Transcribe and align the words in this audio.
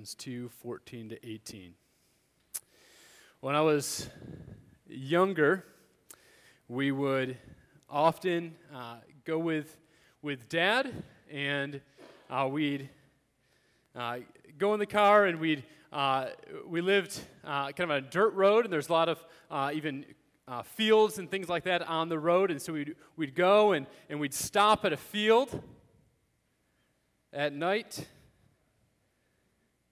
Romans 0.00 0.14
2 0.14 0.48
14 0.62 1.10
to 1.10 1.28
18. 1.28 1.74
When 3.40 3.54
I 3.54 3.60
was 3.60 4.08
younger, 4.88 5.66
we 6.68 6.90
would 6.90 7.36
often 7.86 8.54
uh, 8.74 8.94
go 9.26 9.38
with, 9.38 9.76
with 10.22 10.48
dad, 10.48 10.90
and 11.30 11.82
uh, 12.30 12.48
we'd 12.50 12.88
uh, 13.94 14.20
go 14.56 14.72
in 14.72 14.80
the 14.80 14.86
car, 14.86 15.26
and 15.26 15.38
we'd 15.38 15.64
uh, 15.92 16.28
we 16.66 16.80
lived 16.80 17.20
uh, 17.44 17.66
kind 17.72 17.80
of 17.80 17.90
on 17.90 17.96
a 17.98 18.00
dirt 18.00 18.32
road, 18.32 18.64
and 18.64 18.72
there's 18.72 18.88
a 18.88 18.92
lot 18.92 19.10
of 19.10 19.22
uh, 19.50 19.70
even 19.74 20.06
fields 20.64 21.18
and 21.18 21.30
things 21.30 21.50
like 21.50 21.64
that 21.64 21.86
on 21.86 22.08
the 22.08 22.18
road, 22.18 22.50
and 22.50 22.62
so 22.62 22.72
we'd, 22.72 22.96
we'd 23.18 23.34
go 23.34 23.72
and, 23.72 23.86
and 24.08 24.18
we'd 24.18 24.32
stop 24.32 24.86
at 24.86 24.94
a 24.94 24.96
field 24.96 25.62
at 27.34 27.52
night, 27.52 28.06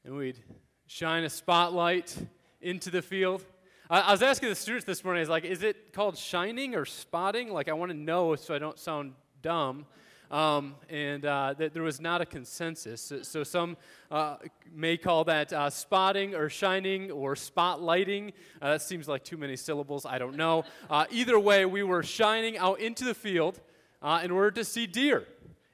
and 0.09 0.17
we'd 0.17 0.43
shine 0.87 1.23
a 1.25 1.29
spotlight 1.29 2.17
into 2.63 2.91
the 2.91 3.03
field. 3.03 3.45
I, 3.91 4.01
I 4.01 4.13
was 4.13 4.23
asking 4.23 4.49
the 4.49 4.55
students 4.55 4.87
this 4.87 5.05
morning, 5.05 5.19
I 5.19 5.21
was 5.21 5.29
like, 5.29 5.45
is 5.45 5.63
it 5.63 5.93
called 5.93 6.17
shining 6.17 6.75
or 6.75 6.87
spotting? 6.87 7.53
Like, 7.53 7.69
I 7.69 7.75
want 7.75 7.93
to 7.93 7.97
know 7.97 8.35
so 8.35 8.55
I 8.55 8.59
don't 8.59 8.79
sound 8.79 9.13
dumb. 9.43 9.85
Um, 10.31 10.77
and 10.89 11.27
uh, 11.27 11.53
there 11.59 11.83
was 11.83 12.01
not 12.01 12.23
a 12.23 12.27
consensus. 12.27 13.03
So, 13.03 13.23
so 13.23 13.45
some 13.45 13.77
uh, 14.11 14.37
may 14.75 14.97
call 14.97 15.25
that 15.25 15.53
uh, 15.53 15.69
spotting 15.69 16.35
or 16.35 16.49
shining 16.49 17.11
or 17.11 17.35
spotlighting. 17.35 18.33
Uh, 18.63 18.71
that 18.71 18.83
seems 18.83 19.09
like 19.09 19.25
too 19.25 19.37
many 19.37 19.57
syllables. 19.57 20.07
I 20.07 20.17
don't 20.17 20.37
know. 20.37 20.65
Uh, 20.89 21.05
either 21.11 21.39
way, 21.39 21.67
we 21.67 21.83
were 21.83 22.03
shining 22.03 22.57
out 22.57 22.81
into 22.81 23.05
the 23.05 23.15
field 23.15 23.61
uh, 24.01 24.23
in 24.25 24.31
order 24.31 24.53
to 24.53 24.65
see 24.65 24.87
deer. 24.87 25.27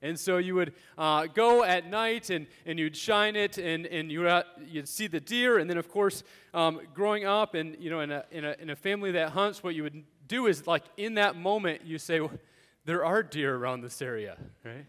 And 0.04 0.20
so 0.20 0.36
you 0.36 0.54
would 0.54 0.74
uh, 0.98 1.26
go 1.26 1.64
at 1.64 1.88
night 1.88 2.28
and, 2.28 2.46
and 2.66 2.78
you'd 2.78 2.94
shine 2.94 3.36
it 3.36 3.56
and, 3.56 3.86
and 3.86 4.12
you 4.12 4.28
uh, 4.28 4.42
you'd 4.66 4.86
see 4.86 5.06
the 5.06 5.18
deer. 5.18 5.58
And 5.58 5.68
then, 5.68 5.78
of 5.78 5.88
course, 5.88 6.22
um, 6.52 6.82
growing 6.92 7.24
up 7.24 7.54
and, 7.54 7.74
you 7.80 7.88
know, 7.88 8.00
in 8.00 8.12
a, 8.12 8.22
in, 8.30 8.44
a, 8.44 8.54
in 8.60 8.68
a 8.68 8.76
family 8.76 9.12
that 9.12 9.30
hunts, 9.30 9.62
what 9.62 9.74
you 9.74 9.82
would 9.82 10.04
do 10.28 10.46
is, 10.46 10.66
like, 10.66 10.84
in 10.98 11.14
that 11.14 11.36
moment, 11.36 11.86
you 11.86 11.96
say, 11.96 12.20
well, 12.20 12.32
there 12.84 13.02
are 13.02 13.22
deer 13.22 13.56
around 13.56 13.80
this 13.80 14.02
area, 14.02 14.36
right? 14.62 14.84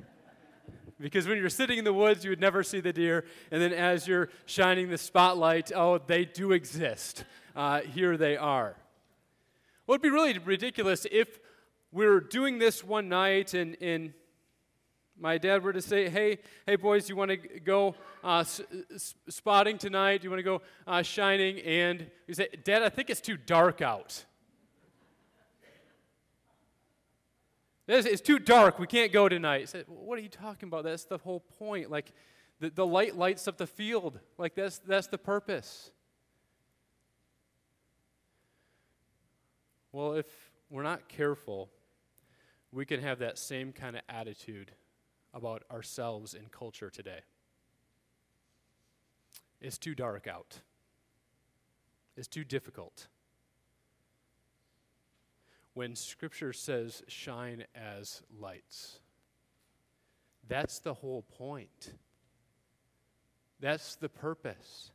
Because 0.99 1.29
when 1.29 1.37
you're 1.37 1.49
sitting 1.49 1.77
in 1.77 1.85
the 1.85 1.93
woods, 1.93 2.25
you 2.25 2.31
would 2.31 2.41
never 2.41 2.61
see 2.61 2.81
the 2.81 2.91
deer. 2.91 3.23
And 3.51 3.61
then 3.61 3.71
as 3.71 4.09
you're 4.09 4.27
shining 4.45 4.89
the 4.89 4.97
spotlight, 4.97 5.71
oh, 5.73 5.97
they 5.97 6.25
do 6.25 6.51
exist. 6.51 7.23
Uh, 7.55 7.81
here 7.81 8.17
they 8.17 8.35
are. 8.35 8.75
Well, 9.87 9.95
it'd 9.95 10.01
be 10.01 10.09
really 10.09 10.37
ridiculous 10.39 11.07
if 11.09 11.39
we 11.93 12.05
are 12.05 12.19
doing 12.19 12.59
this 12.59 12.83
one 12.83 13.07
night 13.07 13.53
and, 13.53 13.77
and 13.79 14.13
my 15.19 15.37
dad 15.37 15.63
were 15.63 15.73
to 15.73 15.81
say, 15.81 16.09
hey, 16.09 16.39
hey, 16.65 16.75
boys, 16.75 17.07
you 17.07 17.15
want 17.15 17.31
to 17.31 17.37
go 17.37 17.95
uh, 18.23 18.39
s- 18.39 18.61
spotting 19.29 19.77
tonight? 19.77 20.21
Do 20.21 20.25
you 20.25 20.29
want 20.29 20.39
to 20.39 20.43
go 20.43 20.61
uh, 20.85 21.01
shining? 21.01 21.59
And 21.59 22.05
you 22.27 22.33
say, 22.33 22.49
Dad, 22.63 22.83
I 22.83 22.89
think 22.89 23.09
it's 23.09 23.21
too 23.21 23.37
dark 23.37 23.81
out. 23.81 24.25
It's 27.87 28.21
too 28.21 28.39
dark. 28.39 28.79
We 28.79 28.87
can't 28.87 29.11
go 29.11 29.29
tonight. 29.29 29.69
Said, 29.69 29.85
what 29.87 30.17
are 30.17 30.21
you 30.21 30.29
talking 30.29 30.67
about? 30.67 30.83
That's 30.83 31.05
the 31.05 31.19
whole 31.19 31.41
point. 31.59 31.91
Like, 31.91 32.11
the, 32.59 32.69
the 32.69 32.85
light 32.85 33.15
lights 33.15 33.47
up 33.47 33.57
the 33.57 33.67
field. 33.67 34.19
Like, 34.37 34.55
that's, 34.55 34.79
that's 34.79 35.07
the 35.07 35.17
purpose. 35.17 35.91
Well, 39.91 40.13
if 40.13 40.25
we're 40.69 40.83
not 40.83 41.07
careful, 41.07 41.69
we 42.71 42.85
can 42.85 43.01
have 43.01 43.19
that 43.19 43.37
same 43.37 43.71
kind 43.71 43.95
of 43.95 44.01
attitude 44.09 44.71
about 45.35 45.63
ourselves 45.69 46.33
in 46.33 46.45
culture 46.47 46.89
today. 46.89 47.19
It's 49.61 49.77
too 49.77 49.93
dark 49.93 50.27
out, 50.27 50.61
it's 52.17 52.27
too 52.27 52.43
difficult. 52.43 53.07
When 55.73 55.95
Scripture 55.97 56.53
says 56.53 57.03
shine 57.09 57.65
as 57.75 58.23
lights, 58.39 58.99
that's 60.47 60.79
the 60.79 60.93
whole 60.93 61.23
point. 61.23 61.91
That's 63.59 63.95
the 63.95 64.07
purpose. 64.07 64.91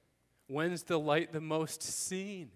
When's 0.47 0.85
the 0.85 0.99
light 0.99 1.33
the 1.33 1.41
most 1.41 1.83
seen? 1.83 2.51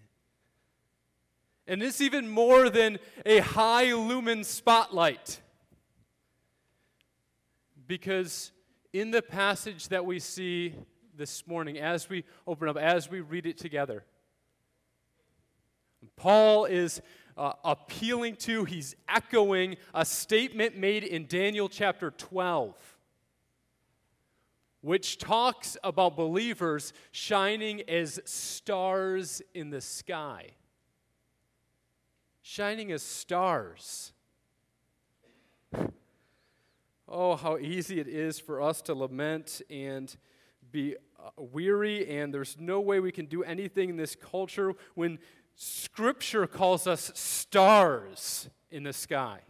And 1.66 1.82
it's 1.82 2.00
even 2.00 2.28
more 2.28 2.70
than 2.70 2.98
a 3.26 3.40
high 3.40 3.92
lumen 3.92 4.44
spotlight. 4.44 5.40
Because 7.86 8.52
in 8.92 9.10
the 9.10 9.22
passage 9.22 9.88
that 9.88 10.04
we 10.04 10.18
see 10.18 10.74
this 11.16 11.46
morning, 11.46 11.78
as 11.78 12.08
we 12.08 12.24
open 12.46 12.68
up, 12.68 12.76
as 12.76 13.10
we 13.10 13.20
read 13.20 13.46
it 13.46 13.58
together, 13.58 14.04
Paul 16.16 16.64
is 16.66 17.00
uh, 17.36 17.52
appealing 17.64 18.36
to, 18.36 18.64
he's 18.64 18.94
echoing 19.08 19.76
a 19.92 20.04
statement 20.04 20.76
made 20.76 21.04
in 21.04 21.26
Daniel 21.26 21.68
chapter 21.68 22.10
12, 22.10 22.74
which 24.80 25.18
talks 25.18 25.76
about 25.82 26.16
believers 26.16 26.92
shining 27.10 27.82
as 27.88 28.20
stars 28.24 29.42
in 29.54 29.70
the 29.70 29.80
sky. 29.80 30.50
Shining 32.42 32.92
as 32.92 33.02
stars. 33.02 34.12
Oh, 37.06 37.36
how 37.36 37.58
easy 37.58 38.00
it 38.00 38.08
is 38.08 38.40
for 38.40 38.62
us 38.62 38.80
to 38.82 38.94
lament 38.94 39.60
and 39.68 40.14
be 40.72 40.96
uh, 41.22 41.30
weary, 41.36 42.08
and 42.18 42.32
there's 42.32 42.56
no 42.58 42.80
way 42.80 42.98
we 42.98 43.12
can 43.12 43.26
do 43.26 43.42
anything 43.44 43.90
in 43.90 43.96
this 43.96 44.16
culture 44.16 44.72
when 44.94 45.18
Scripture 45.54 46.46
calls 46.46 46.86
us 46.86 47.12
stars 47.14 48.48
in 48.70 48.84
the 48.84 48.92
sky. 48.92 49.40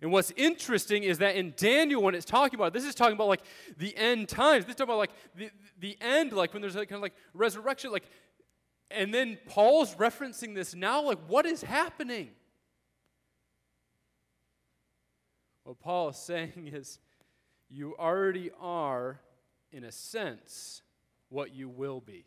And 0.00 0.12
what's 0.12 0.32
interesting 0.36 1.02
is 1.02 1.18
that 1.18 1.36
in 1.36 1.52
Daniel, 1.56 2.02
when 2.02 2.14
it's 2.14 2.24
talking 2.24 2.58
about 2.58 2.72
this 2.72 2.84
is 2.84 2.94
talking 2.94 3.14
about 3.14 3.28
like 3.28 3.42
the 3.76 3.94
end 3.96 4.28
times. 4.28 4.64
This 4.64 4.72
is 4.72 4.76
talking 4.76 4.94
about 4.94 4.98
like 4.98 5.10
the, 5.34 5.50
the 5.78 5.98
end, 6.00 6.32
like 6.32 6.54
when 6.54 6.62
there's 6.62 6.74
like 6.74 6.88
kind 6.88 6.98
of 6.98 7.02
like 7.02 7.14
resurrection, 7.34 7.92
like, 7.92 8.04
and 8.90 9.12
then 9.12 9.36
Paul's 9.46 9.94
referencing 9.96 10.54
this 10.54 10.74
now, 10.74 11.02
like 11.02 11.18
what 11.26 11.44
is 11.44 11.62
happening? 11.62 12.30
What 15.70 15.78
Paul 15.78 16.08
is 16.08 16.16
saying 16.16 16.68
is, 16.72 16.98
you 17.68 17.94
already 17.96 18.50
are, 18.60 19.20
in 19.70 19.84
a 19.84 19.92
sense, 19.92 20.82
what 21.28 21.54
you 21.54 21.68
will 21.68 22.00
be. 22.00 22.24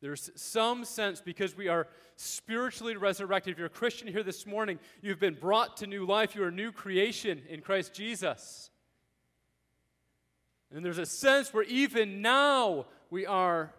There's 0.00 0.28
some 0.34 0.84
sense 0.84 1.20
because 1.20 1.56
we 1.56 1.68
are 1.68 1.86
spiritually 2.16 2.96
resurrected. 2.96 3.52
If 3.52 3.58
you're 3.58 3.68
a 3.68 3.70
Christian 3.70 4.08
here 4.08 4.24
this 4.24 4.44
morning, 4.44 4.80
you've 5.00 5.20
been 5.20 5.34
brought 5.34 5.76
to 5.76 5.86
new 5.86 6.04
life. 6.04 6.34
You 6.34 6.42
are 6.42 6.48
a 6.48 6.50
new 6.50 6.72
creation 6.72 7.40
in 7.48 7.60
Christ 7.60 7.94
Jesus. 7.94 8.70
And 10.74 10.84
there's 10.84 10.98
a 10.98 11.06
sense 11.06 11.54
where 11.54 11.62
even 11.62 12.22
now 12.22 12.86
we 13.08 13.24
are 13.24 13.72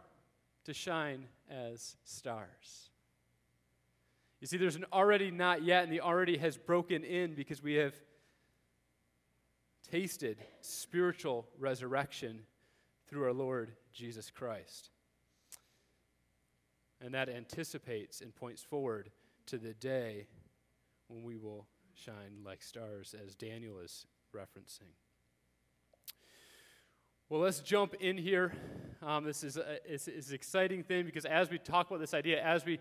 to 0.63 0.73
shine 0.73 1.25
as 1.51 1.97
stars. 2.05 2.91
You 4.39 4.47
see, 4.47 4.57
there's 4.57 4.75
an 4.75 4.85
already 4.93 5.31
not 5.31 5.63
yet, 5.63 5.83
and 5.83 5.91
the 5.91 6.01
already 6.01 6.37
has 6.37 6.57
broken 6.57 7.03
in 7.03 7.33
because 7.33 7.63
we 7.63 7.75
have 7.75 7.93
tasted 9.91 10.37
spiritual 10.61 11.47
resurrection 11.57 12.41
through 13.07 13.25
our 13.25 13.33
Lord 13.33 13.71
Jesus 13.93 14.29
Christ. 14.29 14.89
And 17.01 17.13
that 17.13 17.29
anticipates 17.29 18.21
and 18.21 18.35
points 18.35 18.61
forward 18.61 19.11
to 19.47 19.57
the 19.57 19.73
day 19.73 20.27
when 21.07 21.23
we 21.23 21.37
will 21.37 21.67
shine 21.93 22.43
like 22.45 22.61
stars, 22.61 23.15
as 23.25 23.33
Daniel 23.33 23.79
is 23.79 24.05
referencing. 24.35 24.93
Well, 27.29 27.41
let's 27.41 27.59
jump 27.59 27.95
in 27.95 28.17
here. 28.17 28.53
Um, 29.01 29.23
this 29.25 29.43
is, 29.43 29.57
an 29.57 30.33
exciting 30.33 30.83
thing 30.83 31.05
because 31.05 31.25
as 31.25 31.49
we 31.49 31.57
talk 31.57 31.87
about 31.87 31.99
this 31.99 32.13
idea, 32.13 32.43
as 32.43 32.65
we 32.65 32.79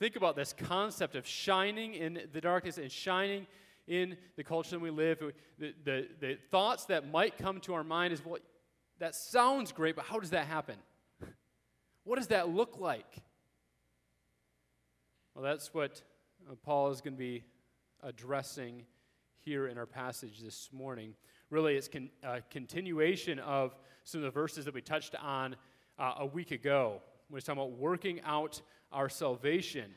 think 0.00 0.16
about 0.16 0.34
this 0.34 0.54
concept 0.54 1.14
of 1.14 1.26
shining 1.26 1.94
in 1.94 2.22
the 2.32 2.40
darkness 2.40 2.78
and 2.78 2.90
shining 2.90 3.46
in 3.86 4.16
the 4.36 4.42
culture 4.42 4.70
that 4.70 4.80
we 4.80 4.90
live, 4.90 5.22
the, 5.58 5.74
the, 5.84 6.08
the 6.20 6.38
thoughts 6.50 6.86
that 6.86 7.10
might 7.10 7.36
come 7.36 7.60
to 7.60 7.74
our 7.74 7.84
mind 7.84 8.12
is, 8.12 8.24
well, 8.24 8.38
that 8.98 9.14
sounds 9.14 9.72
great, 9.72 9.94
but 9.94 10.06
how 10.06 10.18
does 10.18 10.30
that 10.30 10.46
happen? 10.46 10.76
What 12.04 12.16
does 12.16 12.28
that 12.28 12.48
look 12.48 12.80
like? 12.80 13.18
Well, 15.34 15.44
that's 15.44 15.74
what 15.74 16.02
uh, 16.50 16.54
Paul 16.64 16.90
is 16.90 17.00
going 17.00 17.14
to 17.14 17.18
be 17.18 17.44
addressing 18.02 18.84
here 19.40 19.68
in 19.68 19.76
our 19.76 19.86
passage 19.86 20.40
this 20.40 20.70
morning. 20.72 21.14
Really, 21.50 21.76
it's 21.76 21.88
con- 21.88 22.10
a 22.22 22.40
continuation 22.50 23.38
of 23.38 23.74
some 24.04 24.20
of 24.20 24.24
the 24.24 24.30
verses 24.30 24.64
that 24.64 24.74
we 24.74 24.80
touched 24.80 25.14
on 25.16 25.56
uh, 25.98 26.14
a 26.18 26.26
week 26.26 26.52
ago. 26.52 27.02
We're 27.28 27.40
talking 27.40 27.62
about 27.62 27.72
working 27.72 28.20
out 28.24 28.60
our 28.92 29.08
salvation. 29.08 29.90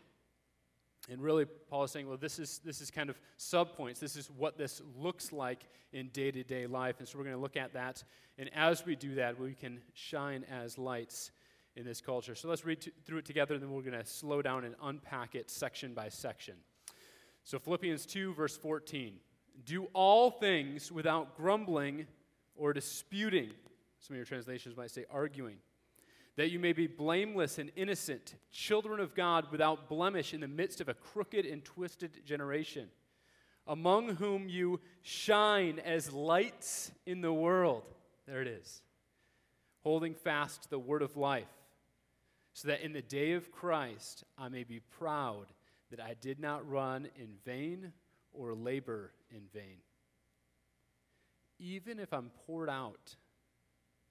And 1.10 1.22
really, 1.22 1.46
Paul 1.46 1.84
is 1.84 1.92
saying, 1.92 2.08
well, 2.08 2.18
this 2.18 2.40
is, 2.40 2.62
this 2.64 2.80
is 2.80 2.90
kind 2.90 3.10
of 3.10 3.20
subpoints. 3.38 4.00
This 4.00 4.16
is 4.16 4.30
what 4.32 4.58
this 4.58 4.82
looks 4.98 5.34
like 5.34 5.68
in 5.92 6.08
day 6.10 6.32
to 6.32 6.44
day 6.44 6.66
life. 6.66 7.00
And 7.00 7.08
so 7.08 7.18
we're 7.18 7.26
going 7.26 7.36
to 7.36 7.42
look 7.42 7.58
at 7.58 7.74
that. 7.74 8.04
And 8.38 8.50
as 8.56 8.86
we 8.86 8.96
do 8.96 9.16
that, 9.16 9.38
we 9.40 9.54
can 9.54 9.82
shine 9.94 10.46
as 10.50 10.78
lights 10.78 11.32
in 11.76 11.86
this 11.86 12.00
culture. 12.00 12.36
So 12.36 12.48
let's 12.48 12.66
read 12.66 12.82
t- 12.82 12.92
through 13.06 13.20
it 13.20 13.26
together, 13.26 13.54
and 13.54 13.62
then 13.62 13.72
we're 13.72 13.82
going 13.82 14.00
to 14.00 14.06
slow 14.06 14.42
down 14.42 14.64
and 14.64 14.76
unpack 14.82 15.36
it 15.36 15.50
section 15.50 15.94
by 15.94 16.10
section. 16.10 16.56
So, 17.44 17.60
Philippians 17.60 18.06
2, 18.06 18.34
verse 18.34 18.56
14. 18.56 19.16
Do 19.66 19.88
all 19.94 20.32
things 20.32 20.92
without 20.92 21.36
grumbling 21.36 22.08
or 22.56 22.74
disputing. 22.74 23.50
Some 24.00 24.14
of 24.14 24.18
your 24.18 24.26
translations 24.26 24.78
might 24.78 24.92
say 24.92 25.06
arguing 25.12 25.58
that 26.36 26.50
you 26.50 26.60
may 26.60 26.74
be 26.74 26.88
blameless 26.88 27.60
and 27.60 27.72
innocent, 27.76 28.36
children 28.52 29.00
of 29.00 29.14
God 29.14 29.52
without 29.52 29.88
blemish 29.88 30.34
in 30.34 30.42
the 30.42 30.48
midst 30.48 30.82
of 30.82 30.90
a 30.90 30.94
crooked 30.94 31.46
and 31.46 31.64
twisted 31.64 32.26
generation, 32.26 32.90
among 33.68 34.16
whom 34.16 34.50
you 34.50 34.80
shine 35.04 35.80
as 35.80 36.12
lights 36.12 36.92
in 37.06 37.22
the 37.22 37.34
world. 37.34 37.84
There 38.26 38.42
it 38.42 38.48
is. 38.48 38.82
Holding 39.84 40.16
fast 40.16 40.70
the 40.70 40.80
word 40.80 41.02
of 41.02 41.18
life, 41.18 41.46
so 42.54 42.68
that 42.70 42.82
in 42.82 42.94
the 42.94 43.02
day 43.02 43.34
of 43.34 43.52
Christ 43.52 44.24
I 44.38 44.50
may 44.50 44.64
be 44.64 44.80
proud 44.80 45.46
that 45.92 46.00
I 46.00 46.16
did 46.20 46.40
not 46.40 46.68
run 46.68 47.08
in 47.20 47.28
vain 47.46 47.92
or 48.34 48.56
labor 48.56 49.12
in 49.30 49.42
vain. 49.54 49.78
Even 51.60 52.00
if 52.00 52.12
I'm 52.12 52.32
poured 52.48 52.70
out, 52.70 53.16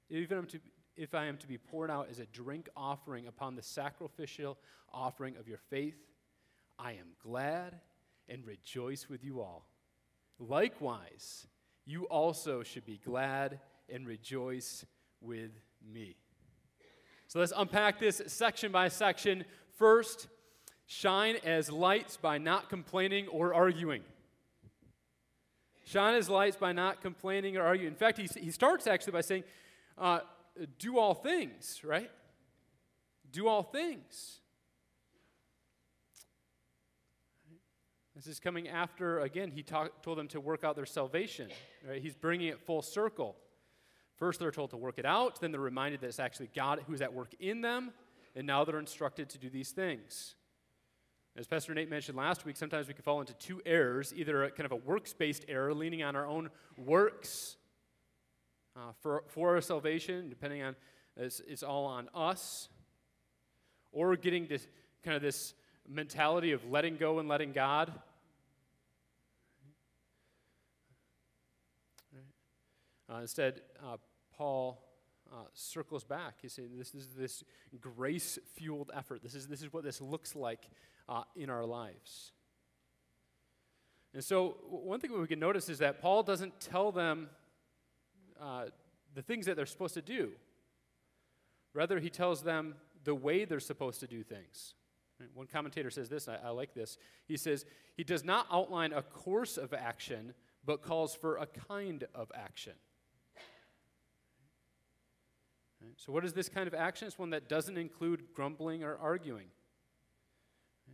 even 0.09 0.47
if 0.97 1.15
I 1.15 1.27
am 1.27 1.37
to 1.39 1.47
be 1.47 1.59
poured 1.59 1.91
out 1.91 2.09
as 2.11 2.19
a 2.19 2.27
drink 2.27 2.69
offering 2.77 3.27
upon 3.27 3.57
the 3.57 3.63
sacrificial 3.63 4.59
offering 4.93 5.37
of 5.37 5.49
your 5.49 5.59
faith, 5.59 5.97
I 6.79 6.93
am 6.93 7.09
glad 7.23 7.81
and 8.29 8.47
rejoice 8.47 9.09
with 9.09 9.25
you 9.25 9.41
all. 9.41 9.67
Likewise, 10.39 11.47
you 11.87 12.05
also 12.05 12.63
should 12.63 12.85
be 12.85 13.01
glad 13.05 13.61
and 13.89 14.07
rejoice 14.07 14.85
with 15.21 15.51
me. 15.93 16.17
So 17.29 17.41
let's 17.41 17.53
unpack 17.57 17.99
this 17.99 18.21
section 18.27 18.73
by 18.73 18.89
section. 18.89 19.45
First, 19.79 20.29
shine 20.87 21.37
as 21.45 21.71
lights 21.71 22.17
by 22.17 22.39
not 22.39 22.69
complaining 22.69 23.29
or 23.29 23.55
arguing. 23.55 24.03
Shine 25.85 26.15
as 26.15 26.29
lights 26.29 26.57
by 26.57 26.73
not 26.73 27.01
complaining 27.01 27.57
or 27.57 27.63
arguing. 27.63 27.93
In 27.93 27.99
fact, 27.99 28.19
he, 28.19 28.29
he 28.39 28.51
starts 28.51 28.87
actually 28.87 29.13
by 29.13 29.23
saying, 29.23 29.45
uh, 29.99 30.21
do 30.79 30.99
all 30.99 31.15
things, 31.15 31.81
right? 31.85 32.11
Do 33.31 33.49
all 33.49 33.63
things. 33.63 34.41
This 38.15 38.27
is 38.27 38.39
coming 38.39 38.69
after, 38.69 39.21
again, 39.21 39.51
he 39.51 39.63
talk, 39.63 40.03
told 40.03 40.19
them 40.19 40.29
to 40.29 40.41
work 40.41 40.65
out 40.65 40.77
their 40.77 40.87
salvation. 40.87 41.49
Right? 41.89 42.01
He's 42.01 42.15
bringing 42.15 42.49
it 42.49 42.61
full 42.61 42.83
circle. 42.83 43.37
First, 44.17 44.39
they're 44.39 44.51
told 44.51 44.71
to 44.71 44.77
work 44.77 44.99
it 44.99 45.07
out. 45.07 45.41
Then 45.41 45.51
they're 45.51 45.61
reminded 45.61 46.03
that 46.03 46.09
it's 46.09 46.21
actually 46.21 46.51
God 46.55 46.85
who's 46.87 47.01
at 47.01 47.13
work 47.13 47.35
in 47.41 47.63
them. 47.63 47.93
And 48.37 48.47
now 48.47 48.65
they're 48.65 48.79
instructed 48.79 49.31
to 49.31 49.39
do 49.39 49.49
these 49.49 49.71
things. 49.71 50.37
As 51.35 51.47
Pastor 51.47 51.73
Nate 51.73 51.89
mentioned 51.89 52.17
last 52.17 52.45
week, 52.45 52.57
sometimes 52.57 52.87
we 52.87 52.95
can 52.95 53.03
fall 53.03 53.21
into 53.21 53.33
two 53.35 53.63
errors 53.65 54.13
either 54.15 54.51
kind 54.51 54.67
of 54.67 54.73
a 54.73 54.77
works 54.77 55.15
based 55.15 55.47
error, 55.49 55.73
leaning 55.73 56.03
on 56.03 56.15
our 56.15 56.27
own 56.27 56.51
works, 56.77 57.57
uh, 58.77 58.93
for, 59.01 59.25
for 59.29 59.55
our 59.55 59.61
salvation, 59.61 60.29
depending 60.29 60.63
on, 60.63 60.77
it's, 61.17 61.41
it's 61.47 61.63
all 61.63 61.85
on 61.85 62.09
us, 62.15 62.69
or 63.93 64.17
getting 64.17 64.47
this 64.47 64.67
kind 65.05 65.17
of 65.17 65.23
this 65.23 65.55
mentality 65.89 66.53
of 66.53 66.65
letting 66.71 66.97
go 66.97 67.19
and 67.19 67.29
letting 67.29 67.53
God. 67.53 67.93
Uh, 73.13 73.21
instead, 73.21 73.61
uh, 73.85 73.97
Paul 74.37 74.83
uh, 75.31 75.37
circles 75.53 76.05
back. 76.05 76.35
He's 76.41 76.53
saying 76.53 76.71
this 76.79 76.95
is 76.95 77.09
this 77.17 77.45
grace 77.81 78.39
fueled 78.55 78.91
effort. 78.95 79.23
This 79.23 79.35
is, 79.35 79.47
this 79.49 79.61
is 79.61 79.73
what 79.73 79.85
this 79.85 80.01
looks 80.01 80.35
like 80.35 80.71
uh, 81.09 81.25
in 81.37 81.51
our 81.51 81.65
lives. 81.65 82.33
And 84.15 84.23
so, 84.23 84.57
one 84.69 85.01
thing 85.01 85.19
we 85.19 85.27
can 85.27 85.41
notice 85.41 85.69
is 85.69 85.79
that 85.79 86.01
Paul 86.01 86.23
doesn't 86.23 86.61
tell 86.61 86.93
them 86.93 87.29
uh, 88.43 88.65
the 89.15 89.23
things 89.23 89.47
that 89.47 89.57
they're 89.57 89.67
supposed 89.67 89.95
to 89.95 90.03
do. 90.03 90.33
Rather, 91.75 91.99
he 92.01 92.11
tells 92.11 92.43
them 92.43 92.75
the 93.05 93.15
way 93.15 93.45
they're 93.45 93.61
supposed 93.61 94.01
to 94.01 94.07
do 94.07 94.23
things. 94.23 94.75
One 95.35 95.47
commentator 95.47 95.91
says 95.91 96.09
this, 96.09 96.29
I, 96.29 96.37
I 96.45 96.49
like 96.51 96.75
this. 96.75 96.99
He 97.27 97.37
says, 97.37 97.65
He 97.97 98.03
does 98.03 98.25
not 98.25 98.47
outline 98.51 98.93
a 98.93 99.03
course 99.03 99.57
of 99.57 99.73
action, 99.73 100.35
but 100.65 100.83
calls 100.83 101.15
for 101.15 101.37
a 101.37 101.47
kind 101.47 102.05
of 102.15 102.33
action. 102.35 102.75
So, 105.97 106.13
what 106.13 106.25
is 106.25 106.33
this 106.33 106.49
kind 106.49 106.67
of 106.67 106.75
action? 106.75 107.07
It's 107.07 107.19
one 107.19 107.31
that 107.31 107.49
doesn't 107.49 107.77
include 107.77 108.33
grumbling 108.35 108.83
or 108.83 108.97
arguing. 108.97 109.47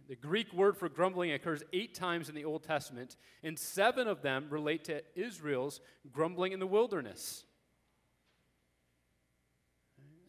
The 0.09 0.17
Greek 0.17 0.53
word 0.55 0.77
for 0.77 0.89
grumbling 0.89 1.33
occurs 1.33 1.63
eight 1.73 1.95
times 1.95 2.31
in 2.31 2.35
the 2.35 2.47
Old 2.47 2.63
Testament, 2.63 3.17
and 3.43 3.59
seven 3.59 4.09
of 4.09 4.23
them 4.23 4.47
relate 4.49 4.85
to 4.85 5.03
Israel's 5.15 5.81
grumbling 6.11 6.53
in 6.53 6.61
the 6.61 6.67
wilderness. 6.67 7.45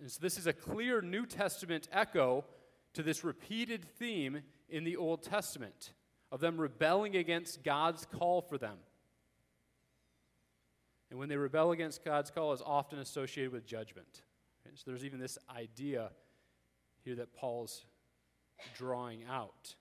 And 0.02 0.12
so 0.12 0.20
this 0.22 0.38
is 0.38 0.48
a 0.48 0.54
clear 0.54 1.02
New 1.02 1.26
Testament 1.26 1.88
echo 1.94 2.44
to 2.94 3.04
this 3.04 3.24
repeated 3.24 3.86
theme 3.98 4.42
in 4.70 4.84
the 4.84 4.98
Old 4.98 5.24
Testament 5.24 5.94
of 6.32 6.42
them 6.42 6.60
rebelling 6.60 7.16
against 7.16 7.64
God's 7.64 8.06
call 8.06 8.42
for 8.42 8.58
them. 8.58 8.78
And 11.10 11.18
when 11.18 11.30
they 11.30 11.38
rebel 11.38 11.72
against 11.72 12.06
God's 12.06 12.30
call, 12.30 12.54
is 12.54 12.62
often 12.64 13.00
associated 13.00 13.52
with 13.52 13.66
judgment. 13.66 14.24
So 14.76 14.84
there's 14.86 15.06
even 15.06 15.20
this 15.20 15.38
idea 15.50 16.12
here 17.04 17.16
that 17.16 17.34
Paul's 17.34 17.86
drawing 18.78 19.24
out. 19.30 19.76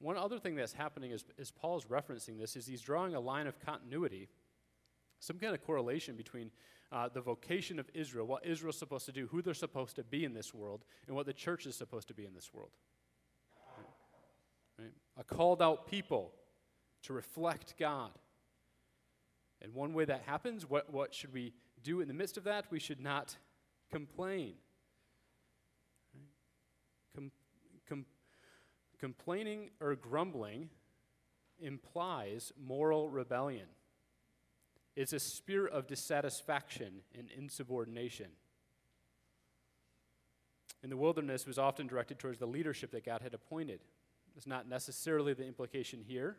One 0.00 0.16
other 0.16 0.38
thing 0.38 0.56
that's 0.56 0.72
happening 0.72 1.12
is, 1.12 1.24
as 1.38 1.52
Paul's 1.52 1.84
referencing 1.84 2.38
this 2.38 2.56
is 2.56 2.66
he's 2.66 2.80
drawing 2.80 3.14
a 3.14 3.20
line 3.20 3.46
of 3.46 3.60
continuity, 3.60 4.28
some 5.20 5.38
kind 5.38 5.54
of 5.54 5.62
correlation 5.62 6.16
between 6.16 6.50
uh, 6.90 7.08
the 7.08 7.20
vocation 7.20 7.78
of 7.78 7.88
Israel, 7.94 8.26
what 8.26 8.44
Israel's 8.44 8.78
supposed 8.78 9.06
to 9.06 9.12
do, 9.12 9.28
who 9.28 9.40
they're 9.42 9.54
supposed 9.54 9.96
to 9.96 10.02
be 10.02 10.24
in 10.24 10.34
this 10.34 10.52
world, 10.52 10.84
and 11.06 11.14
what 11.14 11.26
the 11.26 11.32
church 11.32 11.66
is 11.66 11.76
supposed 11.76 12.08
to 12.08 12.14
be 12.14 12.24
in 12.24 12.34
this 12.34 12.52
world. 12.52 12.70
Right? 14.76 14.86
Right? 14.86 14.92
A 15.16 15.24
called 15.24 15.62
out 15.62 15.86
people 15.86 16.32
to 17.04 17.12
reflect 17.12 17.74
God. 17.78 18.10
And 19.60 19.72
one 19.74 19.94
way 19.94 20.04
that 20.04 20.22
happens, 20.26 20.68
what, 20.68 20.92
what 20.92 21.14
should 21.14 21.32
we 21.32 21.54
do 21.82 22.00
in 22.00 22.08
the 22.08 22.14
midst 22.14 22.36
of 22.36 22.44
that? 22.44 22.66
We 22.70 22.80
should 22.80 23.00
not 23.00 23.36
complain. 23.90 24.54
Com- 27.14 27.32
com- 27.88 28.06
complaining 28.98 29.70
or 29.80 29.94
grumbling 29.94 30.70
implies 31.60 32.52
moral 32.60 33.08
rebellion. 33.08 33.66
It's 34.94 35.12
a 35.12 35.20
spirit 35.20 35.72
of 35.72 35.86
dissatisfaction 35.86 37.02
and 37.18 37.28
insubordination. 37.36 38.28
In 40.82 40.90
the 40.90 40.96
wilderness 40.96 41.46
was 41.46 41.58
often 41.58 41.86
directed 41.86 42.18
towards 42.18 42.38
the 42.38 42.46
leadership 42.46 42.90
that 42.90 43.04
God 43.04 43.22
had 43.22 43.34
appointed. 43.34 43.80
It's 44.36 44.46
not 44.46 44.68
necessarily 44.68 45.34
the 45.34 45.46
implication 45.46 46.02
here. 46.06 46.36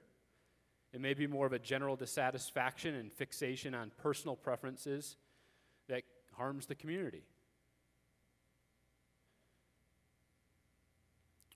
It 0.92 1.02
may 1.02 1.14
be 1.14 1.26
more 1.26 1.46
of 1.46 1.54
a 1.54 1.60
general 1.60 1.96
dissatisfaction 1.96 2.94
and 2.94 3.12
fixation 3.12 3.74
on 3.74 3.92
personal 4.02 4.36
preferences 4.36 5.16
that 5.88 6.04
harms 6.34 6.68
the 6.68 6.76
community. 6.76 7.24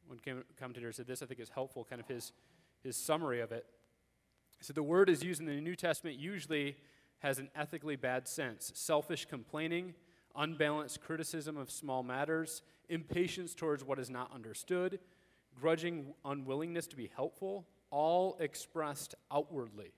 One 0.07 0.19
commentator 0.57 0.91
said 0.91 1.05
this, 1.05 1.21
I 1.21 1.25
think 1.25 1.39
is 1.39 1.49
helpful, 1.49 1.85
kind 1.87 1.99
of 1.99 2.07
his, 2.07 2.31
his 2.83 2.95
summary 2.95 3.41
of 3.41 3.51
it. 3.51 3.65
He 4.57 4.63
said 4.63 4.75
the 4.75 4.83
word 4.83 5.09
is 5.09 5.23
used 5.23 5.41
in 5.41 5.45
the 5.45 5.59
New 5.59 5.75
Testament 5.75 6.17
usually 6.17 6.77
has 7.19 7.39
an 7.39 7.49
ethically 7.55 7.95
bad 7.95 8.27
sense 8.27 8.71
selfish 8.75 9.25
complaining, 9.25 9.93
unbalanced 10.35 11.01
criticism 11.01 11.57
of 11.57 11.69
small 11.69 12.03
matters, 12.03 12.61
impatience 12.89 13.53
towards 13.53 13.83
what 13.83 13.99
is 13.99 14.09
not 14.09 14.33
understood, 14.33 14.99
grudging 15.59 16.13
unwillingness 16.23 16.87
to 16.87 16.95
be 16.95 17.11
helpful, 17.15 17.67
all 17.89 18.37
expressed 18.39 19.15
outwardly. 19.31 19.91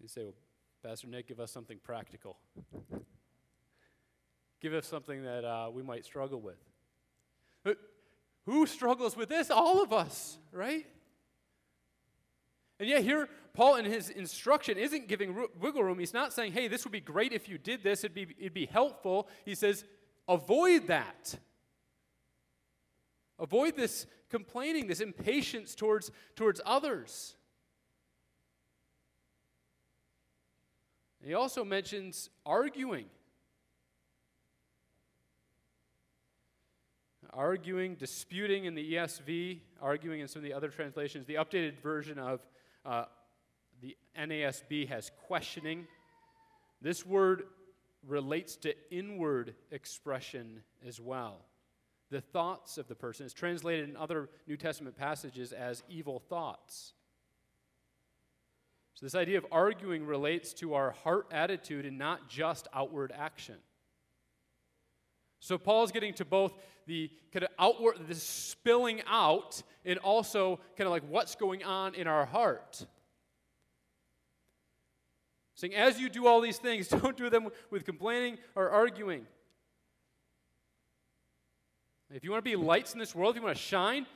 You 0.00 0.08
say, 0.08 0.24
well, 0.24 0.34
Pastor 0.82 1.06
Nick, 1.06 1.28
give 1.28 1.40
us 1.40 1.50
something 1.50 1.78
practical. 1.82 2.38
give 4.60 4.74
us 4.74 4.86
something 4.86 5.22
that 5.22 5.44
uh, 5.44 5.70
we 5.72 5.82
might 5.82 6.04
struggle 6.04 6.40
with. 6.40 6.58
Who 8.46 8.66
struggles 8.66 9.16
with 9.16 9.28
this? 9.28 9.50
All 9.50 9.82
of 9.82 9.92
us, 9.92 10.38
right? 10.50 10.86
And 12.80 12.88
yet, 12.88 13.02
here, 13.02 13.28
Paul, 13.54 13.76
in 13.76 13.84
his 13.84 14.10
instruction, 14.10 14.76
isn't 14.76 15.06
giving 15.06 15.46
wiggle 15.60 15.84
room. 15.84 16.00
He's 16.00 16.12
not 16.12 16.32
saying, 16.32 16.52
hey, 16.52 16.66
this 16.66 16.84
would 16.84 16.92
be 16.92 17.00
great 17.00 17.32
if 17.32 17.48
you 17.48 17.58
did 17.58 17.84
this, 17.84 18.02
it'd 18.02 18.14
be, 18.14 18.26
it'd 18.38 18.54
be 18.54 18.66
helpful. 18.66 19.28
He 19.44 19.54
says, 19.54 19.84
avoid 20.26 20.88
that. 20.88 21.36
Avoid 23.38 23.76
this 23.76 24.06
complaining, 24.28 24.88
this 24.88 25.00
impatience 25.00 25.76
towards, 25.76 26.10
towards 26.34 26.60
others. 26.66 27.36
He 31.24 31.34
also 31.34 31.64
mentions 31.64 32.30
arguing. 32.44 33.06
Arguing, 37.30 37.94
disputing 37.94 38.64
in 38.66 38.74
the 38.74 38.94
ESV, 38.94 39.60
arguing 39.80 40.20
in 40.20 40.28
some 40.28 40.40
of 40.40 40.44
the 40.44 40.52
other 40.52 40.68
translations. 40.68 41.26
The 41.26 41.36
updated 41.36 41.80
version 41.80 42.18
of 42.18 42.40
uh, 42.84 43.04
the 43.80 43.96
NASB 44.18 44.88
has 44.88 45.10
questioning. 45.26 45.86
This 46.82 47.06
word 47.06 47.44
relates 48.06 48.56
to 48.56 48.74
inward 48.90 49.54
expression 49.70 50.62
as 50.86 51.00
well. 51.00 51.46
The 52.10 52.20
thoughts 52.20 52.76
of 52.76 52.88
the 52.88 52.94
person 52.94 53.24
is 53.24 53.32
translated 53.32 53.88
in 53.88 53.96
other 53.96 54.28
New 54.46 54.56
Testament 54.56 54.96
passages 54.96 55.52
as 55.52 55.82
evil 55.88 56.18
thoughts. 56.28 56.92
So, 58.94 59.06
this 59.06 59.14
idea 59.14 59.38
of 59.38 59.46
arguing 59.50 60.06
relates 60.06 60.52
to 60.54 60.74
our 60.74 60.90
heart 60.90 61.26
attitude 61.30 61.86
and 61.86 61.98
not 61.98 62.28
just 62.28 62.68
outward 62.74 63.12
action. 63.16 63.56
So, 65.40 65.58
Paul's 65.58 65.92
getting 65.92 66.14
to 66.14 66.24
both 66.24 66.52
the 66.86 67.10
kind 67.32 67.44
of 67.44 67.50
outward, 67.58 67.96
the 68.08 68.14
spilling 68.14 69.02
out, 69.06 69.62
and 69.84 69.98
also 69.98 70.60
kind 70.76 70.86
of 70.86 70.90
like 70.90 71.04
what's 71.08 71.34
going 71.34 71.64
on 71.64 71.94
in 71.94 72.06
our 72.06 72.26
heart. 72.26 72.84
Saying, 75.54 75.74
as 75.74 76.00
you 76.00 76.08
do 76.08 76.26
all 76.26 76.40
these 76.40 76.58
things, 76.58 76.88
don't 76.88 77.16
do 77.16 77.30
them 77.30 77.48
with 77.70 77.84
complaining 77.84 78.38
or 78.54 78.70
arguing. 78.70 79.26
If 82.14 82.24
you 82.24 82.30
want 82.30 82.44
to 82.44 82.50
be 82.50 82.56
lights 82.56 82.92
in 82.92 82.98
this 82.98 83.14
world, 83.14 83.36
if 83.36 83.40
you 83.40 83.46
want 83.46 83.56
to 83.56 83.62
shine, 83.62 84.06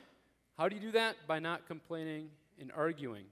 how 0.57 0.69
do 0.69 0.75
you 0.75 0.81
do 0.81 0.91
that? 0.91 1.15
By 1.25 1.39
not 1.39 1.67
complaining 1.67 2.29
and 2.59 2.71
arguing. 2.75 3.25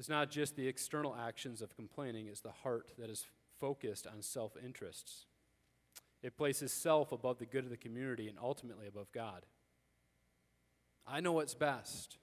It's 0.00 0.08
not 0.08 0.30
just 0.30 0.56
the 0.56 0.66
external 0.66 1.14
actions 1.14 1.60
of 1.60 1.76
complaining, 1.76 2.26
it's 2.26 2.40
the 2.40 2.50
heart 2.50 2.90
that 2.98 3.10
is 3.10 3.26
focused 3.60 4.06
on 4.06 4.22
self 4.22 4.56
interests. 4.64 5.26
It 6.22 6.38
places 6.38 6.72
self 6.72 7.12
above 7.12 7.38
the 7.38 7.44
good 7.44 7.64
of 7.64 7.70
the 7.70 7.76
community 7.76 8.26
and 8.26 8.38
ultimately 8.42 8.86
above 8.86 9.12
God. 9.12 9.44
I 11.06 11.20
know 11.20 11.32
what's 11.32 11.52
best. 11.52 12.16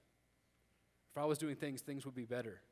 If 1.12 1.22
I 1.22 1.24
was 1.24 1.38
doing 1.38 1.54
things, 1.54 1.80
things 1.80 2.04
would 2.04 2.16
be 2.16 2.24
better. 2.24 2.62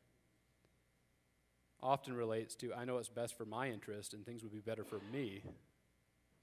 Often 1.81 2.17
relates 2.17 2.57
to 2.57 2.75
I 2.75 2.85
know 2.85 2.97
what's 2.97 3.09
best 3.09 3.39
for 3.39 3.45
my 3.45 3.69
interest 3.69 4.13
and 4.13 4.27
things 4.27 4.43
would 4.43 4.53
be 4.53 4.59
better 4.59 4.83
for 4.83 4.99
me 5.13 5.45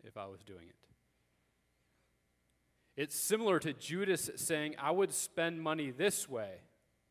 if 0.06 0.16
I 0.16 0.28
was 0.28 0.40
doing 0.42 0.70
it. 0.70 0.76
It's 2.96 3.20
similar 3.20 3.60
to 3.60 3.74
Judas 3.74 4.30
saying, 4.38 4.76
I 4.80 4.92
would 4.92 5.12
spend 5.12 5.62
money 5.62 5.92
this 5.92 6.30
way, 6.30 6.62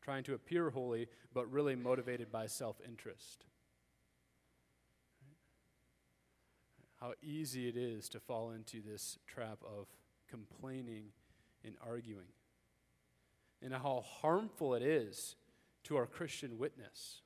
trying 0.03 0.23
to 0.25 0.33
appear 0.33 0.69
holy, 0.69 1.07
but 1.33 1.51
really 1.51 1.75
motivated 1.75 2.31
by 2.31 2.47
self 2.47 2.77
interest. 2.85 3.45
How 6.99 7.13
easy 7.21 7.67
it 7.67 7.75
is 7.75 8.09
to 8.09 8.19
fall 8.19 8.51
into 8.51 8.81
this 8.81 9.17
trap 9.27 9.59
of 9.65 9.87
complaining 10.29 11.07
and 11.65 11.75
arguing 11.85 12.27
and 13.63 13.73
how 13.73 14.03
harmful 14.21 14.73
it 14.73 14.83
is 14.83 15.35
to 15.85 15.95
our 15.95 16.05
Christian 16.05 16.57
witness. 16.57 17.21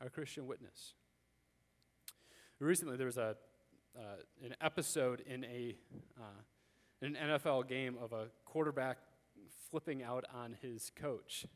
Our 0.00 0.08
Christian 0.08 0.46
witness. 0.46 0.94
Recently, 2.60 2.96
there 2.96 3.06
was 3.06 3.18
a, 3.18 3.36
uh, 3.96 4.22
an 4.44 4.54
episode 4.60 5.22
in, 5.26 5.44
a, 5.44 5.76
uh, 6.20 6.40
in 7.02 7.16
an 7.16 7.30
NFL 7.38 7.68
game 7.68 7.96
of 8.00 8.12
a 8.12 8.26
quarterback 8.44 8.98
flipping 9.70 10.02
out 10.02 10.24
on 10.34 10.56
his 10.60 10.90
coach. 10.96 11.46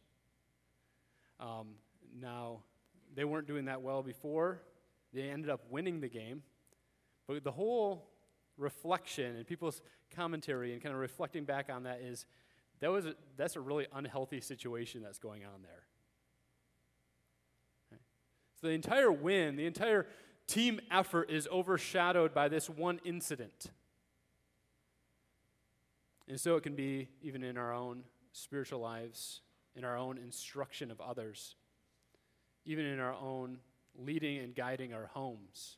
Um, 1.41 1.75
now, 2.21 2.61
they 3.15 3.25
weren't 3.25 3.47
doing 3.47 3.67
that 3.67 3.83
well 3.83 4.03
before. 4.03 4.63
They 5.13 5.31
ended 5.31 5.51
up 5.51 5.61
winning 5.71 6.01
the 6.01 6.09
game. 6.09 6.43
But 7.27 7.45
the 7.45 7.51
whole 7.51 8.09
reflection 8.57 9.37
and 9.37 9.47
people's 9.47 9.81
commentary 10.15 10.73
and 10.73 10.83
kind 10.83 10.95
of 10.95 11.01
reflecting 11.01 11.45
back 11.45 11.71
on 11.71 11.85
that 11.85 12.01
is 12.01 12.27
that 12.81 12.91
was 12.91 13.07
a, 13.07 13.15
that's 13.37 13.57
a 13.57 13.61
really 13.61 13.87
unhealthy 13.93 14.41
situation 14.41 15.03
that's 15.03 15.19
going 15.19 15.45
on 15.45 15.63
there. 15.63 15.85
Okay. 17.93 18.03
So 18.61 18.67
the 18.67 18.73
entire 18.73 19.11
win, 19.11 19.57
the 19.57 19.67
entire 19.67 20.07
team 20.47 20.81
effort 20.91 21.31
is 21.31 21.49
overshadowed 21.51 22.35
by 22.35 22.49
this 22.49 22.69
one 22.69 23.01
incident. 23.05 23.71
And 26.29 26.41
so 26.41 26.57
it 26.57 26.63
can 26.63 26.75
be 26.75 27.09
even 27.23 27.43
in 27.43 27.57
our 27.57 27.73
own 27.73 28.05
spiritual 28.33 28.81
lives, 28.81 29.41
in 29.75 29.85
our 29.85 29.97
own 29.97 30.19
instruction 30.19 30.91
of 30.91 31.01
others, 31.01 31.57
even 32.65 32.85
in 32.87 33.01
our 33.01 33.15
own 33.15 33.59
leading 33.97 34.39
and 34.39 34.55
guiding 34.55 34.95
our 34.95 35.07
homes. 35.07 35.77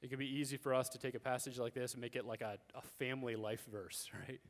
It 0.00 0.10
can 0.10 0.18
be 0.18 0.26
easy 0.26 0.56
for 0.56 0.74
us 0.74 0.88
to 0.90 0.98
take 0.98 1.14
a 1.14 1.20
passage 1.20 1.58
like 1.58 1.74
this 1.74 1.92
and 1.92 2.00
make 2.00 2.16
it 2.16 2.26
like 2.26 2.40
a, 2.40 2.58
a 2.74 2.82
family 2.98 3.36
life 3.36 3.64
verse, 3.70 4.10
right? 4.28 4.40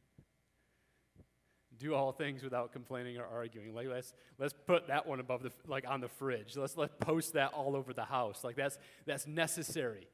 Do 1.79 1.95
all 1.95 2.13
things 2.13 2.43
without 2.43 2.73
complaining 2.73 3.19
or 3.19 3.27
arguing. 3.27 3.75
Like 3.75 3.89
let's 3.89 4.15
let's 4.39 4.53
put 4.53 4.89
that 4.89 5.07
one 5.07 5.21
above 5.21 5.43
the 5.43 5.51
like 5.67 5.85
on 5.89 6.01
the 6.01 6.09
fridge. 6.09 6.57
Let's 6.57 6.77
let's 6.77 6.95
post 7.01 7.33
that 7.33 7.53
all 7.55 7.75
over 7.77 7.93
the 7.93 8.05
house. 8.05 8.45
Like 8.45 8.57
that's 8.57 8.79
that's 9.07 9.27
necessary. 9.27 10.07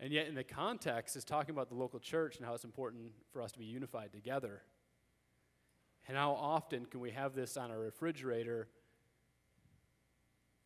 And 0.00 0.12
yet 0.12 0.28
in 0.28 0.34
the 0.34 0.44
context 0.44 1.16
is 1.16 1.24
talking 1.24 1.54
about 1.54 1.68
the 1.68 1.74
local 1.74 1.98
church 1.98 2.36
and 2.36 2.46
how 2.46 2.54
it's 2.54 2.64
important 2.64 3.12
for 3.32 3.42
us 3.42 3.52
to 3.52 3.58
be 3.58 3.64
unified 3.64 4.12
together. 4.12 4.62
And 6.06 6.16
how 6.16 6.32
often 6.32 6.86
can 6.86 7.00
we 7.00 7.10
have 7.10 7.34
this 7.34 7.56
on 7.56 7.70
our 7.70 7.78
refrigerator 7.78 8.68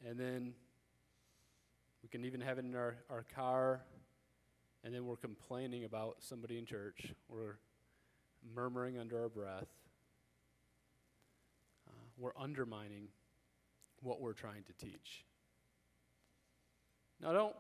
and 0.07 0.19
then 0.19 0.55
we 2.03 2.09
can 2.09 2.25
even 2.25 2.41
have 2.41 2.59
it 2.59 2.65
in 2.65 2.75
our, 2.75 2.97
our 3.09 3.25
car, 3.35 3.83
and 4.83 4.93
then 4.93 5.07
we're 5.07 5.17
complaining 5.17 5.85
about 5.85 6.17
somebody 6.19 6.59
in 6.59 6.67
church. 6.67 7.13
We're 7.29 7.59
murmuring 8.55 8.99
under 8.99 9.23
our 9.23 9.29
breath. 9.29 9.69
Uh, 11.87 11.93
we're 12.19 12.33
undermining 12.37 13.09
what 14.03 14.21
we're 14.21 14.33
trying 14.33 14.65
to 14.65 14.73
teach. 14.85 15.25
Now, 17.21 17.33
don't 17.33 17.57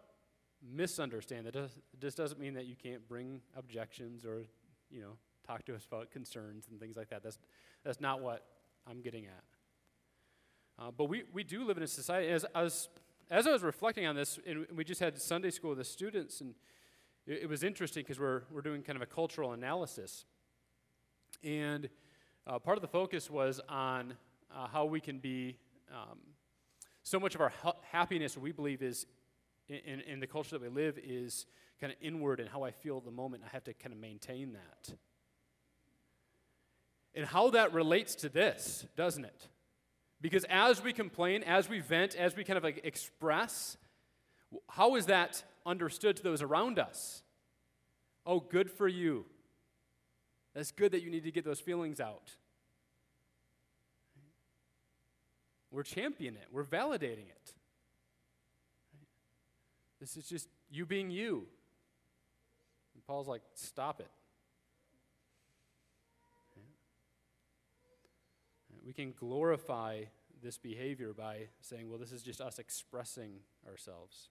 misunderstand 0.62 1.46
that. 1.46 1.70
This 1.98 2.14
doesn't 2.14 2.40
mean 2.40 2.54
that 2.54 2.66
you 2.66 2.76
can't 2.76 3.06
bring 3.08 3.40
objections 3.56 4.24
or, 4.24 4.44
you 4.90 5.00
know, 5.00 5.16
talk 5.46 5.64
to 5.66 5.74
us 5.74 5.84
about 5.84 6.10
concerns 6.10 6.68
and 6.70 6.78
things 6.78 6.96
like 6.96 7.10
that. 7.10 7.22
That's, 7.22 7.38
that's 7.84 8.00
not 8.00 8.20
what 8.20 8.44
I'm 8.86 9.00
getting 9.00 9.26
at. 9.26 9.44
Uh, 10.78 10.90
but 10.90 11.06
we, 11.06 11.24
we 11.32 11.44
do 11.44 11.64
live 11.64 11.76
in 11.76 11.82
a 11.82 11.88
society, 11.88 12.28
as, 12.28 12.44
as 12.54 12.88
as 13.30 13.46
I 13.46 13.52
was 13.52 13.62
reflecting 13.62 14.06
on 14.06 14.14
this, 14.14 14.38
and 14.46 14.66
we 14.74 14.84
just 14.84 15.00
had 15.00 15.18
Sunday 15.18 15.50
school 15.50 15.70
with 15.70 15.78
the 15.78 15.84
students, 15.84 16.42
and 16.42 16.54
it, 17.26 17.42
it 17.42 17.48
was 17.48 17.62
interesting 17.62 18.02
because 18.02 18.20
we're, 18.20 18.42
we're 18.50 18.60
doing 18.60 18.82
kind 18.82 18.96
of 18.96 19.02
a 19.02 19.06
cultural 19.06 19.52
analysis. 19.52 20.26
And 21.42 21.88
uh, 22.46 22.58
part 22.58 22.76
of 22.76 22.82
the 22.82 22.88
focus 22.88 23.30
was 23.30 23.58
on 23.70 24.14
uh, 24.54 24.66
how 24.66 24.84
we 24.84 25.00
can 25.00 25.18
be, 25.18 25.56
um, 25.90 26.18
so 27.02 27.18
much 27.18 27.34
of 27.34 27.40
our 27.40 27.52
ha- 27.62 27.76
happiness, 27.90 28.36
we 28.36 28.52
believe, 28.52 28.82
is 28.82 29.06
in, 29.68 30.00
in 30.00 30.20
the 30.20 30.26
culture 30.26 30.58
that 30.58 30.62
we 30.62 30.68
live, 30.68 30.98
is 31.02 31.46
kind 31.80 31.92
of 31.92 31.98
inward 32.00 32.40
and 32.40 32.48
how 32.48 32.62
I 32.62 32.70
feel 32.70 32.98
at 32.98 33.04
the 33.04 33.10
moment. 33.10 33.42
I 33.46 33.50
have 33.52 33.64
to 33.64 33.74
kind 33.74 33.92
of 33.92 33.98
maintain 33.98 34.52
that. 34.52 34.96
And 37.14 37.26
how 37.26 37.50
that 37.50 37.72
relates 37.72 38.14
to 38.16 38.28
this, 38.28 38.86
doesn't 38.96 39.24
it? 39.24 39.48
Because 40.20 40.44
as 40.48 40.82
we 40.82 40.92
complain, 40.92 41.42
as 41.42 41.68
we 41.68 41.80
vent, 41.80 42.14
as 42.14 42.36
we 42.36 42.44
kind 42.44 42.56
of 42.56 42.62
like 42.62 42.80
express, 42.84 43.76
how 44.68 44.94
is 44.96 45.06
that 45.06 45.42
understood 45.66 46.16
to 46.16 46.22
those 46.22 46.42
around 46.42 46.78
us? 46.78 47.22
Oh, 48.24 48.40
good 48.40 48.70
for 48.70 48.86
you. 48.86 49.26
That's 50.54 50.70
good 50.70 50.92
that 50.92 51.02
you 51.02 51.10
need 51.10 51.24
to 51.24 51.32
get 51.32 51.44
those 51.44 51.60
feelings 51.60 52.00
out. 52.00 52.30
We're 55.70 55.82
championing 55.82 56.40
it, 56.40 56.48
we're 56.52 56.64
validating 56.64 57.28
it. 57.28 57.54
This 60.02 60.16
is 60.16 60.26
just 60.26 60.48
you 60.68 60.84
being 60.84 61.12
you. 61.12 61.46
And 62.94 63.06
Paul's 63.06 63.28
like, 63.28 63.42
stop 63.54 64.00
it. 64.00 64.10
We 68.84 68.92
can 68.92 69.14
glorify 69.16 70.02
this 70.42 70.58
behavior 70.58 71.12
by 71.16 71.46
saying, 71.60 71.88
well, 71.88 72.00
this 72.00 72.10
is 72.10 72.20
just 72.20 72.40
us 72.40 72.58
expressing 72.58 73.34
ourselves. 73.70 74.30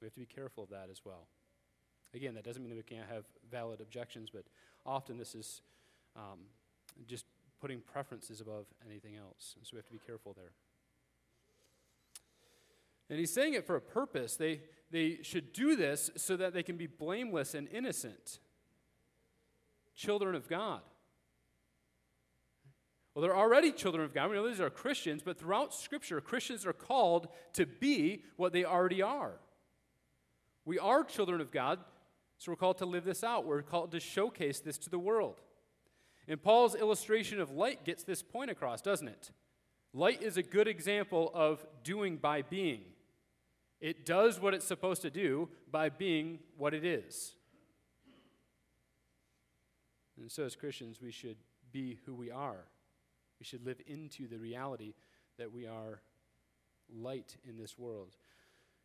We 0.00 0.06
have 0.06 0.14
to 0.14 0.18
be 0.18 0.26
careful 0.26 0.64
of 0.64 0.70
that 0.70 0.88
as 0.90 1.02
well. 1.04 1.28
Again, 2.12 2.34
that 2.34 2.42
doesn't 2.42 2.60
mean 2.60 2.70
that 2.70 2.76
we 2.76 2.82
can't 2.82 3.08
have 3.08 3.24
valid 3.48 3.80
objections, 3.80 4.30
but 4.34 4.46
often 4.84 5.16
this 5.16 5.36
is 5.36 5.62
um, 6.16 6.40
just 7.06 7.24
putting 7.60 7.80
preferences 7.82 8.40
above 8.40 8.66
anything 8.84 9.14
else. 9.14 9.54
And 9.56 9.64
so 9.64 9.70
we 9.74 9.78
have 9.78 9.86
to 9.86 9.92
be 9.92 10.00
careful 10.04 10.32
there. 10.32 10.50
And 13.10 13.18
he's 13.18 13.32
saying 13.32 13.54
it 13.54 13.66
for 13.66 13.76
a 13.76 13.80
purpose. 13.80 14.36
They, 14.36 14.60
they 14.90 15.18
should 15.22 15.52
do 15.52 15.76
this 15.76 16.10
so 16.16 16.36
that 16.36 16.54
they 16.54 16.62
can 16.62 16.76
be 16.76 16.86
blameless 16.86 17.54
and 17.54 17.68
innocent, 17.68 18.38
children 19.94 20.34
of 20.34 20.48
God. 20.48 20.80
Well, 23.14 23.22
they're 23.22 23.36
already 23.36 23.70
children 23.70 24.04
of 24.04 24.12
God. 24.12 24.30
We 24.30 24.36
know 24.36 24.48
these 24.48 24.60
are 24.60 24.70
Christians, 24.70 25.22
but 25.22 25.38
throughout 25.38 25.72
Scripture, 25.72 26.20
Christians 26.20 26.66
are 26.66 26.72
called 26.72 27.28
to 27.52 27.64
be 27.64 28.24
what 28.36 28.52
they 28.52 28.64
already 28.64 29.02
are. 29.02 29.34
We 30.64 30.78
are 30.78 31.04
children 31.04 31.40
of 31.40 31.52
God, 31.52 31.78
so 32.38 32.50
we're 32.50 32.56
called 32.56 32.78
to 32.78 32.86
live 32.86 33.04
this 33.04 33.22
out. 33.22 33.44
We're 33.44 33.62
called 33.62 33.92
to 33.92 34.00
showcase 34.00 34.60
this 34.60 34.78
to 34.78 34.90
the 34.90 34.98
world. 34.98 35.42
And 36.26 36.42
Paul's 36.42 36.74
illustration 36.74 37.40
of 37.40 37.50
light 37.50 37.84
gets 37.84 38.02
this 38.02 38.22
point 38.22 38.50
across, 38.50 38.80
doesn't 38.80 39.08
it? 39.08 39.30
Light 39.92 40.22
is 40.22 40.36
a 40.36 40.42
good 40.42 40.66
example 40.66 41.30
of 41.34 41.64
doing 41.84 42.16
by 42.16 42.42
being. 42.42 42.82
It 43.84 44.06
does 44.06 44.40
what 44.40 44.54
it's 44.54 44.64
supposed 44.64 45.02
to 45.02 45.10
do 45.10 45.50
by 45.70 45.90
being 45.90 46.38
what 46.56 46.72
it 46.72 46.86
is. 46.86 47.34
And 50.18 50.32
so, 50.32 50.44
as 50.44 50.56
Christians, 50.56 51.02
we 51.02 51.10
should 51.10 51.36
be 51.70 51.98
who 52.06 52.14
we 52.14 52.30
are. 52.30 52.64
We 53.38 53.44
should 53.44 53.66
live 53.66 53.82
into 53.86 54.26
the 54.26 54.38
reality 54.38 54.94
that 55.36 55.52
we 55.52 55.66
are 55.66 56.00
light 56.96 57.36
in 57.46 57.58
this 57.58 57.78
world. 57.78 58.16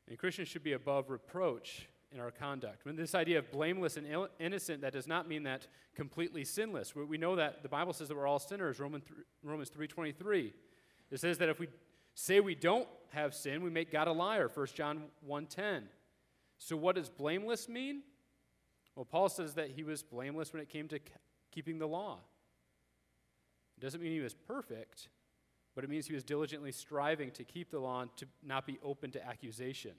And 0.09 0.17
Christians 0.17 0.49
should 0.49 0.65
be 0.65 0.73
above 0.73 1.09
reproach 1.09 1.87
in 2.11 2.19
our 2.19 2.31
conduct. 2.31 2.83
When 2.83 2.97
this 2.97 3.15
idea 3.15 3.39
of 3.39 3.49
blameless 3.53 3.95
and 3.95 4.05
innocent, 4.37 4.81
that 4.81 4.91
does 4.91 5.07
not 5.07 5.29
mean 5.29 5.43
that 5.43 5.65
completely 5.95 6.43
sinless. 6.43 6.93
We 6.93 7.17
know 7.17 7.37
that 7.37 7.63
the 7.63 7.69
Bible 7.69 7.93
says 7.93 8.09
that 8.09 8.17
we're 8.17 8.27
all 8.27 8.37
sinners, 8.37 8.81
Romans 8.81 9.05
3.23. 9.45 10.51
It 11.09 11.19
says 11.21 11.37
that 11.37 11.47
if 11.47 11.57
we 11.57 11.69
say 12.15 12.41
we 12.41 12.55
don't 12.55 12.89
have 13.11 13.33
sin, 13.33 13.61
we 13.63 13.69
make 13.69 13.91
God 13.91 14.07
a 14.07 14.11
liar, 14.11 14.49
1 14.53 14.67
John 14.73 15.03
1.10. 15.27 15.83
So 16.57 16.75
what 16.75 16.95
does 16.95 17.09
blameless 17.09 17.69
mean? 17.69 18.01
Well, 18.95 19.05
Paul 19.05 19.29
says 19.29 19.53
that 19.53 19.69
he 19.69 19.83
was 19.83 20.03
blameless 20.03 20.51
when 20.51 20.61
it 20.61 20.69
came 20.69 20.87
to 20.89 20.99
keeping 21.51 21.79
the 21.79 21.87
law. 21.87 22.19
It 23.77 23.81
doesn't 23.81 24.01
mean 24.01 24.11
he 24.11 24.19
was 24.19 24.33
perfect, 24.33 25.07
but 25.73 25.83
it 25.83 25.89
means 25.89 26.05
he 26.05 26.13
was 26.13 26.23
diligently 26.23 26.71
striving 26.71 27.31
to 27.31 27.43
keep 27.43 27.71
the 27.71 27.79
law 27.79 28.01
and 28.01 28.17
to 28.17 28.27
not 28.43 28.65
be 28.65 28.77
open 28.83 29.11
to 29.11 29.25
accusation. 29.25 29.93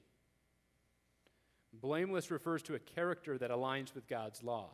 Blameless 1.72 2.30
refers 2.30 2.62
to 2.64 2.74
a 2.74 2.78
character 2.78 3.38
that 3.38 3.50
aligns 3.50 3.94
with 3.94 4.06
God's 4.06 4.42
law. 4.42 4.70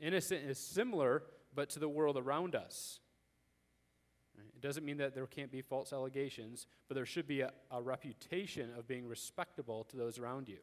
Innocent 0.00 0.44
is 0.44 0.58
similar, 0.58 1.22
but 1.54 1.70
to 1.70 1.78
the 1.78 1.88
world 1.88 2.16
around 2.16 2.54
us. 2.54 3.00
It 4.54 4.60
doesn't 4.60 4.84
mean 4.84 4.98
that 4.98 5.14
there 5.14 5.26
can't 5.26 5.50
be 5.50 5.62
false 5.62 5.92
allegations, 5.92 6.66
but 6.88 6.94
there 6.94 7.06
should 7.06 7.26
be 7.26 7.40
a, 7.42 7.52
a 7.70 7.80
reputation 7.80 8.70
of 8.76 8.86
being 8.86 9.06
respectable 9.06 9.84
to 9.84 9.96
those 9.96 10.18
around 10.18 10.48
you. 10.48 10.58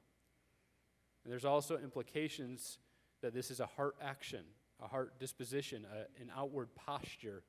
And 1.24 1.32
there's 1.32 1.46
also 1.46 1.78
implications 1.78 2.80
that 3.22 3.34
this 3.34 3.50
is 3.50 3.60
a 3.60 3.66
heart 3.66 3.96
action, 4.02 4.44
a 4.84 4.88
heart 4.88 5.20
disposition, 5.20 5.86
a, 5.92 6.22
an 6.22 6.32
outward 6.36 6.70
posture. 6.76 7.42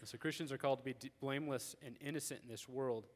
And 0.00 0.08
so 0.08 0.18
Christians 0.18 0.52
are 0.52 0.58
called 0.58 0.80
to 0.80 0.84
be 0.84 0.94
blameless 1.20 1.74
and 1.84 1.96
innocent 2.00 2.40
in 2.44 2.48
this 2.48 2.68
world. 2.68 3.06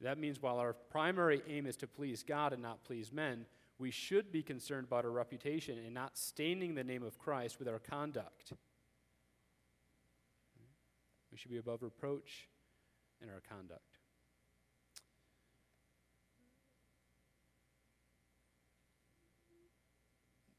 That 0.00 0.18
means 0.18 0.40
while 0.40 0.58
our 0.58 0.72
primary 0.72 1.42
aim 1.48 1.66
is 1.66 1.76
to 1.78 1.86
please 1.86 2.22
God 2.22 2.52
and 2.52 2.62
not 2.62 2.84
please 2.84 3.12
men, 3.12 3.46
we 3.78 3.90
should 3.90 4.32
be 4.32 4.42
concerned 4.42 4.86
about 4.86 5.04
our 5.04 5.10
reputation 5.10 5.78
and 5.78 5.94
not 5.94 6.16
staining 6.16 6.74
the 6.74 6.84
name 6.84 7.02
of 7.02 7.18
Christ 7.18 7.58
with 7.58 7.68
our 7.68 7.78
conduct. 7.78 8.52
Should 11.38 11.52
be 11.52 11.58
above 11.58 11.84
reproach 11.84 12.48
in 13.22 13.28
our 13.28 13.40
conduct. 13.48 13.80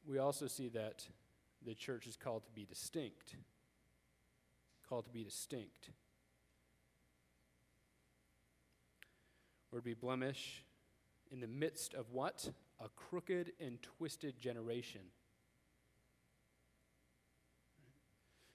We 0.07 0.19
also 0.19 0.47
see 0.47 0.69
that 0.69 1.05
the 1.65 1.75
church 1.75 2.07
is 2.07 2.15
called 2.15 2.45
to 2.45 2.51
be 2.53 2.63
distinct. 2.63 3.35
Called 4.87 5.03
to 5.03 5.11
be 5.11 5.25
distinct. 5.25 5.89
We're 9.73 9.79
to 9.79 9.85
be 9.85 9.95
blemish 9.95 10.63
in 11.29 11.41
the 11.41 11.47
midst 11.47 11.93
of 11.93 12.11
what? 12.13 12.49
A 12.79 12.87
crooked 12.95 13.51
and 13.59 13.79
twisted 13.81 14.39
generation. 14.39 15.01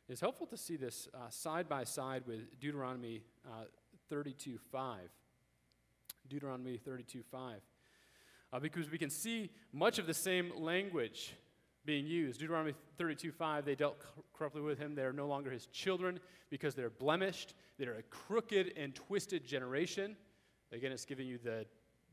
It's 0.06 0.20
helpful 0.20 0.46
to 0.48 0.56
see 0.58 0.76
this 0.76 1.08
uh, 1.14 1.30
side 1.30 1.66
by 1.66 1.84
side 1.84 2.24
with 2.26 2.60
Deuteronomy 2.60 3.22
uh, 3.46 3.64
32 4.10 4.58
5. 4.70 5.00
Deuteronomy 6.28 6.76
32 6.76 7.22
5. 7.22 7.60
Uh, 8.52 8.60
because 8.60 8.90
we 8.90 8.98
can 8.98 9.08
see 9.08 9.50
much 9.72 9.98
of 9.98 10.06
the 10.06 10.12
same 10.12 10.52
language 10.58 11.34
being 11.86 12.06
used. 12.06 12.40
Deuteronomy 12.40 12.74
32 12.98 13.32
5, 13.32 13.64
they 13.64 13.74
dealt 13.74 13.96
corruptly 14.34 14.60
with 14.60 14.78
him. 14.78 14.94
They 14.94 15.04
are 15.04 15.12
no 15.12 15.26
longer 15.26 15.50
his 15.50 15.66
children 15.68 16.20
because 16.50 16.74
they're 16.74 16.90
blemished. 16.90 17.54
They're 17.78 17.94
a 17.94 18.02
crooked 18.02 18.74
and 18.76 18.94
twisted 18.94 19.46
generation. 19.46 20.16
Again, 20.70 20.92
it's 20.92 21.06
giving 21.06 21.26
you 21.26 21.38
the, 21.42 21.64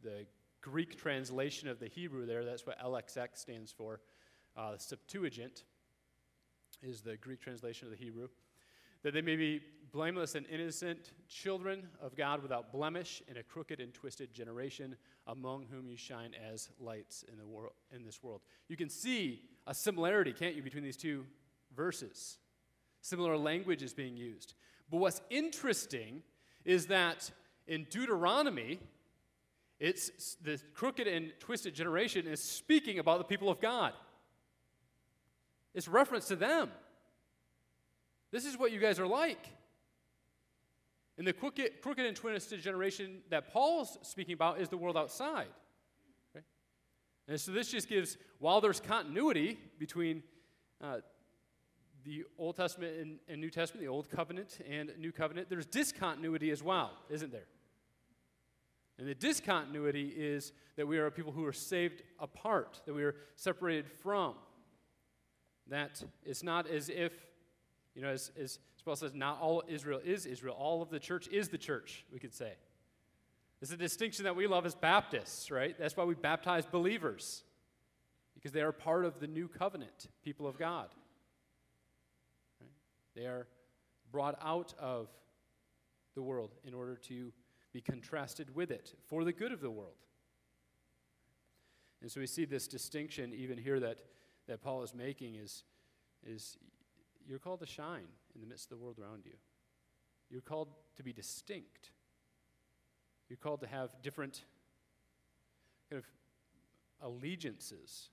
the 0.01 0.25
Greek 0.61 0.97
translation 0.97 1.67
of 1.67 1.79
the 1.79 1.87
Hebrew 1.87 2.25
there. 2.25 2.45
That's 2.45 2.65
what 2.65 2.79
LXX 2.79 3.35
stands 3.35 3.69
for. 3.69 3.99
Uh, 4.55 4.77
Septuagint 4.77 5.63
is 6.81 7.01
the 7.01 7.17
Greek 7.17 7.41
translation 7.41 7.87
of 7.87 7.97
the 7.97 8.03
Hebrew. 8.03 8.27
That 9.03 9.13
they 9.13 9.21
may 9.21 9.35
be 9.35 9.61
blameless 9.91 10.35
and 10.35 10.45
innocent 10.47 11.11
children 11.27 11.87
of 12.01 12.15
God 12.15 12.41
without 12.41 12.71
blemish 12.71 13.21
in 13.27 13.37
a 13.37 13.43
crooked 13.43 13.79
and 13.79 13.93
twisted 13.93 14.33
generation 14.33 14.95
among 15.27 15.65
whom 15.69 15.87
you 15.87 15.97
shine 15.97 16.31
as 16.51 16.69
lights 16.79 17.25
in, 17.31 17.37
the 17.37 17.45
world, 17.45 17.73
in 17.93 18.03
this 18.03 18.23
world. 18.23 18.41
You 18.67 18.77
can 18.77 18.89
see 18.89 19.41
a 19.67 19.73
similarity, 19.73 20.33
can't 20.33 20.55
you, 20.55 20.61
between 20.61 20.83
these 20.83 20.97
two 20.97 21.25
verses? 21.75 22.37
Similar 23.01 23.37
language 23.37 23.83
is 23.83 23.93
being 23.93 24.15
used. 24.15 24.53
But 24.89 24.97
what's 24.97 25.21
interesting 25.29 26.21
is 26.63 26.87
that 26.87 27.31
in 27.67 27.85
Deuteronomy, 27.89 28.79
it's 29.79 30.35
the 30.43 30.59
crooked 30.73 31.07
and 31.07 31.31
twisted 31.39 31.73
generation 31.73 32.27
is 32.27 32.41
speaking 32.41 32.99
about 32.99 33.17
the 33.17 33.23
people 33.23 33.49
of 33.49 33.59
God. 33.59 33.93
It's 35.73 35.87
reference 35.87 36.27
to 36.27 36.35
them. 36.35 36.71
This 38.31 38.45
is 38.45 38.57
what 38.57 38.71
you 38.71 38.79
guys 38.79 38.99
are 38.99 39.07
like. 39.07 39.49
And 41.17 41.27
the 41.27 41.33
crooked, 41.33 41.81
crooked 41.81 42.05
and 42.05 42.15
twisted 42.15 42.61
generation 42.61 43.19
that 43.29 43.51
Paul's 43.51 43.97
speaking 44.01 44.33
about 44.33 44.59
is 44.59 44.69
the 44.69 44.77
world 44.77 44.97
outside. 44.97 45.49
Okay? 46.35 46.43
And 47.27 47.39
so 47.39 47.51
this 47.51 47.69
just 47.69 47.87
gives, 47.87 48.17
while 48.39 48.61
there's 48.61 48.79
continuity 48.79 49.59
between 49.77 50.23
uh, 50.81 50.97
the 52.03 52.23
Old 52.37 52.55
Testament 52.55 52.97
and, 52.99 53.19
and, 53.27 53.39
New 53.39 53.51
Testament, 53.51 53.85
the 53.85 53.91
Old 53.91 54.09
Covenant 54.09 54.59
and 54.67 54.91
New 54.97 55.11
Covenant, 55.11 55.49
there's 55.49 55.65
discontinuity 55.65 56.49
as 56.49 56.63
well, 56.63 56.91
isn't 57.09 57.31
there? 57.31 57.47
And 58.97 59.07
the 59.07 59.15
discontinuity 59.15 60.13
is 60.15 60.53
that 60.75 60.87
we 60.87 60.97
are 60.97 61.11
people 61.11 61.31
who 61.31 61.45
are 61.45 61.53
saved 61.53 62.03
apart, 62.19 62.81
that 62.85 62.93
we 62.93 63.03
are 63.03 63.15
separated 63.35 63.89
from. 63.89 64.35
That 65.71 66.03
it's 66.25 66.43
not 66.43 66.69
as 66.69 66.89
if, 66.89 67.13
you 67.95 68.01
know, 68.01 68.09
as, 68.09 68.31
as 68.39 68.59
Paul 68.83 68.95
says, 68.95 69.13
not 69.15 69.39
all 69.41 69.63
Israel 69.67 70.01
is 70.03 70.25
Israel. 70.25 70.53
All 70.59 70.81
of 70.81 70.89
the 70.89 70.99
church 70.99 71.27
is 71.29 71.47
the 71.47 71.57
church, 71.57 72.05
we 72.11 72.19
could 72.19 72.33
say. 72.33 72.51
It's 73.61 73.71
a 73.71 73.77
distinction 73.77 74.25
that 74.25 74.35
we 74.35 74.47
love 74.47 74.65
as 74.65 74.75
Baptists, 74.75 75.49
right? 75.49 75.75
That's 75.79 75.95
why 75.95 76.03
we 76.03 76.13
baptize 76.13 76.65
believers, 76.65 77.43
because 78.35 78.51
they 78.51 78.61
are 78.61 78.71
part 78.71 79.05
of 79.05 79.19
the 79.19 79.27
new 79.27 79.47
covenant, 79.47 80.07
people 80.25 80.45
of 80.45 80.57
God. 80.57 80.89
Right? 82.59 82.71
They 83.15 83.27
are 83.27 83.47
brought 84.11 84.37
out 84.43 84.73
of 84.77 85.07
the 86.15 86.21
world 86.21 86.51
in 86.65 86.73
order 86.73 86.97
to 87.07 87.31
be 87.71 87.79
contrasted 87.79 88.53
with 88.53 88.71
it 88.71 88.93
for 89.07 89.23
the 89.23 89.31
good 89.31 89.53
of 89.53 89.61
the 89.61 89.71
world. 89.71 89.95
And 92.01 92.11
so 92.11 92.19
we 92.19 92.27
see 92.27 92.43
this 92.43 92.67
distinction 92.67 93.31
even 93.33 93.57
here 93.57 93.79
that, 93.79 93.99
that 94.51 94.61
Paul 94.61 94.83
is 94.83 94.93
making 94.93 95.35
is, 95.35 95.63
is 96.27 96.57
you're 97.25 97.39
called 97.39 97.61
to 97.61 97.65
shine 97.65 98.09
in 98.35 98.41
the 98.41 98.47
midst 98.47 98.69
of 98.69 98.77
the 98.77 98.83
world 98.83 98.97
around 99.01 99.21
you. 99.23 99.31
You're 100.29 100.41
called 100.41 100.67
to 100.97 101.03
be 101.03 101.13
distinct. 101.13 101.91
You're 103.29 103.37
called 103.37 103.61
to 103.61 103.67
have 103.67 103.91
different 104.03 104.43
kind 105.89 106.03
of 106.03 106.05
allegiances. 107.01 108.09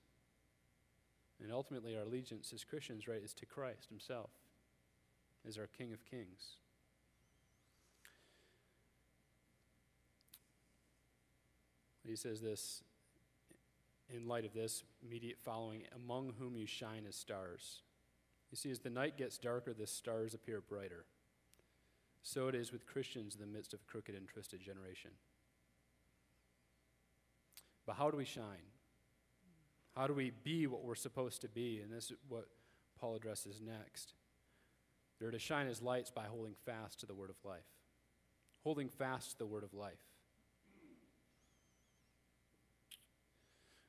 And 1.42 1.52
ultimately, 1.52 1.96
our 1.96 2.02
allegiance 2.02 2.52
as 2.54 2.62
Christians, 2.62 3.08
right, 3.08 3.20
is 3.22 3.34
to 3.34 3.44
Christ 3.46 3.88
Himself, 3.88 4.30
as 5.46 5.58
our 5.58 5.66
King 5.66 5.92
of 5.92 6.04
Kings. 6.04 6.58
He 12.06 12.14
says 12.14 12.40
this 12.40 12.84
in 14.14 14.26
light 14.26 14.44
of 14.44 14.54
this, 14.54 14.84
immediate 15.04 15.38
following, 15.38 15.82
among 15.94 16.32
whom 16.38 16.56
you 16.56 16.66
shine 16.66 17.04
as 17.08 17.16
stars. 17.16 17.82
You 18.50 18.56
see, 18.56 18.70
as 18.70 18.80
the 18.80 18.90
night 18.90 19.18
gets 19.18 19.36
darker, 19.36 19.74
the 19.74 19.86
stars 19.86 20.34
appear 20.34 20.60
brighter. 20.60 21.04
So 22.22 22.48
it 22.48 22.54
is 22.54 22.72
with 22.72 22.86
Christians 22.86 23.34
in 23.34 23.40
the 23.40 23.46
midst 23.46 23.74
of 23.74 23.80
a 23.80 23.90
crooked 23.90 24.14
and 24.14 24.26
twisted 24.26 24.60
generation. 24.60 25.10
But 27.86 27.96
how 27.96 28.10
do 28.10 28.16
we 28.16 28.24
shine? 28.24 28.72
How 29.96 30.06
do 30.06 30.14
we 30.14 30.32
be 30.44 30.66
what 30.66 30.84
we're 30.84 30.94
supposed 30.94 31.40
to 31.42 31.48
be? 31.48 31.80
And 31.82 31.92
this 31.92 32.10
is 32.10 32.16
what 32.28 32.48
Paul 33.00 33.16
addresses 33.16 33.60
next. 33.60 34.14
They're 35.18 35.30
to 35.30 35.38
shine 35.38 35.66
as 35.66 35.82
lights 35.82 36.10
by 36.10 36.24
holding 36.24 36.54
fast 36.64 37.00
to 37.00 37.06
the 37.06 37.14
word 37.14 37.30
of 37.30 37.36
life. 37.44 37.66
Holding 38.62 38.88
fast 38.88 39.32
to 39.32 39.38
the 39.38 39.46
word 39.46 39.64
of 39.64 39.74
life. 39.74 40.07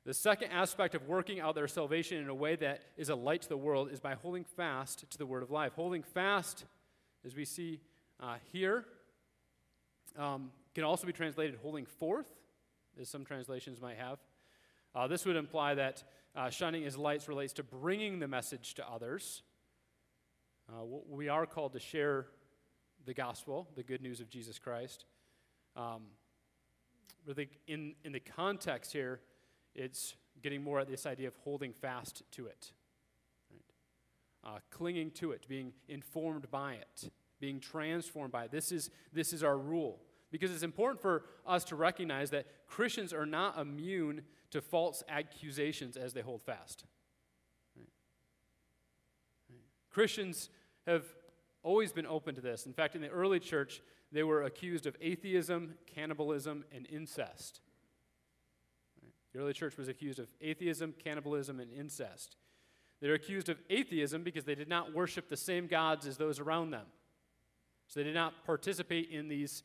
The 0.10 0.16
second 0.16 0.50
aspect 0.50 0.96
of 0.96 1.08
working 1.08 1.40
out 1.40 1.54
their 1.54 1.68
salvation 1.68 2.18
in 2.18 2.30
a 2.30 2.34
way 2.34 2.56
that 2.56 2.82
is 2.98 3.10
a 3.10 3.16
light 3.16 3.44
to 3.44 3.48
the 3.48 3.56
world 3.56 3.92
is 3.92 4.00
by 4.00 4.16
holding 4.16 4.44
fast 4.44 5.08
to 5.12 5.20
the 5.20 5.26
word 5.28 5.44
of 5.44 5.52
life. 5.52 5.74
Holding 5.76 6.02
fast, 6.02 6.66
as 7.24 7.36
we 7.36 7.46
see 7.46 7.80
uh, 8.20 8.38
here, 8.52 8.86
um, 10.18 10.50
can 10.74 10.84
also 10.84 11.06
be 11.06 11.14
translated 11.14 11.60
holding 11.62 11.86
forth, 11.86 12.26
as 13.00 13.08
some 13.08 13.24
translations 13.24 13.80
might 13.80 13.98
have. 13.98 14.18
Uh, 14.96 15.06
this 15.06 15.28
would 15.28 15.36
imply 15.36 15.76
that 15.76 16.04
uh, 16.36 16.50
shining 16.50 16.86
as 16.86 16.98
lights 16.98 17.28
relates 17.28 17.54
to 17.54 17.62
bringing 17.62 18.18
the 18.18 18.28
message 18.28 18.74
to 18.74 18.90
others. 18.90 19.44
Uh, 20.70 20.86
we 21.08 21.30
are 21.30 21.46
called 21.46 21.74
to 21.74 21.80
share 21.80 22.26
the 23.06 23.14
gospel, 23.14 23.68
the 23.76 23.84
good 23.84 24.02
news 24.02 24.22
of 24.22 24.30
Jesus 24.32 24.58
Christ. 24.58 25.06
Um, 25.76 26.02
but 27.28 27.36
the, 27.36 27.48
in, 27.68 27.94
in 28.04 28.12
the 28.12 28.20
context 28.20 28.92
here, 28.92 29.20
it's 29.80 30.16
getting 30.44 30.62
more 30.62 30.80
at 30.80 30.88
this 30.88 31.06
idea 31.06 31.28
of 31.28 31.36
holding 31.44 31.74
fast 31.74 32.24
to 32.32 32.48
it, 32.48 32.72
right? 33.50 34.54
uh, 34.56 34.60
clinging 34.70 35.12
to 35.12 35.32
it, 35.32 35.48
being 35.48 35.72
informed 35.88 36.52
by 36.52 36.74
it, 36.74 37.10
being 37.40 37.60
transformed 37.60 38.32
by 38.32 38.44
it. 38.44 38.52
This 38.52 38.72
is, 38.72 38.90
this 39.14 39.32
is 39.34 39.44
our 39.44 39.58
rule. 39.58 40.02
Because 40.32 40.52
it's 40.52 40.64
important 40.64 41.02
for 41.02 41.24
us 41.48 41.64
to 41.66 41.76
recognize 41.76 42.30
that 42.32 42.46
Christians 42.68 43.14
are 43.14 43.26
not 43.26 43.58
immune 43.58 44.22
to 44.52 44.62
false 44.62 45.02
accusations 45.10 45.98
as 45.98 46.14
they 46.14 46.22
hold 46.22 46.44
fast. 46.44 46.86
Christians 49.90 50.50
have 50.86 51.06
always 51.64 51.92
been 51.92 52.06
open 52.06 52.36
to 52.36 52.42
this. 52.42 52.66
In 52.66 52.74
fact, 52.74 52.96
in 52.96 53.02
the 53.02 53.10
early 53.10 53.40
church, 53.40 53.82
they 54.12 54.24
were 54.24 54.44
accused 54.44 54.86
of 54.86 54.96
atheism, 55.02 55.76
cannibalism, 55.88 56.64
and 56.72 56.86
incest. 56.92 57.62
The 59.34 59.40
early 59.40 59.54
church 59.54 59.78
was 59.78 59.88
accused 59.88 60.20
of 60.20 60.28
atheism, 60.42 60.94
cannibalism, 61.04 61.60
and 61.60 61.72
incest. 61.72 62.36
They're 63.02 63.14
accused 63.14 63.50
of 63.50 63.60
atheism 63.70 64.24
because 64.24 64.44
they 64.44 64.56
did 64.56 64.68
not 64.68 64.94
worship 64.94 65.30
the 65.30 65.38
same 65.38 65.68
gods 65.68 66.06
as 66.06 66.18
those 66.18 66.40
around 66.40 66.72
them. 66.72 66.86
So 67.88 68.00
they 68.00 68.04
did 68.04 68.16
not 68.16 68.46
participate 68.46 69.10
in 69.10 69.28
these, 69.28 69.64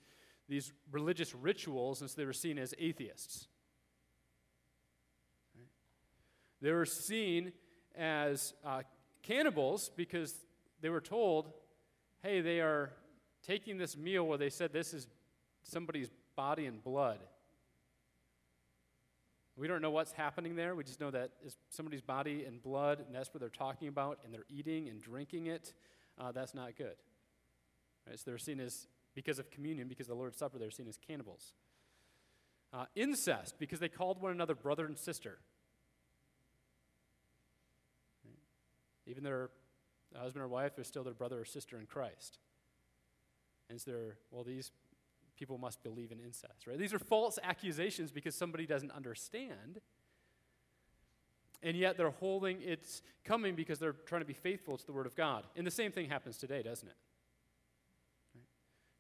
these 0.49 0.73
religious 0.93 1.35
rituals, 1.35 2.01
and 2.01 2.11
so 2.11 2.15
they 2.17 2.27
were 2.27 2.33
seen 2.33 2.59
as 2.59 2.75
atheists. 2.79 3.49
They 6.61 6.73
were 6.73 6.87
seen 6.87 7.53
as 7.97 8.55
uh, 8.65 8.83
cannibals 9.23 9.91
because 9.95 10.35
they 10.81 10.89
were 10.89 11.01
told, 11.01 11.53
hey, 12.23 12.41
they 12.41 12.61
are 12.61 12.93
taking 13.47 13.77
this 13.77 13.97
meal 13.97 14.27
where 14.27 14.39
they 14.39 14.51
said 14.51 14.73
this 14.73 14.95
is 14.95 15.07
somebody's 15.63 16.09
body 16.37 16.67
and 16.67 16.83
blood. 16.83 17.19
We 19.57 19.69
don't 19.69 19.81
know 19.81 19.91
what's 19.91 20.13
happening 20.13 20.57
there. 20.57 20.75
We 20.75 20.83
just 20.83 21.01
know 21.01 21.13
that 21.13 21.31
it's 21.45 21.57
somebody's 21.71 22.03
body 22.03 22.45
and 22.45 22.61
blood, 22.61 23.01
and 23.07 23.15
that's 23.15 23.33
what 23.33 23.41
they're 23.41 23.49
talking 23.49 23.87
about, 23.89 24.19
and 24.25 24.35
they're 24.35 24.47
eating 24.49 24.89
and 24.89 25.01
drinking 25.01 25.47
it. 25.47 25.73
Uh, 26.19 26.33
that's 26.33 26.55
not 26.55 26.77
good. 26.77 26.97
Right? 28.07 28.19
So 28.19 28.25
they're 28.27 28.39
seen 28.39 28.59
as, 28.59 28.89
because 29.15 29.39
of 29.39 29.51
communion, 29.51 29.87
because 29.87 30.07
of 30.07 30.17
the 30.17 30.19
Lord's 30.19 30.39
Supper, 30.39 30.59
they're 30.59 30.73
seen 30.73 30.89
as 30.89 30.97
cannibals. 30.97 31.53
Uh, 32.73 32.87
incest, 32.97 33.55
because 33.61 33.79
they 33.79 33.89
called 33.89 34.21
one 34.21 34.33
another 34.33 34.57
brother 34.57 34.87
and 34.87 34.99
sister. 34.99 35.39
Right? 38.25 38.35
Even 39.07 39.23
their 39.23 39.51
husband 40.17 40.43
or 40.43 40.49
wife, 40.49 40.75
they're 40.75 40.85
still 40.85 41.05
their 41.05 41.15
brother 41.15 41.41
or 41.41 41.45
sister 41.45 41.79
in 41.79 41.87
Christ. 41.87 42.39
And 43.71 43.81
so 43.81 43.93
they're, 43.93 44.17
well, 44.33 44.43
these 44.43 44.73
people 45.37 45.59
must 45.59 45.83
believe 45.83 46.13
in 46.13 46.21
incest, 46.21 46.67
right? 46.67 46.79
These 46.79 46.95
are 46.95 46.99
false 46.99 47.39
accusations 47.43 48.11
because 48.11 48.35
somebody 48.35 48.67
doesn't 48.67 48.93
understand. 48.93 49.81
And 51.63 51.77
yet 51.77 51.97
they're 51.97 52.11
holding 52.11 52.61
it's 52.61 53.03
coming 53.25 53.55
because 53.55 53.79
they're 53.79 53.93
trying 53.93 54.21
to 54.21 54.27
be 54.27 54.35
faithful 54.35 54.77
to 54.77 54.87
the 54.87 54.93
Word 54.93 55.07
of 55.07 55.17
God. 55.17 55.45
And 55.57 55.67
the 55.67 55.71
same 55.71 55.93
thing 55.93 56.09
happens 56.09 56.37
today, 56.37 56.63
doesn't 56.63 56.89
it? 56.89 56.97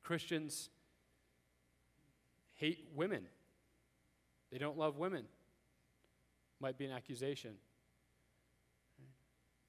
Christians 0.03 0.71
hate 2.55 2.89
women, 2.95 3.25
they 4.51 4.59
don't 4.59 4.79
love 4.79 4.97
women. 4.97 5.25
Might 6.61 6.79
be 6.79 6.85
an 6.85 6.93
accusation 6.93 7.55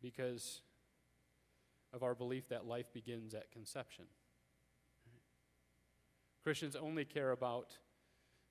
because 0.02 0.62
of 1.94 2.04
our 2.04 2.14
belief 2.14 2.48
that 2.50 2.68
life 2.68 2.94
begins 2.94 3.34
at 3.34 3.52
conception. 3.52 4.06
Christians 6.46 6.76
only 6.76 7.06
care 7.06 7.32
about 7.32 7.76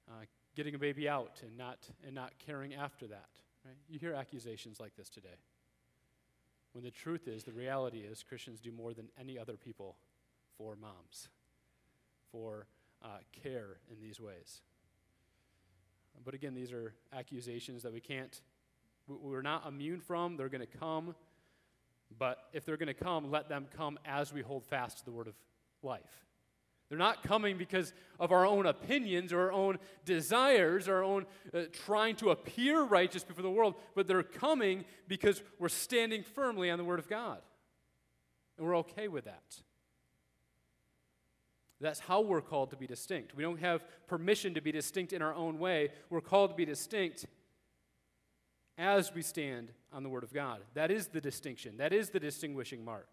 uh, 0.08 0.24
getting 0.56 0.74
a 0.74 0.78
baby 0.78 1.08
out 1.08 1.40
and 1.44 1.56
not, 1.56 1.88
and 2.04 2.12
not 2.12 2.32
caring 2.44 2.74
after 2.74 3.06
that. 3.06 3.28
Right? 3.64 3.76
You 3.88 4.00
hear 4.00 4.12
accusations 4.12 4.80
like 4.80 4.96
this 4.96 5.08
today. 5.08 5.38
When 6.72 6.82
the 6.82 6.90
truth 6.90 7.28
is, 7.28 7.44
the 7.44 7.52
reality 7.52 7.98
is, 7.98 8.24
Christians 8.24 8.60
do 8.60 8.72
more 8.72 8.94
than 8.94 9.10
any 9.16 9.38
other 9.38 9.52
people 9.52 9.96
for 10.58 10.74
moms, 10.74 11.28
for 12.32 12.66
uh, 13.00 13.18
care 13.44 13.78
in 13.88 14.00
these 14.00 14.20
ways. 14.20 14.60
But 16.24 16.34
again, 16.34 16.56
these 16.56 16.72
are 16.72 16.94
accusations 17.16 17.84
that 17.84 17.92
we 17.92 18.00
can't, 18.00 18.40
we're 19.06 19.40
not 19.40 19.68
immune 19.68 20.00
from. 20.00 20.36
They're 20.36 20.48
going 20.48 20.66
to 20.66 20.78
come. 20.78 21.14
But 22.18 22.38
if 22.52 22.64
they're 22.64 22.76
going 22.76 22.88
to 22.88 22.94
come, 22.94 23.30
let 23.30 23.48
them 23.48 23.68
come 23.76 24.00
as 24.04 24.32
we 24.32 24.42
hold 24.42 24.64
fast 24.64 24.98
to 24.98 25.04
the 25.04 25.12
word 25.12 25.28
of 25.28 25.34
life. 25.80 26.24
They're 26.94 26.98
not 27.00 27.24
coming 27.24 27.58
because 27.58 27.92
of 28.20 28.30
our 28.30 28.46
own 28.46 28.66
opinions 28.66 29.32
or 29.32 29.40
our 29.40 29.52
own 29.52 29.78
desires, 30.04 30.86
our 30.86 31.02
own 31.02 31.26
uh, 31.52 31.62
trying 31.72 32.14
to 32.16 32.30
appear 32.30 32.84
righteous 32.84 33.24
before 33.24 33.42
the 33.42 33.50
world, 33.50 33.74
but 33.96 34.06
they're 34.06 34.22
coming 34.22 34.84
because 35.08 35.42
we're 35.58 35.68
standing 35.68 36.22
firmly 36.22 36.70
on 36.70 36.78
the 36.78 36.84
Word 36.84 37.00
of 37.00 37.08
God. 37.08 37.38
And 38.56 38.64
we're 38.64 38.76
okay 38.76 39.08
with 39.08 39.24
that. 39.24 39.60
That's 41.80 41.98
how 41.98 42.20
we're 42.20 42.40
called 42.40 42.70
to 42.70 42.76
be 42.76 42.86
distinct. 42.86 43.34
We 43.34 43.42
don't 43.42 43.58
have 43.58 43.82
permission 44.06 44.54
to 44.54 44.60
be 44.60 44.70
distinct 44.70 45.12
in 45.12 45.20
our 45.20 45.34
own 45.34 45.58
way. 45.58 45.90
We're 46.10 46.20
called 46.20 46.50
to 46.50 46.56
be 46.56 46.64
distinct 46.64 47.26
as 48.78 49.12
we 49.12 49.22
stand 49.22 49.72
on 49.92 50.04
the 50.04 50.08
Word 50.08 50.22
of 50.22 50.32
God. 50.32 50.60
That 50.74 50.92
is 50.92 51.08
the 51.08 51.20
distinction, 51.20 51.76
that 51.78 51.92
is 51.92 52.10
the 52.10 52.20
distinguishing 52.20 52.84
mark. 52.84 53.08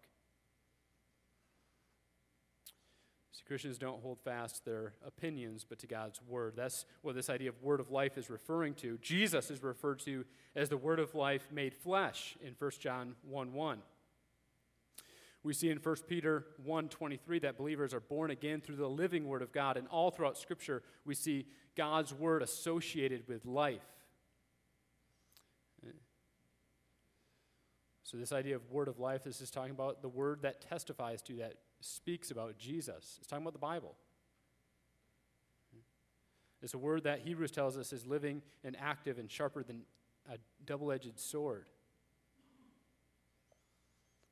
See, 3.32 3.44
Christians 3.46 3.78
don't 3.78 4.02
hold 4.02 4.18
fast 4.20 4.56
to 4.56 4.64
their 4.64 4.92
opinions, 5.06 5.64
but 5.66 5.78
to 5.78 5.86
God's 5.86 6.20
word. 6.28 6.52
That's 6.54 6.84
what 7.00 7.14
this 7.14 7.30
idea 7.30 7.48
of 7.48 7.62
word 7.62 7.80
of 7.80 7.90
life 7.90 8.18
is 8.18 8.28
referring 8.28 8.74
to. 8.74 8.98
Jesus 9.00 9.50
is 9.50 9.62
referred 9.62 10.00
to 10.00 10.26
as 10.54 10.68
the 10.68 10.76
word 10.76 11.00
of 11.00 11.14
life 11.14 11.48
made 11.50 11.74
flesh 11.74 12.36
in 12.42 12.54
1 12.58 12.70
John 12.78 13.14
1 13.22 13.54
1. 13.54 13.78
We 15.42 15.54
see 15.54 15.70
in 15.70 15.78
1 15.78 15.96
Peter 16.06 16.46
1:23 16.64 17.40
that 17.40 17.56
believers 17.56 17.94
are 17.94 18.00
born 18.00 18.30
again 18.30 18.60
through 18.60 18.76
the 18.76 18.88
living 18.88 19.26
word 19.26 19.42
of 19.42 19.50
God 19.50 19.76
and 19.76 19.88
all 19.88 20.10
throughout 20.10 20.36
scripture 20.36 20.82
we 21.04 21.14
see 21.14 21.46
God's 21.74 22.12
word 22.12 22.42
associated 22.42 23.26
with 23.26 23.46
life. 23.46 23.82
So 28.12 28.18
this 28.18 28.30
idea 28.30 28.56
of 28.56 28.70
word 28.70 28.88
of 28.88 28.98
life 28.98 29.24
this 29.24 29.40
is 29.40 29.50
talking 29.50 29.70
about 29.70 30.02
the 30.02 30.08
word 30.08 30.42
that 30.42 30.60
testifies 30.60 31.22
to 31.22 31.36
that 31.36 31.54
speaks 31.80 32.30
about 32.30 32.58
Jesus. 32.58 33.16
It's 33.18 33.26
talking 33.26 33.42
about 33.42 33.54
the 33.54 33.58
Bible. 33.58 33.94
It's 36.60 36.74
a 36.74 36.78
word 36.78 37.04
that 37.04 37.20
Hebrews 37.20 37.50
tells 37.50 37.78
us 37.78 37.90
is 37.90 38.06
living 38.06 38.42
and 38.64 38.76
active 38.78 39.18
and 39.18 39.30
sharper 39.30 39.62
than 39.62 39.84
a 40.30 40.36
double 40.66 40.92
edged 40.92 41.18
sword. 41.18 41.70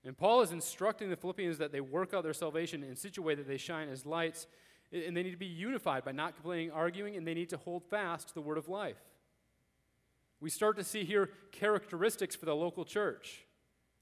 And 0.04 0.14
Paul 0.14 0.42
is 0.42 0.52
instructing 0.52 1.08
the 1.08 1.16
Philippians 1.16 1.56
that 1.56 1.72
they 1.72 1.80
work 1.80 2.12
out 2.12 2.22
their 2.22 2.34
salvation 2.34 2.84
in 2.84 2.96
such 2.96 3.16
a 3.16 3.22
way 3.22 3.34
that 3.34 3.48
they 3.48 3.56
shine 3.56 3.88
as 3.88 4.04
lights, 4.04 4.46
and 4.92 5.16
they 5.16 5.22
need 5.22 5.30
to 5.30 5.38
be 5.38 5.46
unified 5.46 6.04
by 6.04 6.12
not 6.12 6.34
complaining, 6.34 6.70
arguing, 6.70 7.16
and 7.16 7.26
they 7.26 7.34
need 7.34 7.48
to 7.48 7.56
hold 7.56 7.82
fast 7.84 8.28
to 8.28 8.34
the 8.34 8.42
word 8.42 8.58
of 8.58 8.68
life. 8.68 9.00
We 10.38 10.50
start 10.50 10.76
to 10.76 10.84
see 10.84 11.04
here 11.04 11.30
characteristics 11.50 12.36
for 12.36 12.44
the 12.44 12.54
local 12.54 12.84
church 12.84 13.46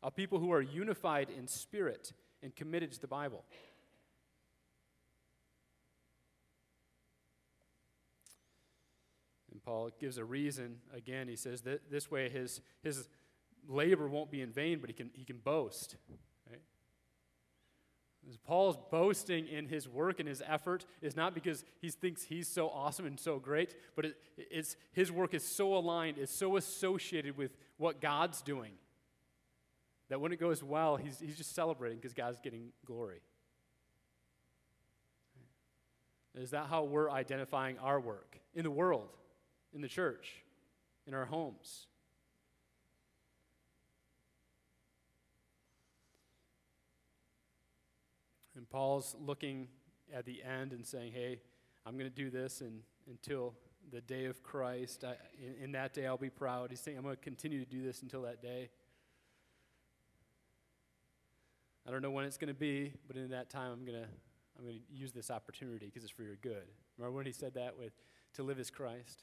of 0.02 0.14
people 0.14 0.38
who 0.38 0.52
are 0.52 0.60
unified 0.60 1.28
in 1.36 1.46
spirit 1.46 2.12
and 2.42 2.54
committed 2.54 2.92
to 2.92 3.00
the 3.00 3.06
Bible. 3.06 3.44
And 9.52 9.62
Paul 9.62 9.90
gives 9.98 10.18
a 10.18 10.24
reason. 10.24 10.76
Again, 10.94 11.26
he 11.26 11.36
says 11.36 11.62
that 11.62 11.90
this 11.90 12.10
way 12.10 12.28
his, 12.28 12.60
his 12.82 13.08
labor 13.66 14.08
won't 14.08 14.30
be 14.30 14.40
in 14.40 14.52
vain, 14.52 14.78
but 14.80 14.88
he 14.88 14.94
can, 14.94 15.10
he 15.14 15.24
can 15.24 15.38
boast. 15.38 15.96
Right? 16.48 16.60
Paul's 18.46 18.78
boasting 18.92 19.48
in 19.48 19.66
his 19.66 19.88
work 19.88 20.20
and 20.20 20.28
his 20.28 20.42
effort 20.46 20.86
is 21.02 21.16
not 21.16 21.34
because 21.34 21.64
he 21.80 21.90
thinks 21.90 22.22
he's 22.22 22.46
so 22.46 22.68
awesome 22.68 23.04
and 23.04 23.18
so 23.18 23.40
great, 23.40 23.74
but 23.96 24.04
it, 24.04 24.16
it's, 24.36 24.76
his 24.92 25.10
work 25.10 25.34
is 25.34 25.44
so 25.44 25.74
aligned, 25.74 26.18
is 26.18 26.30
so 26.30 26.56
associated 26.56 27.36
with 27.36 27.56
what 27.78 28.00
God's 28.00 28.42
doing 28.42 28.72
that 30.08 30.20
when 30.20 30.32
it 30.32 30.40
goes 30.40 30.62
well, 30.62 30.96
he's, 30.96 31.18
he's 31.20 31.36
just 31.36 31.54
celebrating 31.54 31.98
because 31.98 32.14
God's 32.14 32.40
getting 32.40 32.68
glory. 32.86 33.20
Is 36.34 36.50
that 36.50 36.66
how 36.66 36.84
we're 36.84 37.10
identifying 37.10 37.78
our 37.78 38.00
work 38.00 38.38
in 38.54 38.62
the 38.62 38.70
world, 38.70 39.08
in 39.72 39.80
the 39.80 39.88
church, 39.88 40.44
in 41.06 41.14
our 41.14 41.24
homes? 41.24 41.86
And 48.54 48.68
Paul's 48.68 49.16
looking 49.20 49.68
at 50.12 50.26
the 50.26 50.42
end 50.42 50.72
and 50.72 50.86
saying, 50.86 51.12
hey, 51.12 51.40
I'm 51.86 51.96
going 51.96 52.10
to 52.10 52.16
do 52.16 52.30
this 52.30 52.60
and, 52.60 52.80
until 53.08 53.54
the 53.90 54.00
day 54.00 54.26
of 54.26 54.42
Christ. 54.42 55.04
I, 55.04 55.14
in, 55.40 55.64
in 55.64 55.72
that 55.72 55.94
day, 55.94 56.06
I'll 56.06 56.16
be 56.16 56.28
proud. 56.28 56.70
He's 56.70 56.80
saying, 56.80 56.96
I'm 56.96 57.04
going 57.04 57.16
to 57.16 57.22
continue 57.22 57.64
to 57.64 57.70
do 57.70 57.82
this 57.82 58.02
until 58.02 58.22
that 58.22 58.42
day. 58.42 58.70
I 61.88 61.90
don't 61.90 62.02
know 62.02 62.10
when 62.10 62.26
it's 62.26 62.36
going 62.36 62.52
to 62.52 62.58
be, 62.58 62.92
but 63.06 63.16
in 63.16 63.30
that 63.30 63.48
time, 63.48 63.72
I'm 63.72 63.86
going 63.86 63.98
to 63.98 64.08
I'm 64.58 64.64
going 64.64 64.76
to 64.76 64.94
use 64.94 65.12
this 65.12 65.30
opportunity 65.30 65.86
because 65.86 66.02
it's 66.02 66.12
for 66.12 66.22
your 66.22 66.36
good. 66.36 66.64
Remember 66.98 67.16
when 67.16 67.26
he 67.26 67.32
said 67.32 67.54
that 67.54 67.78
with 67.78 67.92
to 68.34 68.42
live 68.42 68.58
is 68.58 68.70
Christ, 68.70 69.22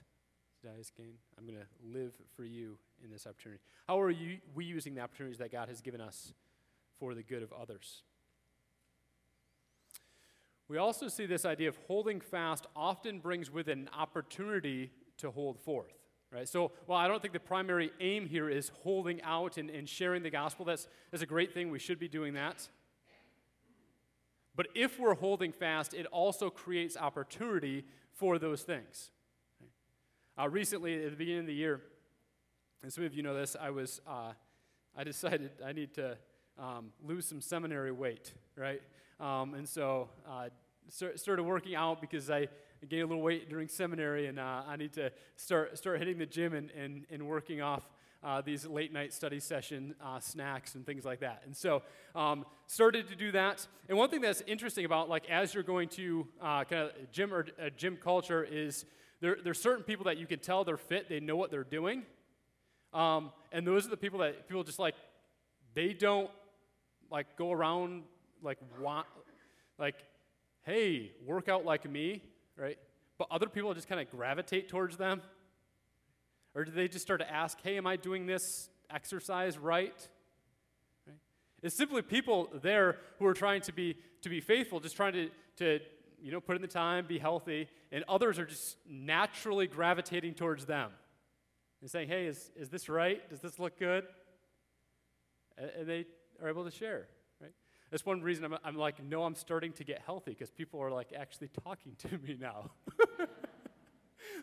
to 0.61 0.67
die 0.69 0.79
is 0.79 0.89
gain? 0.89 1.15
I'm 1.37 1.45
going 1.45 1.59
to 1.59 1.99
live 1.99 2.13
for 2.35 2.45
you 2.45 2.77
in 3.03 3.11
this 3.11 3.27
opportunity. 3.27 3.61
How 3.87 3.99
are 3.99 4.09
you, 4.09 4.37
we 4.55 4.63
using 4.63 4.95
the 4.95 5.01
opportunities 5.01 5.37
that 5.39 5.51
God 5.51 5.67
has 5.67 5.81
given 5.81 5.99
us 5.99 6.33
for 6.97 7.13
the 7.13 7.21
good 7.21 7.43
of 7.43 7.51
others? 7.51 8.03
We 10.69 10.77
also 10.77 11.09
see 11.09 11.25
this 11.25 11.45
idea 11.45 11.69
of 11.69 11.77
holding 11.87 12.21
fast 12.21 12.65
often 12.75 13.19
brings 13.19 13.51
with 13.51 13.67
it 13.67 13.77
an 13.77 13.89
opportunity 13.95 14.91
to 15.17 15.29
hold 15.29 15.59
forth. 15.59 15.93
Right? 16.35 16.49
So, 16.49 16.73
well, 16.85 16.97
I 16.97 17.07
don't 17.07 17.21
think 17.21 17.33
the 17.33 17.39
primary 17.39 17.91
aim 18.01 18.27
here 18.27 18.49
is 18.49 18.69
holding 18.83 19.21
out 19.21 19.55
and, 19.55 19.69
and 19.69 19.87
sharing 19.87 20.21
the 20.21 20.29
gospel. 20.29 20.65
That's, 20.65 20.89
that's 21.09 21.23
a 21.23 21.25
great 21.25 21.53
thing. 21.53 21.71
We 21.71 21.79
should 21.79 21.97
be 21.97 22.09
doing 22.09 22.33
that. 22.33 22.67
But 24.53 24.67
if 24.75 24.99
we're 24.99 25.15
holding 25.15 25.53
fast, 25.53 25.93
it 25.93 26.05
also 26.07 26.49
creates 26.49 26.97
opportunity 26.97 27.85
for 28.11 28.37
those 28.37 28.63
things. 28.63 29.11
Uh, 30.37 30.49
recently, 30.49 31.05
at 31.05 31.11
the 31.11 31.15
beginning 31.15 31.39
of 31.41 31.47
the 31.47 31.53
year, 31.53 31.79
and 32.83 32.91
some 32.91 33.05
of 33.05 33.13
you 33.13 33.23
know 33.23 33.33
this, 33.33 33.55
I 33.57 33.69
was, 33.69 34.01
uh, 34.05 34.33
I 34.97 35.05
decided 35.05 35.51
I 35.65 35.71
need 35.71 35.93
to 35.93 36.17
um, 36.59 36.91
lose 37.01 37.25
some 37.25 37.39
seminary 37.39 37.93
weight, 37.93 38.33
right? 38.57 38.81
Um, 39.21 39.53
and 39.53 39.69
so 39.69 40.09
uh, 40.29 40.49
started 40.89 41.43
working 41.43 41.75
out 41.75 42.01
because 42.01 42.29
I 42.29 42.49
gained 42.89 43.03
a 43.03 43.07
little 43.07 43.21
weight 43.21 43.49
during 43.49 43.67
seminary, 43.67 44.27
and 44.27 44.39
uh, 44.39 44.63
I 44.67 44.75
need 44.75 44.93
to 44.93 45.11
start 45.35 45.77
start 45.77 45.99
hitting 45.99 46.17
the 46.17 46.25
gym 46.25 46.53
and, 46.53 46.69
and, 46.71 47.05
and 47.09 47.27
working 47.27 47.61
off 47.61 47.83
uh, 48.23 48.41
these 48.41 48.65
late 48.65 48.91
night 48.91 49.13
study 49.13 49.39
session 49.39 49.93
uh, 50.03 50.19
snacks 50.19 50.75
and 50.75 50.85
things 50.85 51.05
like 51.05 51.19
that. 51.19 51.43
And 51.45 51.55
so 51.55 51.83
um, 52.15 52.45
started 52.65 53.07
to 53.09 53.15
do 53.15 53.31
that. 53.33 53.67
And 53.87 53.97
one 53.97 54.09
thing 54.09 54.21
that's 54.21 54.41
interesting 54.47 54.83
about 54.85 55.09
like 55.09 55.29
as 55.29 55.53
you're 55.53 55.63
going 55.63 55.89
to 55.89 56.27
uh, 56.41 56.63
kind 56.63 56.89
of 56.89 57.11
gym 57.11 57.33
or 57.33 57.45
uh, 57.61 57.69
gym 57.77 57.97
culture 57.97 58.43
is 58.43 58.85
there, 59.21 59.37
there's 59.43 59.61
certain 59.61 59.83
people 59.83 60.05
that 60.05 60.17
you 60.17 60.25
can 60.25 60.39
tell 60.39 60.63
they're 60.63 60.77
fit, 60.77 61.07
they 61.07 61.19
know 61.19 61.35
what 61.35 61.51
they're 61.51 61.63
doing. 61.63 62.03
Um, 62.93 63.31
and 63.51 63.65
those 63.65 63.85
are 63.85 63.89
the 63.89 63.97
people 63.97 64.19
that 64.19 64.47
people 64.47 64.63
just 64.63 64.79
like, 64.79 64.95
they 65.73 65.93
don't 65.93 66.31
like 67.11 67.27
go 67.37 67.51
around 67.51 68.03
like 68.41 68.57
want, 68.79 69.05
like, 69.77 69.95
hey, 70.63 71.11
work 71.25 71.47
out 71.47 71.65
like 71.65 71.89
me, 71.89 72.23
right? 72.57 72.77
But 73.17 73.27
other 73.31 73.47
people 73.47 73.73
just 73.73 73.87
kind 73.87 74.01
of 74.01 74.09
gravitate 74.09 74.69
towards 74.69 74.97
them 74.97 75.21
or 76.55 76.63
do 76.63 76.71
they 76.71 76.87
just 76.87 77.03
start 77.03 77.19
to 77.19 77.31
ask, 77.31 77.59
hey, 77.61 77.77
am 77.77 77.85
I 77.85 77.97
doing 77.97 78.25
this 78.25 78.69
exercise 78.89 79.57
right? 79.57 79.93
right? 81.05 81.17
It's 81.61 81.75
simply 81.75 82.01
people 82.01 82.49
there 82.61 82.97
who 83.19 83.25
are 83.25 83.33
trying 83.33 83.61
to 83.61 83.73
be, 83.73 83.97
to 84.21 84.29
be 84.29 84.39
faithful, 84.39 84.79
just 84.79 84.95
trying 84.95 85.13
to, 85.13 85.29
to 85.57 85.79
you 86.21 86.31
know, 86.31 86.39
put 86.39 86.55
in 86.55 86.61
the 86.61 86.67
time, 86.67 87.05
be 87.05 87.19
healthy, 87.19 87.67
and 87.91 88.05
others 88.07 88.39
are 88.39 88.45
just 88.45 88.77
naturally 88.89 89.67
gravitating 89.67 90.33
towards 90.33 90.65
them 90.65 90.91
and 91.81 91.91
saying, 91.91 92.07
hey, 92.07 92.25
is, 92.25 92.51
is 92.55 92.69
this 92.69 92.87
right? 92.87 93.29
Does 93.29 93.41
this 93.41 93.59
look 93.59 93.77
good? 93.77 94.05
And 95.57 95.87
they 95.87 96.05
are 96.41 96.47
able 96.47 96.63
to 96.63 96.71
share? 96.71 97.07
That's 97.95 98.05
one 98.05 98.21
reason 98.21 98.43
I'm, 98.43 98.57
I'm 98.61 98.75
like, 98.75 99.01
no, 99.01 99.23
I'm 99.23 99.35
starting 99.35 99.71
to 99.71 99.85
get 99.85 100.01
healthy 100.05 100.31
because 100.31 100.49
people 100.49 100.81
are 100.81 100.91
like 100.91 101.13
actually 101.15 101.47
talking 101.63 101.95
to 101.99 102.17
me 102.17 102.35
now. 102.37 102.71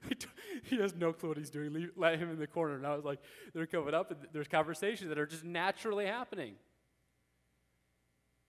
he 0.63 0.77
has 0.77 0.95
no 0.95 1.13
clue 1.13 1.29
what 1.29 1.37
he's 1.37 1.51
doing. 1.51 1.71
Leave, 1.75 1.91
let 1.95 2.19
him 2.19 2.31
in 2.31 2.39
the 2.39 2.47
corner. 2.47 2.77
And 2.77 2.87
I 2.87 2.95
was 2.97 3.05
like, 3.05 3.19
they're 3.53 3.67
coming 3.67 3.93
up, 3.93 4.11
and 4.11 4.21
there's 4.33 4.49
conversations 4.49 5.11
that 5.11 5.19
are 5.19 5.27
just 5.27 5.45
naturally 5.45 6.07
happening. 6.07 6.55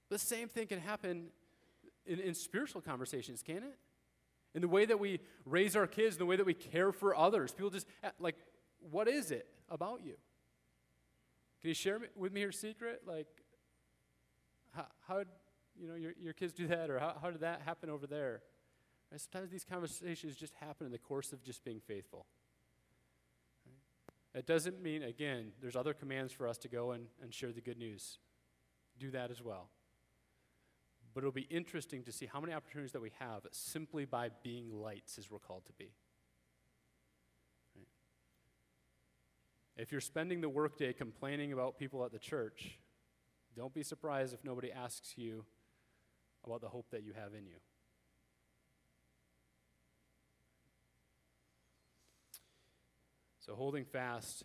The 0.10 0.18
same 0.18 0.48
thing 0.48 0.68
can 0.68 0.80
happen 0.80 1.26
in, 2.06 2.22
in 2.22 2.34
spiritual 2.34 2.80
conversations, 2.80 3.44
can 3.44 3.58
it? 3.58 3.78
In 4.56 4.62
the 4.62 4.70
way 4.70 4.86
that 4.86 5.02
we 5.02 5.20
raise 5.46 5.76
our 5.76 5.86
kids, 5.86 6.16
in 6.16 6.20
the 6.20 6.26
way 6.26 6.38
that 6.38 6.46
we 6.46 6.54
care 6.54 6.94
for 6.94 7.14
others. 7.14 7.52
People 7.52 7.72
just, 7.72 7.88
eh, 8.06 8.10
like, 8.22 8.38
what 8.90 9.10
is 9.10 9.32
it 9.32 9.48
about 9.70 10.00
you? 10.06 10.16
Can 11.60 11.68
you 11.68 11.74
share 11.74 12.00
with 12.16 12.32
me 12.32 12.40
your 12.40 12.54
secret? 12.54 13.02
Like, 13.06 13.43
how, 14.74 14.86
how 15.08 15.24
you 15.80 15.88
know, 15.88 15.96
your, 15.96 16.14
your 16.22 16.34
kids 16.34 16.54
do 16.54 16.68
that, 16.68 16.90
or 16.90 17.00
how, 17.00 17.16
how 17.22 17.32
did 17.32 17.42
that 17.42 17.62
happen 17.66 17.90
over 17.90 18.08
there? 18.08 18.42
Right? 19.12 19.20
Sometimes 19.20 19.52
these 19.52 19.66
conversations 19.66 20.36
just 20.36 20.54
happen 20.56 20.86
in 20.86 20.92
the 20.92 20.98
course 20.98 21.34
of 21.34 21.44
just 21.44 21.64
being 21.64 21.80
faithful. 21.80 22.26
It 24.36 24.48
doesn't 24.48 24.82
mean, 24.82 25.04
again, 25.04 25.52
there's 25.62 25.76
other 25.76 25.94
commands 25.94 26.34
for 26.34 26.48
us 26.48 26.58
to 26.60 26.68
go 26.68 26.92
and, 26.92 27.06
and 27.22 27.34
share 27.34 27.52
the 27.52 27.62
good 27.62 27.78
news. 27.78 28.18
Do 28.98 29.12
that 29.12 29.30
as 29.30 29.44
well. 29.44 29.70
But 31.14 31.20
it'll 31.20 31.32
be 31.32 31.42
interesting 31.42 32.04
to 32.04 32.12
see 32.12 32.26
how 32.26 32.42
many 32.42 32.54
opportunities 32.54 32.92
that 32.94 33.02
we 33.02 33.12
have 33.20 33.42
simply 33.52 34.06
by 34.06 34.30
being 34.42 34.72
lights 34.72 35.20
as 35.20 35.30
we're 35.30 35.38
called 35.38 35.66
to 35.68 35.74
be. 35.74 35.92
Right? 37.76 37.88
If 39.78 39.92
you're 39.92 40.02
spending 40.02 40.42
the 40.42 40.50
workday 40.50 40.94
complaining 40.94 41.54
about 41.54 41.78
people 41.78 42.04
at 42.04 42.12
the 42.12 42.18
church, 42.18 42.80
don't 43.56 43.74
be 43.74 43.84
surprised 43.84 44.34
if 44.34 44.44
nobody 44.44 44.72
asks 44.72 45.14
you 45.18 45.46
about 46.46 46.62
the 46.62 46.70
hope 46.70 46.88
that 46.92 47.04
you 47.04 47.14
have 47.14 47.34
in 47.34 47.46
you. 47.46 47.56
So 53.40 53.56
holding 53.56 53.84
fast 53.84 54.44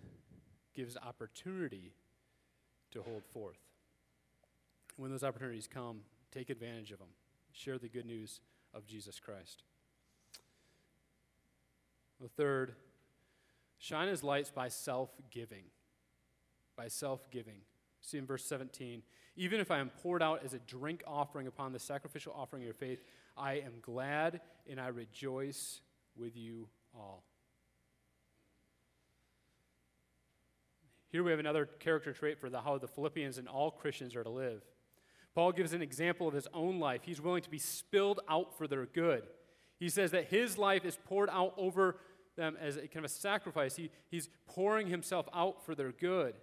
gives 0.75 0.97
opportunity 0.97 1.93
to 2.91 3.03
hold 3.03 3.25
forth. 3.33 3.59
When 4.97 5.11
those 5.11 5.23
opportunities 5.23 5.69
come, 5.69 6.01
take 6.33 6.51
advantage 6.51 6.91
of 6.91 6.99
them. 6.99 7.09
Share 7.53 7.79
the 7.79 7.89
good 7.89 8.07
news 8.07 8.41
of 8.75 8.87
Jesus 8.87 9.21
Christ. 9.21 9.63
The 12.21 12.29
third, 12.29 12.75
shine 13.79 14.09
as 14.09 14.25
lights 14.25 14.51
by 14.51 14.69
self 14.69 15.11
giving. 15.31 15.65
By 16.77 16.89
self 16.89 17.31
giving. 17.31 17.61
See 18.09 18.17
in 18.17 18.25
verse 18.25 18.45
17, 18.47 19.03
even 19.37 19.61
if 19.61 19.71
I 19.71 19.81
am 19.81 19.91
poured 20.03 20.23
out 20.23 20.43
as 20.43 20.55
a 20.55 20.59
drink 20.61 21.03
offering 21.07 21.47
upon 21.47 21.75
the 21.75 21.79
sacrificial 21.79 22.33
offering 22.35 22.63
of 22.63 22.65
your 22.65 22.75
faith, 22.75 23.03
I 23.37 23.57
am 23.57 23.75
glad 23.83 24.41
and 24.67 24.81
I 24.81 24.89
rejoice 24.89 25.83
with 26.17 26.35
you 26.35 26.69
all. 26.95 27.23
Here 31.11 31.23
we 31.23 31.31
have 31.33 31.39
another 31.39 31.67
character 31.67 32.15
trait 32.15 32.41
for 32.41 32.49
the, 32.49 32.63
how 32.63 32.79
the 32.79 32.89
Philippians 32.89 33.37
and 33.37 33.47
all 33.47 33.71
Christians 33.71 34.17
are 34.17 34.25
to 34.25 34.31
live. 34.31 34.63
Paul 35.35 35.53
gives 35.53 35.75
an 35.75 35.83
example 35.83 36.27
of 36.27 36.33
his 36.33 36.49
own 36.55 36.81
life. 36.81 37.03
He's 37.05 37.21
willing 37.21 37.43
to 37.43 37.51
be 37.51 37.59
spilled 37.59 38.21
out 38.27 38.57
for 38.57 38.67
their 38.67 38.87
good. 38.87 39.25
He 39.79 39.91
says 39.91 40.13
that 40.13 40.29
his 40.29 40.57
life 40.57 40.87
is 40.87 40.97
poured 41.05 41.29
out 41.31 41.53
over 41.59 41.99
them 42.37 42.57
as 42.59 42.79
a 42.79 42.89
kind 42.89 43.05
of 43.05 43.05
a 43.05 43.09
sacrifice. 43.09 43.77
He, 43.77 43.91
he's 44.11 44.31
pouring 44.47 44.87
himself 44.87 45.29
out 45.35 45.67
for 45.67 45.75
their 45.75 45.93
good. 45.93 46.35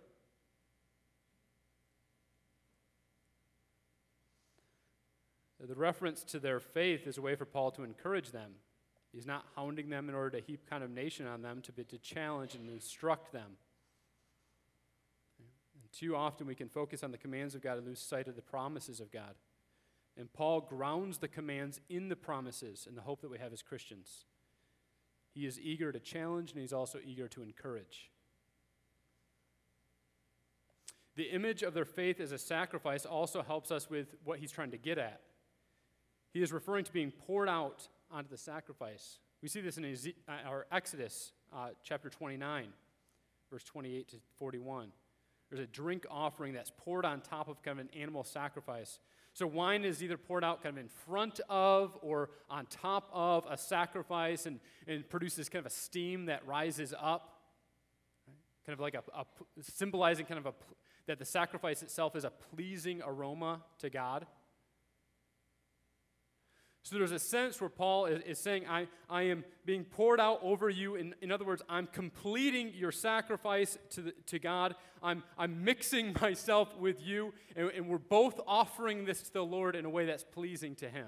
The 5.68 5.76
reference 5.76 6.24
to 6.26 6.40
their 6.40 6.60
faith 6.60 7.08
is 7.08 7.18
a 7.18 7.22
way 7.22 7.36
for 7.36 7.46
Paul 7.46 7.72
to 7.72 7.84
encourage 7.84 8.32
them. 8.32 8.52
He's 9.12 9.26
not 9.26 9.46
hounding 9.56 9.90
them 9.90 10.10
in 10.10 10.16
order 10.16 10.38
to 10.38 10.46
heap 10.46 10.70
condemnation 10.70 11.26
on 11.26 11.42
them, 11.42 11.62
to, 11.62 11.72
be, 11.72 11.84
to 11.86 11.98
challenge 11.98 12.54
and 12.54 12.70
instruct 12.70 13.32
them. 13.32 13.58
Too 15.98 16.16
often 16.16 16.46
we 16.46 16.56
can 16.56 16.68
focus 16.68 17.04
on 17.04 17.12
the 17.12 17.18
commands 17.18 17.56
of 17.56 17.62
God 17.62 17.78
and 17.78 17.88
lose 17.88 18.02
sight 18.02 18.28
of 18.28 18.36
the 18.36 18.42
promises 18.42 19.00
of 19.00 19.12
God. 19.12 19.36
And 20.18 20.32
Paul 20.32 20.62
grounds 20.62 21.18
the 21.18 21.28
commands 21.28 21.80
in 21.90 22.10
the 22.10 22.16
promises 22.16 22.86
and 22.88 22.98
the 22.98 23.02
hope 23.02 23.22
that 23.22 23.32
we 23.32 23.38
have 23.38 23.54
as 23.54 23.62
Christians. 23.62 24.26
He 25.34 25.46
is 25.46 25.60
eager 25.60 25.92
to 25.92 26.00
challenge 26.00 26.52
and 26.52 26.60
he's 26.60 26.74
also 26.74 27.00
eager 27.04 27.28
to 27.30 27.42
encourage. 27.42 28.12
The 31.16 31.32
image 31.32 31.64
of 31.64 31.74
their 31.74 31.86
faith 31.86 32.20
as 32.20 32.34
a 32.34 32.38
sacrifice 32.38 33.06
also 33.06 33.42
helps 33.42 33.72
us 33.72 33.90
with 33.90 34.16
what 34.26 34.40
he's 34.40 34.52
trying 34.52 34.72
to 34.72 34.78
get 34.78 34.98
at. 34.98 35.22
He 36.36 36.42
is 36.42 36.52
referring 36.52 36.84
to 36.84 36.92
being 36.92 37.12
poured 37.12 37.48
out 37.48 37.88
onto 38.12 38.30
the 38.30 38.38
sacrifice. 38.38 39.20
We 39.42 39.48
see 39.48 39.62
this 39.62 39.78
in 39.78 39.86
Eze- 39.86 40.10
uh, 40.28 40.46
our 40.46 40.66
Exodus 40.70 41.32
uh, 41.56 41.70
chapter 41.82 42.10
29, 42.10 42.68
verse 43.50 43.64
28 43.64 44.10
to 44.10 44.18
41. 44.38 44.90
There's 45.50 45.64
a 45.64 45.68
drink 45.68 46.06
offering 46.12 46.52
that's 46.52 46.74
poured 46.76 47.06
on 47.06 47.22
top 47.22 47.48
of 47.48 47.64
kind 47.64 47.80
of 47.80 47.86
an 47.86 47.98
animal 47.98 48.26
sacrifice. 48.26 49.00
So 49.32 49.48
wine 49.48 49.86
is 49.86 50.04
either 50.04 50.18
poured 50.18 50.44
out 50.44 50.62
kind 50.62 50.78
of 50.78 50.84
in 50.84 50.90
front 50.90 51.40
of 51.48 51.98
or 52.02 52.32
on 52.50 52.66
top 52.66 53.10
of 53.14 53.46
a 53.50 53.58
sacrifice 53.58 54.46
and, 54.46 54.60
and 54.90 55.10
produces 55.10 55.48
kind 55.48 55.66
of 55.66 55.72
a 55.72 55.74
steam 55.74 56.26
that 56.26 56.46
rises 56.46 56.94
up, 57.00 57.44
right? 58.28 58.36
kind 58.66 58.74
of 58.74 58.82
like 58.82 58.96
a, 58.96 59.04
a 59.18 59.26
symbolizing 59.62 60.26
kind 60.26 60.40
of 60.40 60.48
a 60.48 60.54
that 61.08 61.20
the 61.20 61.26
sacrifice 61.26 61.82
itself 61.82 62.16
is 62.16 62.26
a 62.26 62.30
pleasing 62.30 63.02
aroma 63.06 63.62
to 63.80 63.90
God. 63.90 64.26
So 66.86 67.00
there's 67.00 67.12
a 67.12 67.18
sense 67.18 67.60
where 67.60 67.70
Paul 67.72 68.06
is, 68.06 68.22
is 68.28 68.38
saying, 68.38 68.68
I, 68.70 68.88
I 69.10 69.24
am 69.24 69.44
being 69.66 69.86
poured 69.86 70.20
out 70.20 70.40
over 70.44 70.70
you. 70.70 70.94
In, 70.94 71.16
in 71.20 71.32
other 71.32 71.44
words, 71.44 71.64
I'm 71.68 71.88
completing 71.88 72.74
your 72.76 72.92
sacrifice 72.92 73.80
to, 73.90 74.02
the, 74.04 74.14
to 74.28 74.38
God. 74.38 74.76
I'm, 75.02 75.24
I'm 75.36 75.64
mixing 75.64 76.16
myself 76.22 76.78
with 76.78 77.02
you, 77.02 77.34
and, 77.56 77.72
and 77.72 77.90
we're 77.90 77.98
both 77.98 78.40
offering 78.46 79.04
this 79.04 79.24
to 79.24 79.34
the 79.34 79.44
Lord 79.44 79.76
in 79.76 79.86
a 79.86 79.90
way 79.90 80.06
that's 80.06 80.24
pleasing 80.24 80.76
to 80.76 80.88
Him. 80.88 81.08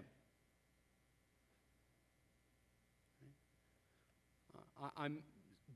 I, 4.81 5.05
I'm 5.05 5.19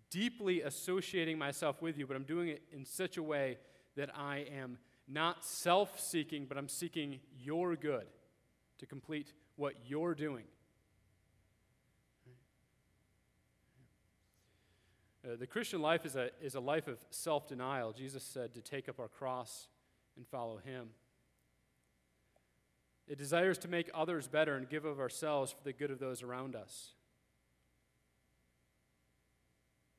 deeply 0.10 0.64
associating 0.64 1.38
myself 1.38 1.80
with 1.80 2.00
you, 2.00 2.08
but 2.08 2.16
I'm 2.16 2.24
doing 2.24 2.48
it 2.48 2.64
in 2.72 2.86
such 2.86 3.18
a 3.18 3.24
way 3.24 3.60
that 3.96 4.10
I 4.18 4.48
am 4.52 4.80
not 5.08 5.46
self 5.46 6.00
seeking, 6.00 6.48
but 6.48 6.58
I'm 6.58 6.70
seeking 6.70 7.20
your 7.38 7.76
good 7.76 8.08
to 8.82 8.88
complete 8.88 9.32
what 9.58 9.76
you're 9.86 10.16
doing. 10.16 10.44
Uh, 15.24 15.36
the 15.40 15.46
Christian 15.46 15.84
life 15.84 16.04
is 16.04 16.16
a, 16.16 16.32
is 16.42 16.56
a 16.56 16.60
life 16.60 16.88
of 16.88 16.98
self 17.12 17.48
denial. 17.48 17.94
Jesus 17.94 18.24
said 18.24 18.56
to 18.56 18.62
take 18.62 18.90
up 18.90 19.00
our 19.00 19.08
cross 19.08 19.68
and 20.18 20.28
follow 20.28 20.58
him. 20.58 20.90
It 23.08 23.20
desires 23.20 23.60
to 23.60 23.68
make 23.68 23.92
others 23.94 24.28
better 24.28 24.56
and 24.56 24.68
give 24.68 24.84
of 24.84 25.00
ourselves 25.00 25.52
for 25.52 25.64
the 25.64 25.74
good 25.74 25.92
of 25.92 26.00
those 26.00 26.24
around 26.24 26.56
us. 26.56 26.94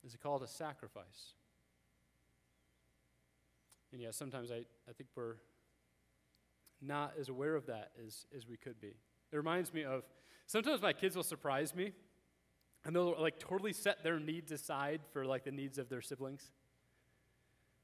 Is 0.04 0.14
it 0.14 0.20
called 0.20 0.42
a 0.42 0.48
sacrifice? 0.48 1.34
And 3.92 4.00
yet, 4.00 4.16
sometimes 4.16 4.50
I, 4.50 4.64
I 4.88 4.92
think 4.96 5.10
we're 5.14 5.36
not 6.82 7.14
as 7.18 7.28
aware 7.28 7.54
of 7.54 7.66
that 7.66 7.90
as, 8.04 8.26
as 8.36 8.46
we 8.46 8.56
could 8.56 8.80
be. 8.80 8.94
It 9.32 9.36
reminds 9.36 9.72
me 9.72 9.84
of 9.84 10.02
sometimes 10.46 10.82
my 10.82 10.92
kids 10.92 11.16
will 11.16 11.22
surprise 11.22 11.74
me 11.74 11.92
and 12.84 12.94
they'll 12.94 13.14
like 13.18 13.38
totally 13.38 13.72
set 13.72 14.02
their 14.02 14.18
needs 14.18 14.52
aside 14.52 15.00
for 15.12 15.24
like 15.24 15.44
the 15.44 15.50
needs 15.50 15.78
of 15.78 15.88
their 15.88 16.02
siblings. 16.02 16.50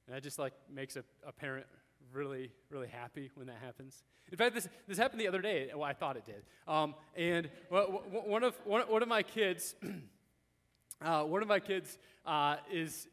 And 0.07 0.17
that 0.17 0.23
just 0.23 0.39
like 0.39 0.55
makes 0.73 0.97
a, 0.97 1.05
a 1.27 1.33
parent 1.33 1.67
really, 2.13 2.51
really 2.71 2.89
happy 2.89 3.31
when 3.35 3.47
that 3.47 3.59
happens. 3.63 4.03
In 4.31 4.39
fact, 4.39 4.55
this, 4.55 4.69
this 4.87 4.99
happened 4.99 5.21
the 5.21 5.29
other 5.29 5.41
day. 5.41 5.71
Well, 5.75 5.85
I 5.85 5.93
thought 5.93 6.17
it 6.17 6.27
did. 6.27 6.43
Um, 6.67 6.95
and 7.17 7.49
one, 7.69 8.43
of, 8.43 8.55
one, 8.65 8.83
one 8.83 9.03
of 9.03 9.09
my 9.09 9.23
kids, 9.23 9.75
uh, 11.03 11.25
one 11.25 11.43
of 11.43 11.49
my 11.49 11.61
kids 11.61 11.99
uh, 12.27 12.57
is, 12.73 13.09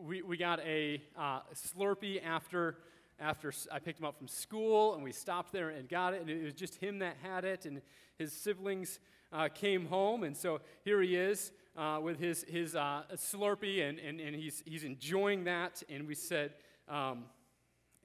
we, 0.00 0.22
we 0.22 0.36
got 0.36 0.60
a 0.60 1.02
uh, 1.16 1.40
Slurpee 1.54 2.24
after 2.24 2.78
after 3.18 3.52
I 3.72 3.78
picked 3.78 4.00
him 4.00 4.06
up 4.06 4.18
from 4.18 4.28
school, 4.28 4.94
and 4.94 5.02
we 5.02 5.12
stopped 5.12 5.52
there 5.52 5.70
and 5.70 5.88
got 5.88 6.14
it, 6.14 6.20
and 6.20 6.30
it 6.30 6.44
was 6.44 6.54
just 6.54 6.76
him 6.76 6.98
that 7.00 7.16
had 7.22 7.44
it, 7.44 7.64
and 7.66 7.80
his 8.18 8.32
siblings 8.32 8.98
uh, 9.32 9.48
came 9.48 9.86
home, 9.86 10.22
and 10.22 10.36
so 10.36 10.60
here 10.84 11.00
he 11.00 11.16
is 11.16 11.52
uh, 11.76 11.98
with 12.02 12.18
his, 12.18 12.44
his 12.48 12.74
uh, 12.74 13.02
Slurpee, 13.14 13.86
and, 13.86 13.98
and, 13.98 14.20
and 14.20 14.34
he's, 14.34 14.62
he's 14.66 14.84
enjoying 14.84 15.44
that, 15.44 15.82
and 15.88 16.06
we 16.06 16.14
said, 16.14 16.52
um, 16.88 17.24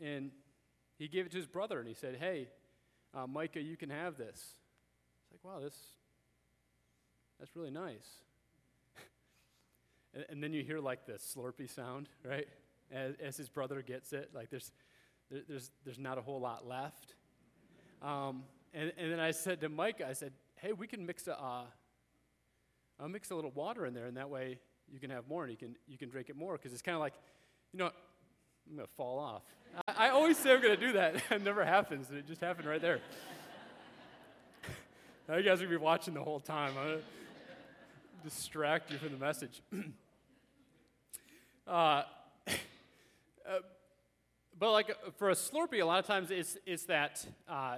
and 0.01 0.31
he 0.97 1.07
gave 1.07 1.25
it 1.25 1.31
to 1.31 1.37
his 1.37 1.47
brother, 1.47 1.79
and 1.79 1.87
he 1.87 1.93
said, 1.93 2.17
hey, 2.19 2.47
uh, 3.13 3.27
Micah, 3.27 3.61
you 3.61 3.77
can 3.77 3.89
have 3.89 4.17
this. 4.17 4.55
It's 5.23 5.31
like, 5.31 5.43
wow, 5.43 5.59
this, 5.59 5.75
that's 7.39 7.55
really 7.55 7.71
nice. 7.71 8.07
and, 10.13 10.25
and 10.29 10.43
then 10.43 10.53
you 10.53 10.63
hear 10.63 10.79
like 10.79 11.05
the 11.05 11.13
Slurpee 11.13 11.69
sound, 11.69 12.09
right? 12.23 12.47
As, 12.91 13.15
as, 13.23 13.37
his 13.37 13.49
brother 13.49 13.81
gets 13.81 14.11
it. 14.11 14.31
Like 14.33 14.49
there's, 14.49 14.71
there, 15.31 15.41
there's, 15.47 15.71
there's 15.85 15.99
not 15.99 16.17
a 16.17 16.21
whole 16.21 16.39
lot 16.39 16.67
left. 16.67 17.15
Um, 18.01 18.43
and, 18.73 18.91
and 18.97 19.11
then 19.11 19.19
I 19.19 19.31
said 19.31 19.61
to 19.61 19.69
Mike, 19.69 20.01
I 20.01 20.13
said, 20.13 20.33
hey, 20.55 20.73
we 20.73 20.87
can 20.87 21.05
mix 21.05 21.27
a, 21.27 21.39
uh, 21.39 21.63
I'll 22.99 23.09
mix 23.09 23.31
a 23.31 23.35
little 23.35 23.51
water 23.51 23.85
in 23.85 23.93
there, 23.93 24.05
and 24.05 24.17
that 24.17 24.29
way 24.29 24.59
you 24.91 24.99
can 24.99 25.09
have 25.09 25.27
more 25.27 25.43
and 25.43 25.51
you 25.51 25.57
can, 25.57 25.75
you 25.87 25.97
can 25.97 26.09
drink 26.09 26.29
it 26.29 26.35
more. 26.35 26.53
Because 26.57 26.73
it's 26.73 26.81
kind 26.81 26.95
of 26.95 26.99
like, 26.99 27.13
you 27.73 27.79
know, 27.79 27.85
I'm 28.69 28.75
going 28.75 28.87
to 28.87 28.93
fall 28.95 29.19
off. 29.19 29.43
I, 29.87 30.07
I, 30.07 30.09
always 30.09 30.37
say 30.37 30.53
I'm 30.53 30.61
going 30.61 30.77
to 30.77 30.85
do 30.85 30.93
that, 30.93 31.15
it 31.31 31.43
never 31.43 31.63
happens, 31.63 32.09
and 32.09 32.19
it 32.19 32.27
just 32.27 32.41
happened 32.41 32.67
right 32.67 32.81
there. 32.81 32.99
now 35.29 35.37
you 35.37 35.43
guys 35.43 35.61
are 35.61 35.65
going 35.65 35.73
to 35.73 35.79
be 35.79 35.83
watching 35.83 36.13
the 36.13 36.23
whole 36.23 36.39
time. 36.39 36.73
I'm 36.77 36.87
going 36.87 36.97
to 36.99 37.03
distract 38.23 38.91
you 38.91 38.97
from 38.97 39.11
the 39.11 39.17
message. 39.17 39.61
uh, 41.67 41.71
uh, 42.47 43.59
but 44.61 44.73
like 44.73 44.95
for 45.17 45.31
a 45.31 45.33
Slurpee, 45.33 45.81
a 45.81 45.85
lot 45.85 45.97
of 45.97 46.05
times 46.05 46.29
it's, 46.29 46.55
it's 46.67 46.83
that 46.83 47.25
uh, 47.49 47.77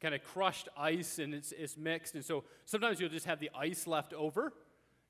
kind 0.00 0.14
of 0.14 0.24
crushed 0.24 0.66
ice 0.74 1.18
and 1.18 1.34
it's, 1.34 1.52
it's 1.52 1.76
mixed. 1.76 2.14
And 2.14 2.24
so 2.24 2.44
sometimes 2.64 2.98
you'll 2.98 3.10
just 3.10 3.26
have 3.26 3.38
the 3.38 3.50
ice 3.54 3.86
left 3.86 4.14
over 4.14 4.54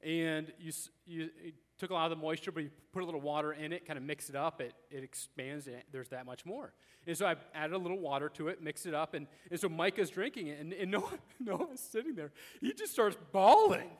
and 0.02 0.52
you, 0.58 0.72
you 1.06 1.30
took 1.78 1.90
a 1.90 1.94
lot 1.94 2.10
of 2.10 2.18
the 2.18 2.20
moisture, 2.20 2.50
but 2.50 2.64
you 2.64 2.70
put 2.92 3.04
a 3.04 3.06
little 3.06 3.20
water 3.20 3.52
in 3.52 3.72
it, 3.72 3.86
kind 3.86 3.96
of 3.96 4.04
mix 4.04 4.28
it 4.30 4.34
up, 4.34 4.60
it, 4.60 4.74
it 4.90 5.04
expands, 5.04 5.68
and 5.68 5.76
there's 5.92 6.08
that 6.08 6.26
much 6.26 6.44
more. 6.44 6.72
And 7.06 7.16
so 7.16 7.24
I 7.24 7.36
added 7.54 7.74
a 7.74 7.78
little 7.78 8.00
water 8.00 8.28
to 8.30 8.48
it, 8.48 8.60
mixed 8.60 8.86
it 8.86 8.94
up, 8.94 9.14
and, 9.14 9.28
and 9.48 9.60
so 9.60 9.68
Micah's 9.68 10.10
drinking 10.10 10.48
it, 10.48 10.58
and, 10.58 10.72
and 10.72 10.90
Noah, 10.90 11.18
Noah's 11.38 11.78
sitting 11.78 12.16
there. 12.16 12.32
He 12.60 12.72
just 12.72 12.92
starts 12.92 13.16
bawling. 13.30 13.90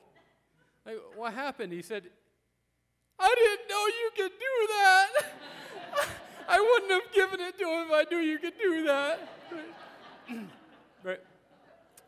Like, 0.85 0.97
what 1.15 1.35
happened? 1.35 1.73
He 1.73 1.83
said, 1.83 2.03
I 3.17 3.33
didn't 3.33 3.69
know 3.69 3.87
you 3.87 4.11
could 4.17 4.33
do 4.41 4.67
that. 4.73 5.09
I 6.49 6.61
wouldn't 6.61 6.91
have 6.91 7.13
given 7.13 7.41
it 7.41 7.59
to 7.59 7.65
him 7.65 7.87
if 7.89 7.93
I 7.93 8.05
knew 8.11 8.23
you 8.23 8.39
could 8.39 8.59
do 8.59 8.85
that. 8.85 9.29
Right? 11.05 11.21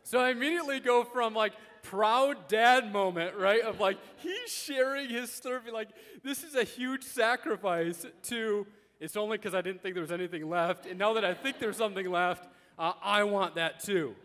So 0.03 0.19
I 0.19 0.31
immediately 0.31 0.81
go 0.81 1.05
from 1.05 1.33
like 1.33 1.53
proud 1.83 2.49
dad 2.49 2.91
moment, 2.91 3.37
right? 3.37 3.61
Of 3.61 3.79
like, 3.79 3.97
he's 4.17 4.51
sharing 4.51 5.07
his 5.07 5.31
story, 5.31 5.71
like, 5.71 5.87
this 6.21 6.43
is 6.43 6.55
a 6.55 6.65
huge 6.65 7.03
sacrifice, 7.03 8.05
to 8.23 8.67
it's 8.99 9.15
only 9.15 9.37
because 9.37 9.55
I 9.55 9.61
didn't 9.61 9.81
think 9.81 9.95
there 9.95 10.01
was 10.01 10.11
anything 10.11 10.49
left. 10.49 10.85
And 10.85 10.99
now 10.99 11.13
that 11.13 11.23
I 11.23 11.33
think 11.33 11.59
there's 11.59 11.77
something 11.77 12.09
left, 12.09 12.47
uh, 12.77 12.93
I 13.01 13.23
want 13.23 13.55
that 13.55 13.79
too. 13.79 14.15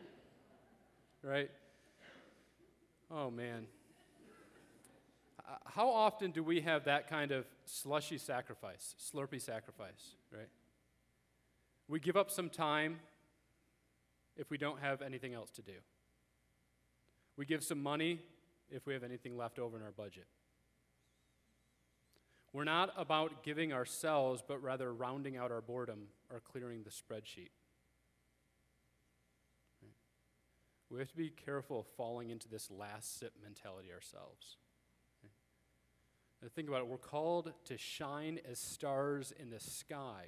Right? 1.23 1.51
Oh, 3.11 3.31
man. 3.31 3.67
How 5.67 5.91
often 5.91 6.31
do 6.31 6.43
we 6.43 6.63
have 6.63 6.85
that 6.85 7.09
kind 7.09 7.31
of 7.31 7.45
slushy 7.67 8.19
sacrifice, 8.19 8.95
slurpy 8.99 9.41
sacrifice, 9.41 10.17
right? 10.33 10.49
We 11.87 12.01
give 12.01 12.17
up 12.17 12.31
some 12.31 12.49
time 12.49 13.01
if 14.37 14.51
we 14.51 14.57
don't 14.57 14.81
have 14.81 15.03
anything 15.03 15.35
else 15.35 15.51
to 15.51 15.63
do. 15.63 15.73
We 17.37 17.45
give 17.45 17.63
some 17.63 17.83
money 17.83 18.21
if 18.71 18.87
we 18.87 18.95
have 18.95 19.03
anything 19.03 19.37
left 19.37 19.59
over 19.59 19.77
in 19.77 19.83
our 19.83 19.93
budget. 19.93 20.27
We're 22.53 22.65
not 22.65 22.95
about 22.97 23.43
giving 23.43 23.73
ourselves, 23.73 24.43
but 24.47 24.63
rather 24.63 24.95
rounding 24.95 25.37
out 25.37 25.51
our 25.51 25.61
boredom 25.61 26.07
or 26.33 26.41
clearing 26.41 26.85
the 26.85 26.91
spreadsheet. 26.91 27.51
We 30.89 31.01
have 31.01 31.09
to 31.09 31.17
be 31.17 31.31
careful 31.31 31.81
of 31.81 31.87
falling 31.97 32.31
into 32.31 32.49
this 32.49 32.71
last 32.71 33.19
sip 33.19 33.33
mentality 33.43 33.93
ourselves. 33.93 34.57
Uh, 36.45 36.49
think 36.55 36.69
about 36.69 36.81
it. 36.81 36.87
We're 36.87 36.99
called 36.99 37.53
to 37.67 37.79
shine 37.79 38.39
as 38.51 38.59
stars 38.59 39.33
in 39.39 39.51
the 39.51 39.61
sky, 39.61 40.25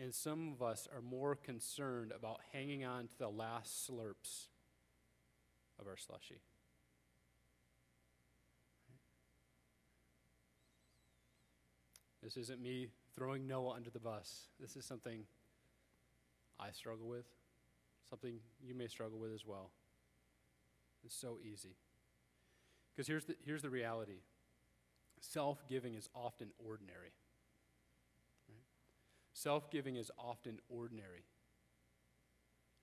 and 0.00 0.14
some 0.14 0.52
of 0.52 0.62
us 0.62 0.86
are 0.94 1.00
more 1.00 1.34
concerned 1.34 2.12
about 2.16 2.40
hanging 2.52 2.84
on 2.84 3.08
to 3.08 3.18
the 3.18 3.28
last 3.28 3.88
slurps 3.88 4.48
of 5.80 5.88
our 5.88 5.96
slushy. 5.96 6.40
This 12.22 12.36
isn't 12.36 12.62
me 12.62 12.88
throwing 13.14 13.46
Noah 13.46 13.74
under 13.74 13.90
the 13.90 14.00
bus. 14.00 14.48
This 14.58 14.76
is 14.76 14.84
something 14.84 15.24
I 16.58 16.70
struggle 16.70 17.06
with, 17.06 17.26
something 18.08 18.38
you 18.62 18.74
may 18.74 18.86
struggle 18.86 19.18
with 19.18 19.34
as 19.34 19.44
well. 19.44 19.70
It's 21.04 21.14
so 21.14 21.38
easy. 21.42 21.76
Because 22.94 23.08
here's 23.08 23.24
the, 23.24 23.34
here's 23.44 23.60
the 23.62 23.68
reality 23.68 24.20
self 25.32 25.66
giving 25.68 25.94
is 25.94 26.08
often 26.14 26.48
ordinary. 26.58 27.12
Right? 28.48 28.64
Self 29.32 29.70
giving 29.70 29.96
is 29.96 30.10
often 30.18 30.58
ordinary. 30.68 31.24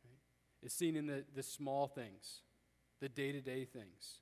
Right? 0.04 0.20
It's 0.64 0.74
seen 0.74 0.96
in 0.96 1.08
the, 1.08 1.24
the 1.36 1.44
small 1.44 1.88
things, 1.88 2.42
the 3.00 3.10
day 3.10 3.32
to 3.32 3.42
day 3.42 3.66
things. 3.66 4.20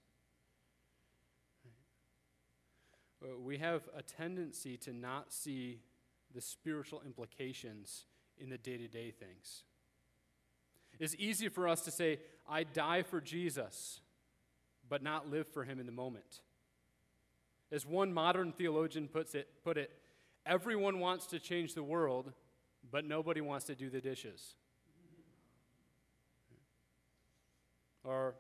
Right? 3.22 3.32
Uh, 3.32 3.40
we 3.40 3.58
have 3.58 3.84
a 3.96 4.02
tendency 4.02 4.78
to 4.78 4.94
not 4.94 5.32
see 5.32 5.82
the 6.34 6.42
spiritual 6.42 7.02
implications 7.06 8.06
in 8.38 8.50
the 8.50 8.58
day 8.58 8.78
to 8.78 8.88
day 8.88 9.12
things. 9.12 9.64
It's 11.00 11.16
easy 11.18 11.48
for 11.48 11.68
us 11.68 11.82
to 11.82 11.92
say, 11.92 12.20
I 12.48 12.64
die 12.64 13.04
for 13.04 13.22
Jesus, 13.22 14.02
but 14.88 15.02
not 15.02 15.30
live 15.30 15.48
for 15.48 15.64
him 15.64 15.80
in 15.80 15.86
the 15.86 15.92
moment. 15.92 16.42
As 17.72 17.86
one 17.86 18.14
modern 18.14 18.52
theologian 18.52 19.08
puts 19.08 19.36
it, 19.36 19.48
put 19.64 19.78
it, 19.78 19.92
everyone 20.46 21.00
wants 21.00 21.28
to 21.28 21.40
change 21.40 21.76
the 21.76 21.84
world, 21.84 22.34
but 22.92 23.06
nobody 23.06 23.42
wants 23.42 23.66
to 23.66 23.76
do 23.76 23.90
the 23.90 24.02
dishes. 24.02 24.56
Or 28.04 28.34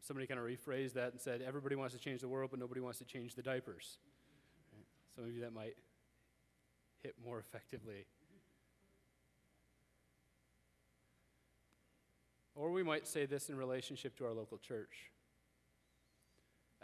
somebody 0.00 0.26
kind 0.26 0.40
of 0.40 0.46
rephrased 0.46 0.94
that 0.94 1.12
and 1.12 1.20
said, 1.20 1.42
everybody 1.42 1.76
wants 1.76 1.94
to 1.94 2.00
change 2.00 2.22
the 2.22 2.28
world, 2.28 2.50
but 2.50 2.58
nobody 2.58 2.80
wants 2.80 2.98
to 2.98 3.04
change 3.04 3.34
the 3.34 3.42
diapers. 3.42 3.98
Some 5.14 5.24
of 5.24 5.32
you 5.32 5.42
that 5.42 5.52
might 5.52 5.76
hit 7.02 7.14
more 7.22 7.38
effectively. 7.38 8.06
Or 12.54 12.70
we 12.70 12.82
might 12.82 13.06
say 13.06 13.26
this 13.26 13.48
in 13.50 13.56
relationship 13.56 14.16
to 14.18 14.26
our 14.26 14.32
local 14.32 14.58
church. 14.58 15.11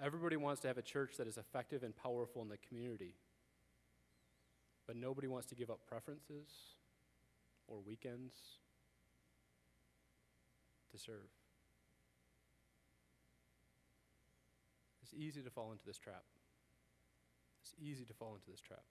Everybody 0.03 0.37
wants 0.37 0.61
to 0.63 0.69
have 0.69 0.79
a 0.79 0.83
church 0.83 1.17
that 1.19 1.27
is 1.27 1.39
effective 1.39 1.83
and 1.83 1.95
powerful 1.97 2.43
in 2.43 2.49
the 2.49 2.57
community, 2.69 3.15
but 4.87 4.97
nobody 4.97 5.27
wants 5.27 5.47
to 5.49 5.55
give 5.55 5.71
up 5.71 5.81
preferences 5.89 6.49
or 7.67 7.79
weekends 7.85 8.35
to 10.93 10.99
serve. 10.99 11.29
It's 15.03 15.15
easy 15.15 15.43
to 15.43 15.51
fall 15.51 15.73
into 15.73 15.85
this 15.85 15.99
trap. 15.99 16.23
It's 17.63 17.75
easy 17.81 18.05
to 18.05 18.13
fall 18.13 18.35
into 18.35 18.51
this 18.51 18.61
trap. 18.61 18.85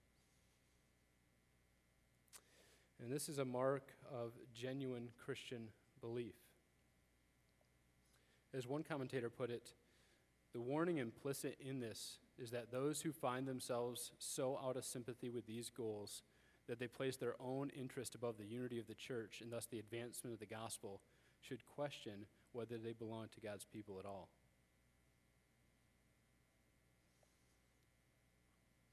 And 3.02 3.10
this 3.12 3.28
is 3.28 3.38
a 3.38 3.44
mark 3.44 3.92
of 4.12 4.32
genuine 4.52 5.08
Christian 5.24 5.68
belief. 6.00 6.34
As 8.52 8.66
one 8.66 8.82
commentator 8.82 9.30
put 9.30 9.50
it, 9.50 9.72
the 10.52 10.60
warning 10.60 10.98
implicit 10.98 11.56
in 11.60 11.80
this 11.80 12.18
is 12.38 12.50
that 12.50 12.70
those 12.70 13.00
who 13.02 13.12
find 13.12 13.46
themselves 13.46 14.12
so 14.18 14.58
out 14.64 14.76
of 14.76 14.84
sympathy 14.84 15.28
with 15.28 15.46
these 15.46 15.70
goals 15.70 16.22
that 16.68 16.78
they 16.78 16.86
place 16.86 17.16
their 17.16 17.34
own 17.40 17.70
interest 17.70 18.14
above 18.14 18.36
the 18.38 18.46
unity 18.46 18.78
of 18.78 18.86
the 18.86 18.94
church 18.94 19.40
and 19.40 19.52
thus 19.52 19.66
the 19.66 19.78
advancement 19.78 20.34
of 20.34 20.40
the 20.40 20.46
gospel 20.46 21.00
should 21.40 21.66
question 21.66 22.26
whether 22.52 22.78
they 22.78 22.92
belong 22.92 23.28
to 23.34 23.40
God's 23.40 23.64
people 23.64 23.98
at 23.98 24.06
all. 24.06 24.28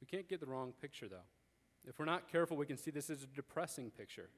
We 0.01 0.07
can't 0.07 0.29
get 0.29 0.39
the 0.39 0.45
wrong 0.45 0.73
picture, 0.81 1.07
though. 1.07 1.25
If 1.87 1.99
we're 1.99 2.05
not 2.05 2.31
careful, 2.31 2.57
we 2.57 2.65
can 2.65 2.77
see 2.77 2.91
this 2.91 3.09
as 3.09 3.23
a 3.23 3.27
depressing 3.27 3.91
picture. 3.91 4.29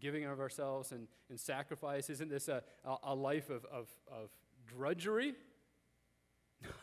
Giving 0.00 0.24
of 0.24 0.40
ourselves 0.40 0.92
and, 0.92 1.08
and 1.30 1.40
sacrifice, 1.40 2.10
isn't 2.10 2.28
this 2.28 2.48
a, 2.48 2.62
a, 2.84 2.96
a 3.04 3.14
life 3.14 3.48
of, 3.48 3.64
of, 3.66 3.88
of 4.10 4.30
drudgery? 4.66 5.34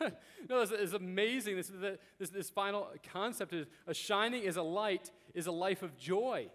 no, 0.48 0.60
it's, 0.60 0.72
it's, 0.72 0.92
amazing. 0.92 1.56
This, 1.56 1.70
this, 2.18 2.30
this 2.30 2.50
final 2.50 2.88
concept 3.12 3.52
is 3.52 3.66
a 3.86 3.94
shining 3.94 4.42
is 4.42 4.56
a 4.56 4.62
light 4.62 5.10
is 5.34 5.46
a 5.46 5.52
life 5.52 5.82
of 5.82 5.96
joy. 5.96 6.48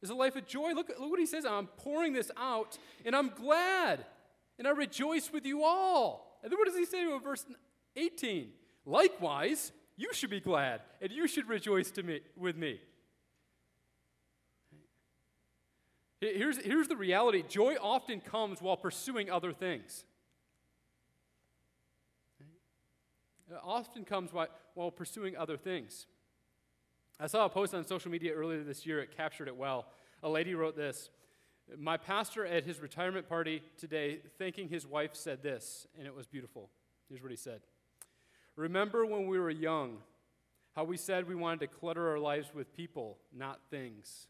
It's 0.00 0.10
a 0.10 0.14
life 0.14 0.36
of 0.36 0.46
joy. 0.46 0.72
Look, 0.74 0.88
look 0.88 1.10
what 1.10 1.18
he 1.18 1.26
says. 1.26 1.44
I'm 1.44 1.66
pouring 1.66 2.12
this 2.12 2.30
out, 2.36 2.78
and 3.04 3.16
I'm 3.16 3.30
glad, 3.30 4.04
and 4.58 4.68
I 4.68 4.70
rejoice 4.70 5.32
with 5.32 5.44
you 5.44 5.64
all. 5.64 6.38
And 6.42 6.52
then 6.52 6.58
what 6.58 6.66
does 6.66 6.76
he 6.76 6.84
say 6.84 7.04
to 7.04 7.18
verse 7.18 7.44
18? 7.96 8.50
Likewise, 8.86 9.72
you 9.96 10.12
should 10.12 10.30
be 10.30 10.40
glad, 10.40 10.82
and 11.02 11.10
you 11.10 11.26
should 11.26 11.48
rejoice 11.48 11.90
to 11.92 12.02
me, 12.04 12.20
with 12.36 12.56
me. 12.56 12.80
Here's, 16.20 16.58
here's 16.58 16.88
the 16.88 16.96
reality 16.96 17.44
joy 17.48 17.76
often 17.80 18.20
comes 18.20 18.60
while 18.60 18.76
pursuing 18.76 19.30
other 19.30 19.52
things. 19.52 20.04
It 23.50 23.58
often 23.62 24.04
comes 24.04 24.32
while, 24.32 24.48
while 24.74 24.90
pursuing 24.90 25.36
other 25.36 25.56
things. 25.56 26.06
I 27.20 27.26
saw 27.26 27.46
a 27.46 27.48
post 27.48 27.74
on 27.74 27.86
social 27.86 28.10
media 28.10 28.34
earlier 28.34 28.62
this 28.62 28.84
year, 28.84 29.00
it 29.00 29.16
captured 29.16 29.48
it 29.48 29.56
well. 29.56 29.86
A 30.22 30.28
lady 30.28 30.54
wrote 30.54 30.76
this 30.76 31.10
My 31.78 31.96
pastor 31.96 32.44
at 32.44 32.64
his 32.64 32.80
retirement 32.80 33.28
party 33.28 33.62
today, 33.76 34.20
thanking 34.38 34.68
his 34.68 34.86
wife, 34.86 35.14
said 35.14 35.42
this, 35.42 35.86
and 35.96 36.06
it 36.06 36.14
was 36.14 36.26
beautiful. 36.26 36.70
Here's 37.08 37.22
what 37.22 37.30
he 37.30 37.36
said 37.36 37.60
Remember 38.56 39.06
when 39.06 39.28
we 39.28 39.38
were 39.38 39.50
young, 39.50 39.98
how 40.74 40.84
we 40.84 40.96
said 40.96 41.28
we 41.28 41.36
wanted 41.36 41.60
to 41.60 41.66
clutter 41.68 42.10
our 42.10 42.18
lives 42.18 42.48
with 42.52 42.76
people, 42.76 43.18
not 43.32 43.60
things. 43.70 44.26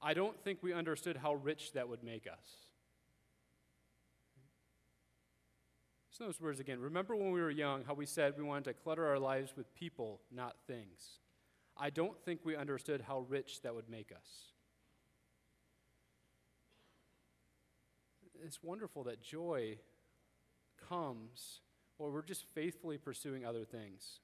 I 0.00 0.14
don't 0.14 0.38
think 0.42 0.62
we 0.62 0.72
understood 0.72 1.16
how 1.16 1.34
rich 1.34 1.72
that 1.72 1.88
would 1.88 2.02
make 2.02 2.26
us. 2.26 2.68
Listen 6.10 6.26
those 6.26 6.40
words 6.40 6.58
again. 6.58 6.80
Remember 6.80 7.14
when 7.14 7.30
we 7.30 7.40
were 7.40 7.50
young, 7.50 7.84
how 7.84 7.94
we 7.94 8.06
said 8.06 8.34
we 8.36 8.42
wanted 8.42 8.64
to 8.64 8.72
clutter 8.72 9.06
our 9.06 9.18
lives 9.18 9.54
with 9.56 9.72
people, 9.74 10.20
not 10.32 10.56
things. 10.66 11.20
I 11.76 11.90
don't 11.90 12.18
think 12.24 12.40
we 12.42 12.56
understood 12.56 13.04
how 13.06 13.20
rich 13.28 13.62
that 13.62 13.74
would 13.74 13.88
make 13.88 14.10
us. 14.10 14.26
It's 18.44 18.62
wonderful 18.62 19.04
that 19.04 19.22
joy 19.22 19.78
comes 20.88 21.60
or 21.98 22.10
we're 22.10 22.22
just 22.22 22.44
faithfully 22.54 22.98
pursuing 22.98 23.44
other 23.44 23.64
things. 23.64 24.20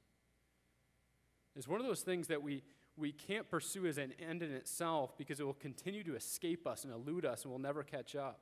It's 1.57 1.69
one 1.69 1.81
of 1.81 1.87
those 1.87 2.03
things 2.03 2.29
that 2.29 2.43
we, 2.43 2.63
we 2.97 3.13
can't 3.13 3.49
pursue 3.51 3.87
as 3.87 3.99
an 3.99 4.13
end 4.19 4.43
in 4.43 4.53
itself 4.53 5.17
because 5.19 5.41
it 5.41 5.45
will 5.45 5.55
continue 5.55 6.05
to 6.05 6.15
escape 6.15 6.67
us 6.67 6.85
and 6.85 6.93
elude 6.93 7.25
us 7.25 7.43
and 7.43 7.51
we'll 7.51 7.61
never 7.61 7.83
catch 7.83 8.15
up. 8.15 8.41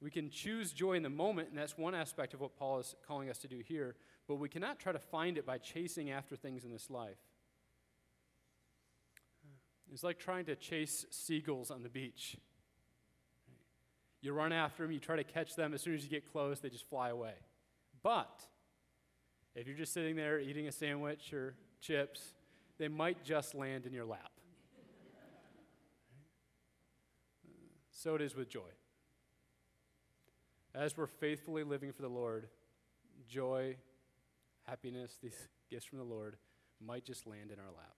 We 0.00 0.10
can 0.10 0.30
choose 0.30 0.72
joy 0.72 0.94
in 0.94 1.04
the 1.04 1.10
moment, 1.10 1.50
and 1.50 1.58
that's 1.58 1.78
one 1.78 1.94
aspect 1.94 2.34
of 2.34 2.40
what 2.40 2.56
Paul 2.56 2.80
is 2.80 2.96
calling 3.06 3.30
us 3.30 3.38
to 3.38 3.48
do 3.48 3.60
here, 3.60 3.94
but 4.26 4.34
we 4.34 4.48
cannot 4.48 4.80
try 4.80 4.90
to 4.90 4.98
find 4.98 5.38
it 5.38 5.46
by 5.46 5.58
chasing 5.58 6.10
after 6.10 6.34
things 6.34 6.64
in 6.64 6.72
this 6.72 6.90
life. 6.90 7.18
It's 9.92 10.02
like 10.02 10.18
trying 10.18 10.46
to 10.46 10.56
chase 10.56 11.06
seagulls 11.10 11.70
on 11.70 11.84
the 11.84 11.88
beach. 11.88 12.36
You 14.22 14.32
run 14.32 14.52
after 14.52 14.82
them, 14.82 14.90
you 14.90 14.98
try 14.98 15.16
to 15.16 15.24
catch 15.24 15.54
them. 15.54 15.74
As 15.74 15.82
soon 15.82 15.94
as 15.94 16.02
you 16.02 16.10
get 16.10 16.30
close, 16.32 16.58
they 16.58 16.68
just 16.68 16.88
fly 16.88 17.10
away. 17.10 17.34
But 18.02 18.42
if 19.54 19.68
you're 19.68 19.76
just 19.76 19.92
sitting 19.92 20.16
there 20.16 20.40
eating 20.40 20.66
a 20.66 20.72
sandwich 20.72 21.32
or 21.32 21.54
chips, 21.82 22.32
they 22.78 22.88
might 22.88 23.22
just 23.22 23.54
land 23.54 23.84
in 23.84 23.92
your 23.92 24.06
lap. 24.06 24.30
so 27.90 28.14
it 28.14 28.22
is 28.22 28.34
with 28.34 28.48
joy. 28.48 28.70
As 30.74 30.96
we're 30.96 31.06
faithfully 31.06 31.62
living 31.62 31.92
for 31.92 32.02
the 32.02 32.08
Lord, 32.08 32.48
joy, 33.28 33.76
happiness, 34.62 35.18
these 35.22 35.36
gifts 35.70 35.84
from 35.84 35.98
the 35.98 36.04
Lord 36.04 36.36
might 36.84 37.04
just 37.04 37.26
land 37.26 37.50
in 37.52 37.58
our 37.58 37.66
lap. 37.66 37.96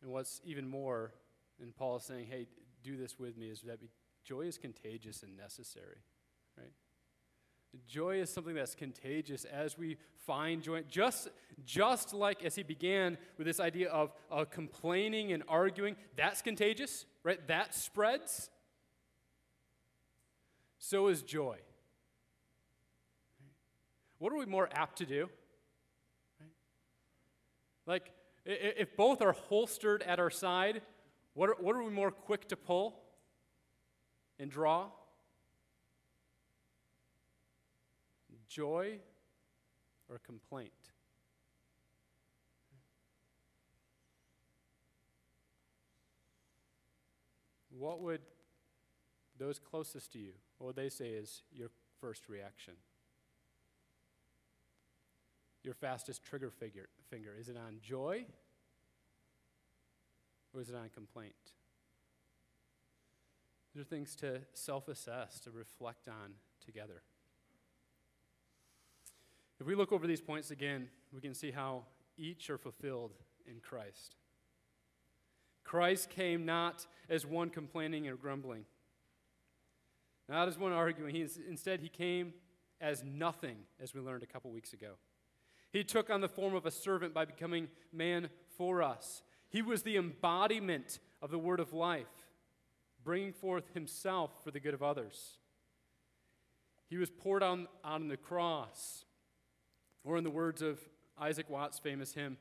And 0.00 0.12
what's 0.12 0.40
even 0.44 0.66
more, 0.66 1.12
and 1.60 1.76
Paul 1.76 1.96
is 1.96 2.04
saying, 2.04 2.28
hey, 2.30 2.46
do 2.82 2.96
this 2.96 3.18
with 3.18 3.36
me, 3.36 3.48
is 3.48 3.60
that 3.62 3.80
joy 4.28 4.42
is 4.42 4.58
contagious 4.58 5.22
and 5.22 5.34
necessary, 5.38 6.02
right? 6.58 6.72
Joy 7.86 8.20
is 8.20 8.28
something 8.28 8.54
that's 8.54 8.74
contagious 8.74 9.46
as 9.46 9.78
we 9.78 9.96
find 10.26 10.62
joy. 10.62 10.82
Just, 10.90 11.28
just 11.64 12.12
like 12.12 12.44
as 12.44 12.54
he 12.54 12.62
began 12.62 13.16
with 13.38 13.46
this 13.46 13.58
idea 13.58 13.88
of 13.88 14.12
uh, 14.30 14.44
complaining 14.44 15.32
and 15.32 15.42
arguing, 15.48 15.96
that's 16.14 16.42
contagious, 16.42 17.06
right? 17.22 17.46
That 17.48 17.74
spreads. 17.74 18.50
So 20.78 21.08
is 21.08 21.22
joy. 21.22 21.56
What 24.18 24.30
are 24.34 24.36
we 24.36 24.44
more 24.44 24.68
apt 24.72 24.98
to 24.98 25.06
do? 25.06 25.30
Like, 27.86 28.12
if 28.44 28.94
both 28.94 29.22
are 29.22 29.32
holstered 29.32 30.02
at 30.02 30.18
our 30.18 30.30
side, 30.30 30.82
what 31.32 31.48
are, 31.48 31.56
what 31.58 31.74
are 31.74 31.82
we 31.82 31.90
more 31.90 32.10
quick 32.10 32.46
to 32.48 32.56
pull 32.56 33.07
and 34.38 34.50
draw 34.50 34.86
joy 38.48 38.98
or 40.08 40.18
complaint? 40.18 40.72
What 47.70 48.00
would 48.00 48.20
those 49.38 49.58
closest 49.58 50.12
to 50.12 50.18
you, 50.18 50.32
what 50.58 50.74
they 50.74 50.88
say 50.88 51.10
is 51.10 51.42
your 51.52 51.70
first 52.00 52.28
reaction? 52.28 52.74
Your 55.62 55.74
fastest 55.74 56.24
trigger 56.24 56.50
figure, 56.50 56.88
finger. 57.08 57.34
Is 57.38 57.48
it 57.48 57.56
on 57.56 57.78
joy 57.80 58.24
or 60.52 60.60
is 60.60 60.70
it 60.70 60.74
on 60.74 60.88
complaint? 60.94 61.34
These 63.78 63.84
are 63.84 63.90
things 63.90 64.16
to 64.16 64.40
self 64.54 64.88
assess, 64.88 65.38
to 65.38 65.52
reflect 65.52 66.08
on 66.08 66.32
together. 66.66 67.00
If 69.60 69.68
we 69.68 69.76
look 69.76 69.92
over 69.92 70.04
these 70.04 70.20
points 70.20 70.50
again, 70.50 70.88
we 71.12 71.20
can 71.20 71.32
see 71.32 71.52
how 71.52 71.84
each 72.16 72.50
are 72.50 72.58
fulfilled 72.58 73.12
in 73.46 73.60
Christ. 73.60 74.16
Christ 75.62 76.10
came 76.10 76.44
not 76.44 76.88
as 77.08 77.24
one 77.24 77.50
complaining 77.50 78.08
or 78.08 78.16
grumbling, 78.16 78.64
not 80.28 80.48
as 80.48 80.58
one 80.58 80.72
arguing. 80.72 81.14
He, 81.14 81.24
instead, 81.48 81.78
he 81.78 81.88
came 81.88 82.32
as 82.80 83.04
nothing, 83.04 83.58
as 83.80 83.94
we 83.94 84.00
learned 84.00 84.24
a 84.24 84.26
couple 84.26 84.50
weeks 84.50 84.72
ago. 84.72 84.94
He 85.70 85.84
took 85.84 86.10
on 86.10 86.20
the 86.20 86.28
form 86.28 86.56
of 86.56 86.66
a 86.66 86.72
servant 86.72 87.14
by 87.14 87.26
becoming 87.26 87.68
man 87.92 88.28
for 88.56 88.82
us. 88.82 89.22
He 89.48 89.62
was 89.62 89.84
the 89.84 89.96
embodiment 89.96 90.98
of 91.22 91.30
the 91.30 91.38
word 91.38 91.60
of 91.60 91.72
life, 91.72 92.27
bringing 93.08 93.32
forth 93.32 93.72
himself 93.72 94.32
for 94.44 94.50
the 94.50 94.60
good 94.60 94.74
of 94.74 94.82
others. 94.82 95.38
He 96.90 96.98
was 96.98 97.08
poured 97.08 97.42
on, 97.42 97.66
on 97.82 98.08
the 98.08 98.18
cross, 98.18 99.06
or 100.04 100.18
in 100.18 100.24
the 100.24 100.30
words 100.30 100.60
of 100.60 100.78
Isaac 101.18 101.48
Watts' 101.48 101.78
famous 101.78 102.12
hymn, 102.12 102.36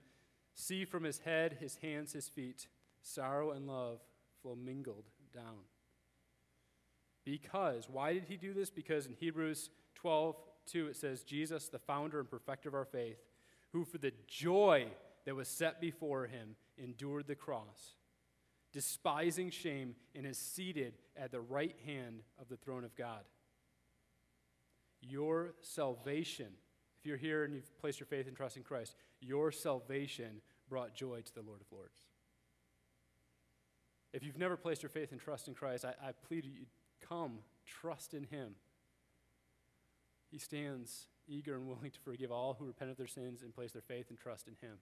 see 0.56 0.84
from 0.84 1.06
his 1.06 1.20
head, 1.20 1.56
his 1.62 1.78
hands, 1.78 2.12
his 2.12 2.28
feet, 2.28 2.68
sorrow 3.02 3.52
and 3.52 3.66
love 3.66 4.02
flow 4.42 4.58
mingled 4.62 5.06
down. 5.34 5.64
Because, 7.24 7.88
why 7.90 8.12
did 8.12 8.26
he 8.26 8.36
do 8.36 8.54
this? 8.54 8.70
Because 8.70 9.06
in 9.06 9.14
Hebrews 9.14 9.70
12, 9.96 10.36
2, 10.66 10.88
it 10.88 10.98
says, 10.98 11.24
Jesus, 11.24 11.70
the 11.70 11.80
founder 11.80 12.20
and 12.20 12.30
perfecter 12.30 12.68
of 12.68 12.76
our 12.76 12.84
faith, 12.84 13.24
who 13.72 13.86
for 13.86 14.00
the 14.00 14.12
joy 14.28 14.88
that 15.24 15.34
was 15.34 15.48
set 15.48 15.80
before 15.80 16.26
him 16.26 16.58
endured 16.78 17.28
the 17.28 17.36
cross, 17.36 17.96
despising 18.78 19.50
shame, 19.50 19.96
and 20.14 20.24
is 20.24 20.38
seated 20.38 20.94
at 21.16 21.32
the 21.32 21.42
right 21.42 21.76
hand 21.84 22.22
of 22.40 22.48
the 22.48 22.56
throne 22.56 22.84
of 22.84 22.96
God. 22.96 23.24
Your 25.02 25.56
salvation, 25.62 26.46
if 27.00 27.04
you're 27.04 27.18
here 27.18 27.44
and 27.44 27.56
you've 27.56 27.76
placed 27.80 28.00
your 28.00 28.06
faith 28.06 28.28
and 28.28 28.38
trust 28.38 28.56
in 28.56 28.62
Christ, 28.62 28.94
your 29.20 29.52
salvation 29.52 30.42
brought 30.70 30.94
joy 30.94 31.22
to 31.22 31.34
the 31.34 31.42
Lord 31.42 31.60
of 31.60 31.66
Lords. 31.72 32.02
If 34.14 34.24
you've 34.24 34.38
never 34.38 34.56
placed 34.56 34.84
your 34.84 34.92
faith 34.92 35.12
and 35.12 35.20
trust 35.20 35.48
in 35.48 35.56
Christ, 35.56 35.84
I, 35.84 35.96
I 36.00 36.12
plead 36.28 36.46
you 36.46 36.68
come, 37.02 37.40
trust 37.66 38.14
in 38.14 38.26
Him. 38.26 38.54
He 40.30 40.38
stands 40.38 41.08
eager 41.28 41.56
and 41.56 41.68
willing 41.68 41.90
to 41.90 42.00
forgive 42.02 42.32
all 42.32 42.56
who 42.60 42.66
repent 42.66 42.92
of 42.92 42.98
their 42.98 43.08
sins 43.08 43.42
and 43.42 43.56
place 43.56 43.72
their 43.72 43.82
faith 43.82 44.12
and 44.12 44.20
trust 44.20 44.48
in 44.48 44.54
Him. 44.62 44.78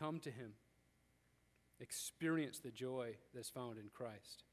Come 0.00 0.18
to 0.20 0.30
Him. 0.30 0.52
Experience 1.78 2.58
the 2.58 2.70
joy 2.70 3.16
that's 3.34 3.50
found 3.50 3.78
in 3.78 3.90
Christ. 3.92 4.44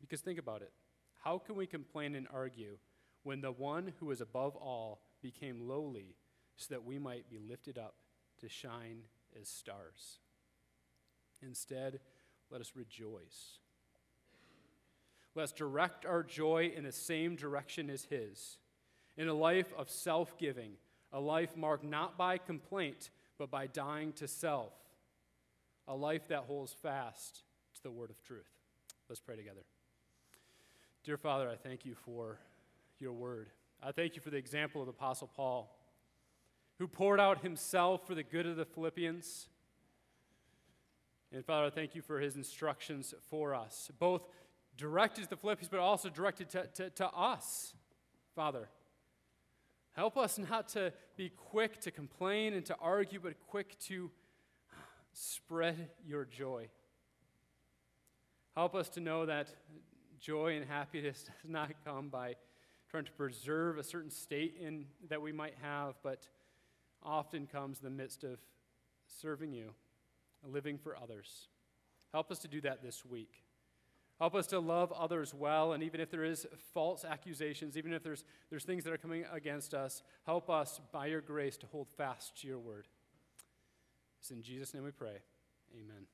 Because 0.00 0.20
think 0.20 0.38
about 0.38 0.62
it. 0.62 0.72
How 1.24 1.38
can 1.38 1.56
we 1.56 1.66
complain 1.66 2.14
and 2.14 2.28
argue 2.32 2.76
when 3.22 3.40
the 3.40 3.50
one 3.50 3.92
who 3.98 4.10
is 4.10 4.20
above 4.20 4.54
all 4.56 5.00
became 5.22 5.66
lowly 5.66 6.14
so 6.56 6.66
that 6.70 6.84
we 6.84 6.98
might 6.98 7.28
be 7.28 7.38
lifted 7.38 7.78
up 7.78 7.94
to 8.40 8.48
shine 8.48 9.00
as 9.40 9.48
stars? 9.48 10.18
Instead, 11.42 12.00
let 12.50 12.60
us 12.60 12.72
rejoice. 12.76 13.58
Let's 15.34 15.52
direct 15.52 16.06
our 16.06 16.22
joy 16.22 16.72
in 16.76 16.84
the 16.84 16.92
same 16.92 17.34
direction 17.34 17.90
as 17.90 18.04
His, 18.04 18.58
in 19.16 19.28
a 19.28 19.34
life 19.34 19.72
of 19.76 19.90
self 19.90 20.38
giving, 20.38 20.72
a 21.14 21.20
life 21.20 21.56
marked 21.56 21.84
not 21.84 22.18
by 22.18 22.36
complaint, 22.36 23.08
but 23.38 23.50
by 23.50 23.66
dying 23.66 24.12
to 24.12 24.28
self, 24.28 24.74
a 25.88 25.96
life 25.96 26.28
that 26.28 26.40
holds 26.40 26.74
fast 26.74 27.44
to 27.76 27.82
the 27.82 27.90
word 27.90 28.10
of 28.10 28.22
truth. 28.22 28.50
Let's 29.08 29.20
pray 29.20 29.36
together. 29.36 29.64
Dear 31.04 31.16
Father, 31.16 31.48
I 31.48 31.56
thank 31.56 31.86
you 31.86 31.94
for 31.94 32.38
your 33.00 33.12
word. 33.12 33.48
I 33.82 33.92
thank 33.92 34.16
you 34.16 34.20
for 34.20 34.30
the 34.30 34.36
example 34.36 34.82
of 34.82 34.86
the 34.86 34.92
Apostle 34.92 35.30
Paul, 35.34 35.74
who 36.78 36.86
poured 36.86 37.20
out 37.20 37.42
himself 37.42 38.06
for 38.06 38.14
the 38.14 38.22
good 38.22 38.44
of 38.44 38.56
the 38.56 38.66
Philippians 38.66 39.48
and 41.34 41.44
Father, 41.44 41.66
I 41.66 41.70
thank 41.70 41.96
you 41.96 42.02
for 42.02 42.20
his 42.20 42.36
instructions 42.36 43.12
for 43.28 43.56
us, 43.56 43.90
both 43.98 44.22
directed 44.76 45.24
to 45.24 45.30
the 45.30 45.36
Philippians, 45.36 45.68
but 45.68 45.80
also 45.80 46.08
directed 46.08 46.48
to, 46.50 46.66
to, 46.74 46.90
to 46.90 47.08
us, 47.08 47.74
Father. 48.36 48.68
Help 49.94 50.16
us 50.16 50.38
not 50.38 50.68
to 50.68 50.92
be 51.16 51.30
quick 51.30 51.80
to 51.80 51.90
complain 51.90 52.52
and 52.52 52.66
to 52.66 52.76
argue, 52.80 53.20
but 53.20 53.34
quick 53.48 53.78
to 53.78 54.10
spread 55.12 55.88
your 56.04 56.24
joy. 56.24 56.68
Help 58.54 58.74
us 58.74 58.88
to 58.90 59.00
know 59.00 59.26
that 59.26 59.48
joy 60.20 60.56
and 60.56 60.66
happiness 60.66 61.24
does 61.42 61.50
not 61.50 61.70
come 61.84 62.08
by 62.08 62.34
trying 62.90 63.04
to 63.04 63.12
preserve 63.12 63.78
a 63.78 63.82
certain 63.82 64.10
state 64.10 64.56
in, 64.60 64.86
that 65.08 65.20
we 65.20 65.32
might 65.32 65.54
have, 65.62 65.94
but 66.02 66.28
often 67.02 67.46
comes 67.46 67.78
in 67.80 67.84
the 67.84 67.90
midst 67.90 68.24
of 68.24 68.38
serving 69.06 69.52
you 69.52 69.70
living 70.46 70.78
for 70.78 70.96
others. 71.00 71.48
Help 72.12 72.30
us 72.30 72.38
to 72.40 72.48
do 72.48 72.60
that 72.60 72.82
this 72.82 73.04
week. 73.04 73.43
Help 74.24 74.36
us 74.36 74.46
to 74.46 74.58
love 74.58 74.90
others 74.92 75.34
well, 75.34 75.74
and 75.74 75.82
even 75.82 76.00
if 76.00 76.10
there 76.10 76.24
is 76.24 76.46
false 76.72 77.04
accusations, 77.04 77.76
even 77.76 77.92
if 77.92 78.02
there's, 78.02 78.24
there's 78.48 78.64
things 78.64 78.82
that 78.84 78.90
are 78.90 78.96
coming 78.96 79.26
against 79.30 79.74
us, 79.74 80.02
help 80.24 80.48
us, 80.48 80.80
by 80.92 81.08
your 81.08 81.20
grace, 81.20 81.58
to 81.58 81.66
hold 81.66 81.90
fast 81.98 82.34
to 82.40 82.48
your 82.48 82.58
word. 82.58 82.88
It's 84.18 84.30
in 84.30 84.40
Jesus' 84.40 84.72
name 84.72 84.82
we 84.82 84.92
pray. 84.92 85.18
Amen. 85.74 86.06